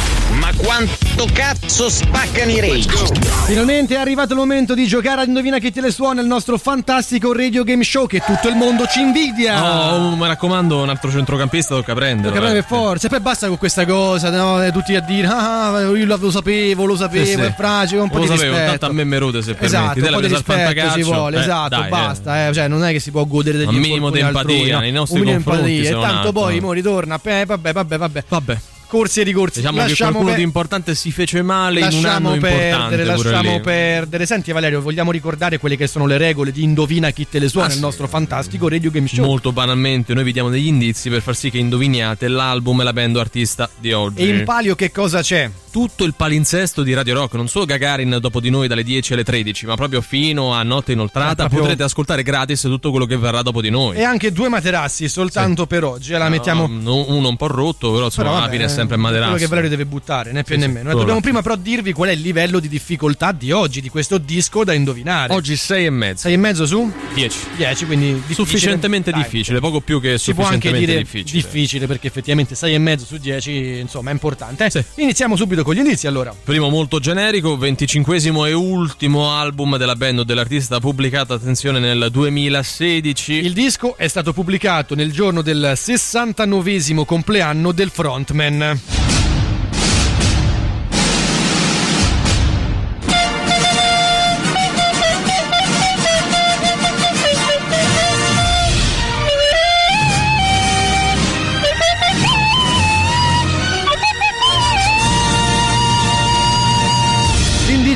[1.15, 3.13] Quanto cazzo spaccano i rage?
[3.45, 6.57] Finalmente è arrivato il momento di giocare ad Indovina chi te le suona il nostro
[6.57, 9.95] fantastico radio game show che tutto il mondo ci invidia.
[9.95, 12.29] Oh, mi raccomando, un altro centrocampista tocca prendere.
[12.29, 13.09] Tocca prendere per forza.
[13.09, 14.63] E poi basta con questa cosa, no?
[14.65, 17.41] E tutti a dire, ah, io lo, sapevo, lo sapevo, Sì, sì.
[17.41, 18.71] è fragile, un po' Lo di sapevo, rispetto.
[18.71, 19.65] tanto a me me rode se permetti.
[19.67, 21.89] Esatto, un la po' di rispetto ci fantacalcio, vuole, eh, esatto, dai, eh.
[21.91, 24.71] basta, eh, cioè non è che si può godere degli Un minimo di empatia altrui,
[24.71, 24.79] no?
[24.79, 28.25] nei nostri Un minimo di confronti, non tanto poi mo ritorna, eh, vabbè, vabbè, vabbè.
[28.29, 28.59] Vabbè.
[28.93, 29.61] Corsi e ricorsi.
[29.61, 33.59] Diciamo che Lasciamo qualcuno per- di importante si fece male in un anno perdere, lasciamo
[33.61, 34.27] perdere.
[34.27, 37.69] Senti Valerio, vogliamo ricordare quelle che sono le regole di Indovina chi te le suona,
[37.69, 37.81] Ah, il sì.
[37.81, 39.25] nostro fantastico radio game show.
[39.25, 42.93] Molto banalmente, noi vi diamo degli indizi per far sì che indoviniate l'album e la
[42.93, 44.21] band artista di oggi.
[44.21, 45.51] E in palio che cosa c'è?
[45.73, 49.25] Tutto il palinsesto di Radio Rock, non solo Gagarin dopo di noi dalle 10 alle
[49.25, 53.17] 13, ma proprio fino a notte inoltrata Eh, proprio- potrete ascoltare gratis tutto quello che
[53.17, 53.97] verrà dopo di noi.
[53.97, 56.13] E anche due materassi soltanto per oggi.
[56.13, 56.67] E la mettiamo.
[56.69, 59.37] No, uno un po' rotto, però insomma Però alla vabbè, fine è sempre Quello materasso.
[59.37, 60.83] che Valerio deve buttare, né più Sì, né sì, meno.
[60.85, 64.19] Quello dobbiamo prima però dirvi qual è il livello di difficoltà di oggi, di questo
[64.19, 65.33] disco da indovinare.
[65.33, 66.21] Oggi 6 e mezzo.
[66.23, 66.93] 6 e mezzo su?
[67.15, 67.39] 10.
[67.57, 68.35] 10, quindi difficile.
[68.35, 69.23] Sufficientemente Dai.
[69.23, 71.41] difficile, poco più che Si può anche sufficientemente dire difficile.
[71.43, 71.87] difficile.
[71.87, 74.67] perché effettivamente 6 e mezzo su 10 insomma è importante.
[74.67, 76.35] Eh, Iniziamo subito con gli indizi allora.
[76.45, 83.33] Primo molto generico, 25 e ultimo album della band o dell'artista pubblicato, attenzione, nel 2016.
[83.35, 89.22] Il disco è stato pubblicato nel giorno del 69 compleanno del frontman.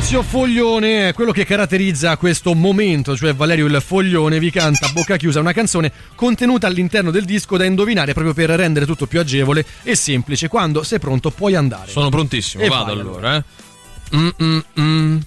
[0.08, 4.92] L'indizio foglione è quello che caratterizza questo momento, cioè Valerio il foglione vi canta a
[4.92, 9.18] bocca chiusa una canzone contenuta all'interno del disco da indovinare proprio per rendere tutto più
[9.18, 10.46] agevole e semplice.
[10.46, 11.90] Quando sei pronto puoi andare.
[11.90, 14.16] Sono prontissimo, E vado vai, allora, eh.
[14.16, 15.18] Mm, mm, mm.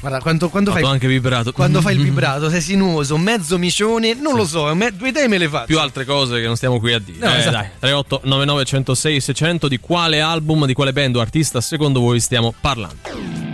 [0.00, 1.52] Guarda, quando, quando fai, anche vibrato.
[1.52, 5.38] quando fai il vibrato sei sinuoso, mezzo micione, non lo so, me- due idee me
[5.38, 5.66] le faccio.
[5.66, 7.18] Più altre cose che non stiamo qui a dire.
[7.26, 7.50] No, eh, esatto.
[7.50, 12.20] dai, 38 99 106 600 di quale album, di quale band o artista secondo voi
[12.20, 13.47] stiamo parlando?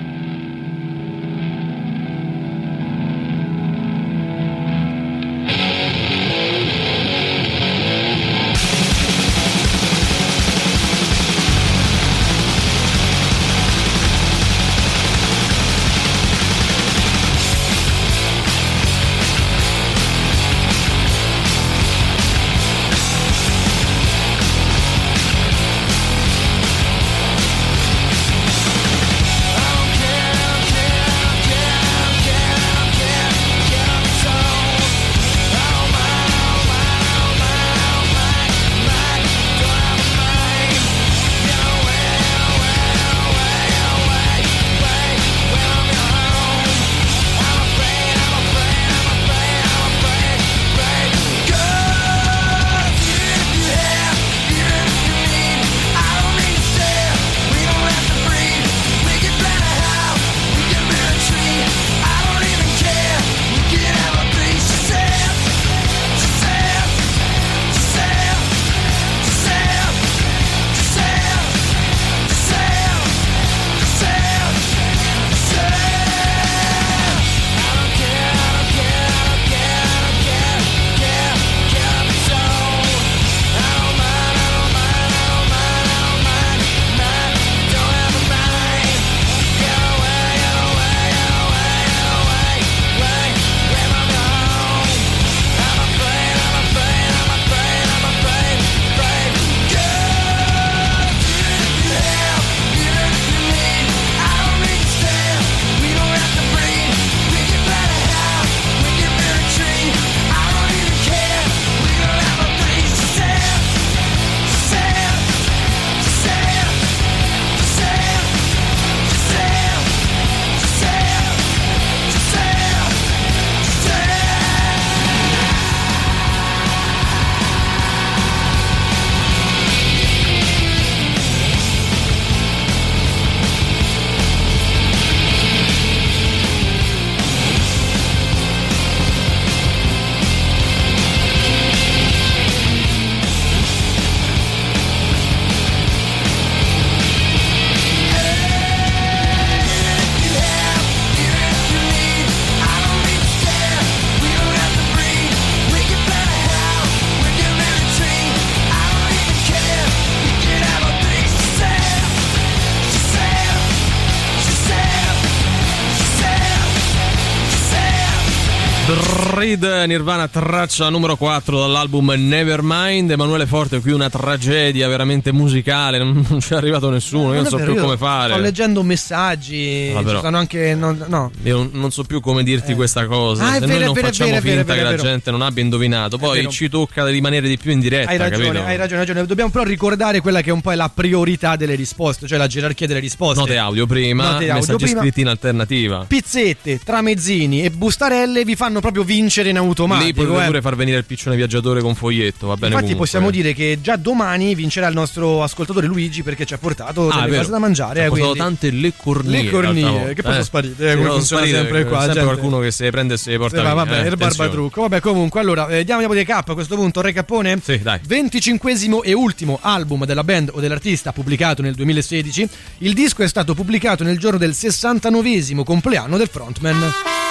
[169.45, 176.25] Reed Nirvana traccia numero 4 dall'album Nevermind Emanuele Forte qui una tragedia veramente musicale non,
[176.27, 178.83] non ci è arrivato nessuno io non, so è vero, più come fare Sto leggendo
[178.83, 180.23] messaggi, Ah, però.
[180.23, 180.75] anche.
[180.75, 181.31] non- no.
[181.43, 184.41] io non, so più come dirti questa cosa Ah, se vero, noi non vero, facciamo
[184.41, 188.13] finta che la gente non abbia indovinato poi ci tocca rimanere di più in diretta
[188.13, 188.65] Hai ragione, capito?
[188.65, 189.27] hai ragione, hai ragione.
[189.27, 192.87] Dobbiamo però ricordare quella che è un po' la priorità delle risposte, cioè la gerarchia
[192.87, 193.41] delle risposte.
[193.41, 195.01] note audio prima Note audio messaggi prima.
[195.01, 200.07] scritti in alternativa Pizzette, tramezzini e bustarelle vi fanno proprio vincere in automatico.
[200.07, 200.47] lì potete eh.
[200.47, 203.05] pure far venire il piccione viaggiatore con foglietto va bene Infatti comunque.
[203.07, 207.23] possiamo dire che già domani vincerà il nostro ascoltatore Luigi perché ci ha portato Ah,
[207.25, 208.11] delle cose da mangiare.
[208.13, 209.43] Ci ha eh, tante le cornie.
[209.43, 212.71] Le cornie, che poi sono sparite, eh, come funziona sempre qua, C'è sempre qualcuno che
[212.71, 213.75] se le prende e se le porta via.
[213.75, 214.81] vabbè, eh, il barbatrucco.
[214.83, 217.59] Vabbè, comunque, allora, eh, diamo un po' di cap a questo punto, recapone.
[217.63, 218.01] Sì, dai.
[218.07, 222.49] 25 e ultimo album della band o dell'artista pubblicato nel 2016.
[222.79, 227.24] Il disco è stato pubblicato nel giorno del 69 compleanno del frontman.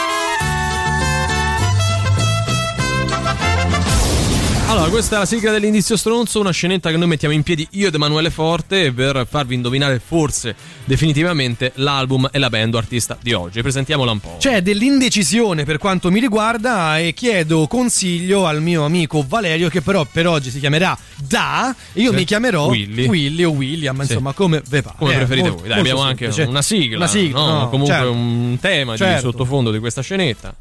[4.74, 7.90] Allora, questa è la sigla dell'indizio stronzo, una scenetta che noi mettiamo in piedi io
[7.90, 13.34] ed Emanuele Forte per farvi indovinare forse definitivamente l'album e la band o artista di
[13.34, 13.62] oggi.
[13.62, 14.38] Presentiamola un po'.
[14.40, 20.08] C'è dell'indecisione per quanto mi riguarda e chiedo consiglio al mio amico Valerio che però
[20.12, 22.16] per oggi si chiamerà Da io Sì.
[22.16, 23.44] mi chiamerò Willy.
[23.44, 24.02] o William, Sì.
[24.14, 24.96] insomma come ve pare.
[24.98, 25.70] Come Eh, preferite molto- voi?
[25.70, 26.50] Dai, abbiamo anche semplice.
[26.50, 27.60] una sigla, Una sigla, no?
[27.60, 28.12] no, comunque certo.
[28.12, 29.30] un tema di Certo.
[29.30, 30.56] sottofondo di questa scenetta.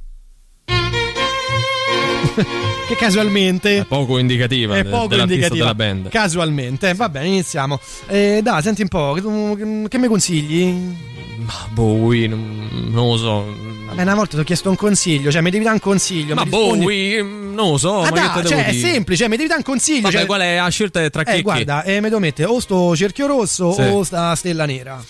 [2.89, 6.09] che casualmente È poco indicativa è poco indicativa della band.
[6.09, 7.79] casualmente va bene iniziamo
[8.09, 11.11] eh, da senti un po' che, che mi consigli?
[11.71, 13.55] Bowie, non, non lo so.
[13.89, 16.45] Vabbè, una volta ti ho chiesto un consiglio cioè mi devi dare un consiglio Ma
[16.47, 18.01] Bowie, non lo so.
[18.01, 20.41] ah ma dai, te cioè è semplice mi devi dare un consiglio Vabbè, cioè- qual
[20.41, 21.43] è la scelta tra chi eh e chi?
[21.43, 23.81] guarda eh, mi devo mettere o sto cerchio rosso Sì.
[23.83, 25.03] o sta stella nera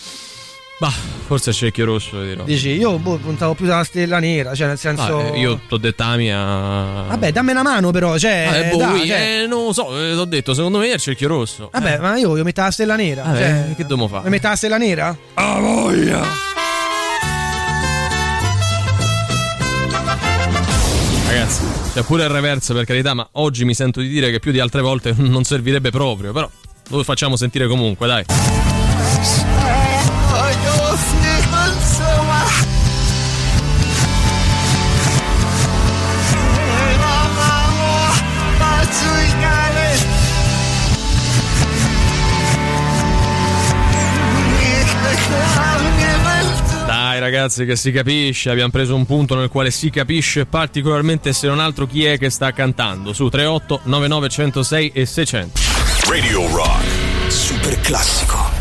[0.83, 0.91] Bah,
[1.27, 2.43] forse il cerchio rosso, dirò.
[2.43, 5.77] dici io boh, puntavo più sulla stella nera cioè nel senso Ah, eh, io t'ho
[5.77, 6.37] detta la mia.
[7.07, 9.97] vabbè dammi una mano però cioè Ah, eh, dai, Bowie, cioè- eh, non lo so,
[9.97, 11.69] eh, t'ho detto, secondo me è il cerchio rosso.
[11.73, 14.29] vabbè ma io io metto la stella nera Vabbè, cioè, che dobbiamo fare?
[14.29, 15.17] metto la stella nera?
[15.35, 16.21] Ah, voglia!
[21.29, 21.63] Ragazzi,
[21.95, 24.59] c'è pure il reverse per carità, ma oggi mi sento di dire che più di
[24.59, 26.51] altre volte non servirebbe proprio, però
[26.89, 28.25] lo facciamo sentire comunque, dai.
[47.33, 51.61] Ragazzi che si capisce, abbiamo preso un punto nel quale si capisce particolarmente se non
[51.61, 55.61] altro chi è che sta cantando su 38 99 106 e 600.
[56.11, 56.85] Radio Rock.
[57.29, 58.52] Super classico.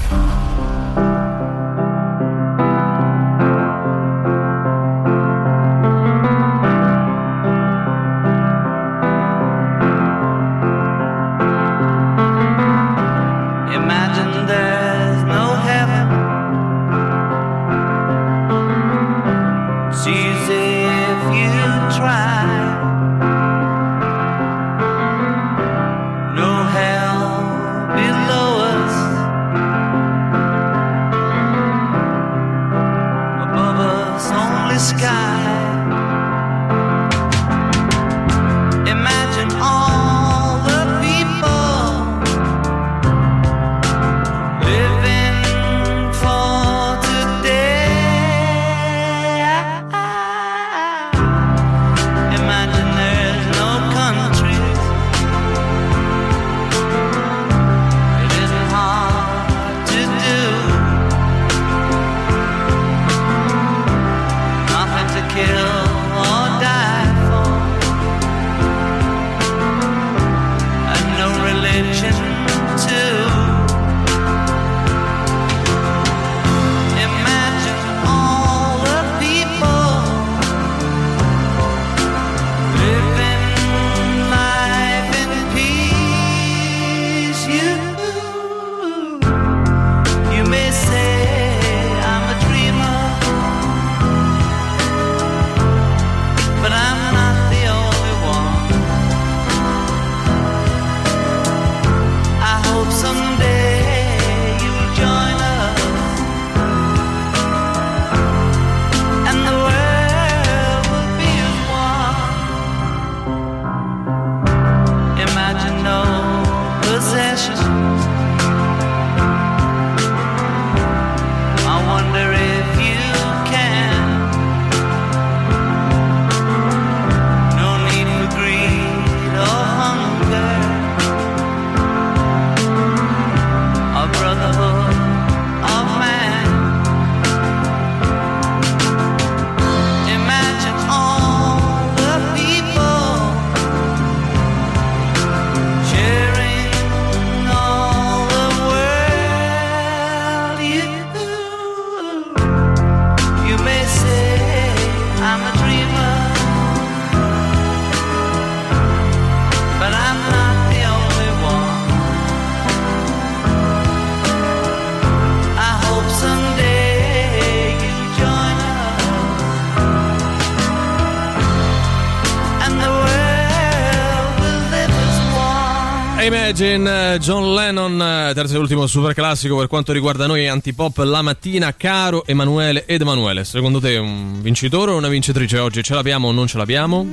[176.62, 180.96] Imagine, eh, John Lennon, eh, terzo e ultimo super classico per quanto riguarda noi antipop
[181.00, 181.74] la mattina.
[181.76, 185.82] Caro Emanuele ed Emanuele, secondo te un vincitore o una vincitrice oggi?
[185.82, 187.08] Ce l'abbiamo o non ce l'abbiamo?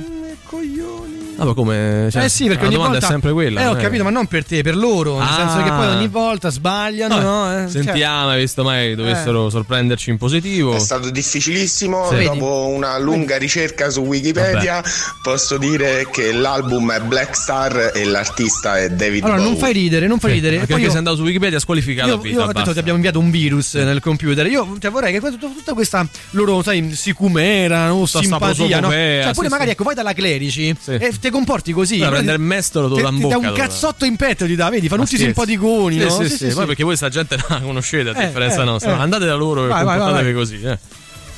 [1.39, 2.07] Ah, ma come?
[2.11, 3.61] Cioè, eh sì, perché la ogni domanda volta è sempre quella.
[3.61, 5.17] Eh, ho non è- capito, ma non per te, per loro.
[5.19, 5.35] Nel Ah.
[5.35, 7.51] senso che poi ogni volta sbagliano, Vabbè, no?
[7.65, 10.75] Eh, cioè- Sentiamo, hai visto mai dovessero sorprenderci in positivo.
[10.75, 12.23] È stato difficilissimo, Sì.
[12.23, 14.83] dopo una lunga ricerca su Wikipedia
[15.23, 19.59] posso dire che l'album è Black Star e l'artista è David Allora, non Bowie.
[19.59, 20.55] fai ridere, non fai ridere.
[20.59, 22.39] Anche Poi perché io- sei andato su Wikipedia squalificato Io, vita.
[22.41, 24.45] io ho detto ti abbiamo inviato un virus nel computer.
[24.47, 28.89] Io cioè, vorrei che tutta, tutta questa loro, sai, sicumera, no, simpatia, no?
[28.89, 29.73] Cioè, pure sì, magari sì.
[29.75, 31.97] ecco, vai dalla Clerici e ti comporti così.
[31.97, 34.87] Però prendere il mestolo, te lo ti- dà un cazzotto in petto, ti dà, vedi,
[34.87, 35.33] fanno tutti scherzi.
[35.33, 36.09] simpaticoni, Sì, no?
[36.09, 38.97] Sì, sì, Poi perché voi sta gente la conoscete a Eh, differenza eh, nostra.
[38.97, 38.99] eh.
[39.01, 40.61] Andate da loro e Vai, vai, comportatevi vai, così.
[40.61, 40.77] Eh.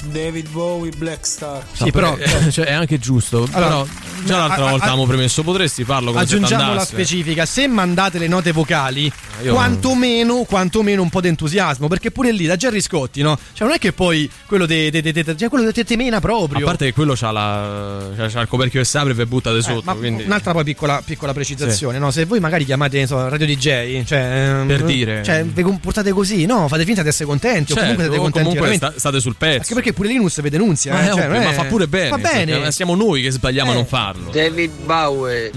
[0.05, 1.63] David Bowie, Black Star.
[1.73, 3.47] Sì, però eh, cioè, è anche giusto.
[3.51, 3.88] Allora, però
[4.25, 8.17] già l'altra a- volta avevamo premesso, potresti farlo come se Aggiungiamo la specifica, se mandate
[8.17, 12.55] le note vocali, Eh, io- quantomeno, quantomeno un po' di entusiasmo, perché pure lì da
[12.55, 13.38] Gerry Scotti, no?
[13.53, 16.19] Cioè non è che poi quello de, de, de- de- cioè quello de te temena
[16.19, 16.65] proprio.
[16.65, 19.25] A parte che quello c'ha, la, c'ha, c'ha il coperchio che si apre e vi
[19.25, 19.81] buttate Eh, sotto.
[19.85, 20.23] ma quindi...
[20.23, 22.11] un'altra poi piccola, piccola precisazione, no?
[22.11, 24.19] Se voi magari chiamate so, radio DJ, cioè,
[24.59, 25.23] ehm, Per dire.
[25.23, 26.67] cioè, vi comportate così, no?
[26.67, 29.35] Fate finta di essere contenti, o Certo, comunque siete o contenti comunque sta- state sul
[29.35, 29.57] pezzo.
[29.61, 32.09] Anche perché pure Linus vi denunzia, Ma, eh, cioè, ovvio, ma fa pure bene.
[32.09, 32.71] Va bene.
[32.71, 33.77] Siamo noi che sbagliamo a Eh.
[33.77, 34.29] non farlo.
[34.31, 35.51] David Bowie,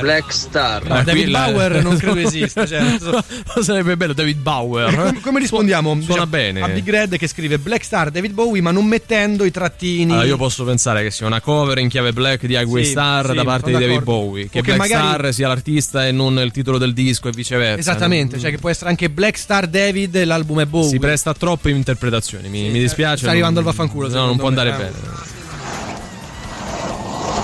[0.00, 0.82] Black Star.
[0.88, 2.66] Ah, David Bauer non credo esista.
[2.66, 2.96] Cioè,
[3.60, 4.94] Sarebbe bello David Bauer.
[4.94, 6.60] come, come rispondiamo Suona diciamo, bene.
[6.60, 10.26] a Big Red che scrive Black Star David Bowie ma non mettendo i trattini Allora,
[10.26, 13.34] io posso pensare che sia una cover in chiave black di Highway Sì, Star sì,
[13.34, 14.20] da parte di sono David d'accordo.
[14.26, 14.44] Bowie.
[14.44, 17.32] O Che che Black magari- Star sia l'artista e non il titolo del disco e
[17.32, 17.78] viceversa.
[17.78, 20.88] Esattamente, cioè che può essere anche Black Star David e l'album è Bowie.
[20.88, 22.48] Si presta a troppe interpretazioni.
[22.48, 23.18] Mi, mi dispiace.
[23.18, 24.76] sta non- al vaffanculo, No, non può me, andare eh.
[24.76, 24.96] bene.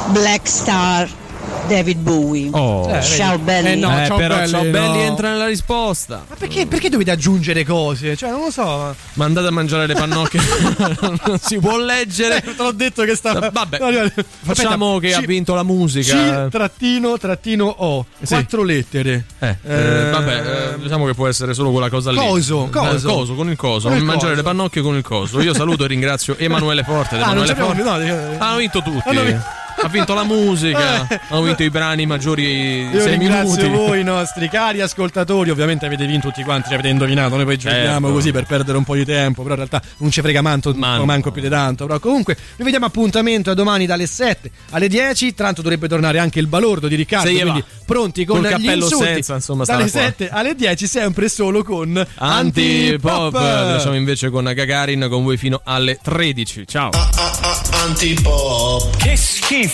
[0.09, 1.09] Black Star,
[1.67, 2.49] David Bowie.
[2.53, 2.89] Oh.
[2.91, 3.73] Eh, Ciao belli.
[3.73, 5.03] Eh, no, Eh, ciao però belli, ciao belli no.
[5.03, 6.25] entra nella risposta.
[6.29, 8.17] Ma perché, perché dovete aggiungere cose?
[8.17, 8.95] Cioè, non lo so.
[9.15, 10.41] Ma andate a mangiare le pannocchie.
[11.01, 12.39] non si può leggere.
[12.39, 13.49] Eh, te l'ho detto che stava.
[13.51, 14.11] Vabbè, No, no,
[14.43, 16.47] facciamo aspetta, che ha C- vinto la musica.
[16.47, 18.05] C trattino trattino O.
[18.21, 18.35] Sì.
[18.35, 19.25] Quattro lettere.
[19.39, 22.19] Eh, eh, vabbè, eh, diciamo che può essere solo quella cosa lì.
[22.19, 23.09] Coso, Eh, coso.
[23.09, 23.89] coso, con il coso.
[23.89, 24.43] Con il mangiare coso.
[24.43, 25.41] le pannocchie con il coso.
[25.41, 27.17] Io saluto e ringrazio Emanuele Forte.
[27.17, 27.83] Ah, non Emanuele Forte.
[27.83, 29.09] no, Hanno vinto tutti.
[29.09, 31.21] Hanno vinto- Ha vinto la musica, Eh.
[31.29, 33.69] hanno vinto i brani maggiori Io 6 ringrazio minuti.
[33.87, 35.51] voi, nostri cari ascoltatori.
[35.51, 37.37] Ovviamente avete vinto tutti quanti, ci avete indovinato.
[37.37, 38.13] Noi poi giochiamo Certo.
[38.13, 39.43] così per perdere un po' di tempo.
[39.43, 41.05] Però in realtà non ci frega manco, Manco.
[41.05, 41.87] manco più di tanto.
[41.87, 45.35] Però comunque, noi vediamo appuntamento a domani dalle 7 alle 10.
[45.35, 47.29] Tanto dovrebbe tornare anche il balordo di Riccardo.
[47.29, 47.43] Se gli va.
[47.51, 49.05] Quindi pronti con Col gli cappello insulti.
[49.13, 50.15] senza, insomma, dalle starà qua.
[50.17, 53.35] 7 alle 10, sempre solo con Antipop.
[53.35, 56.67] Lasciamo invece con Gagarin con voi fino alle 13.
[56.67, 56.89] Ciao.
[57.85, 58.97] Antipop.
[58.97, 59.74] Che schifo!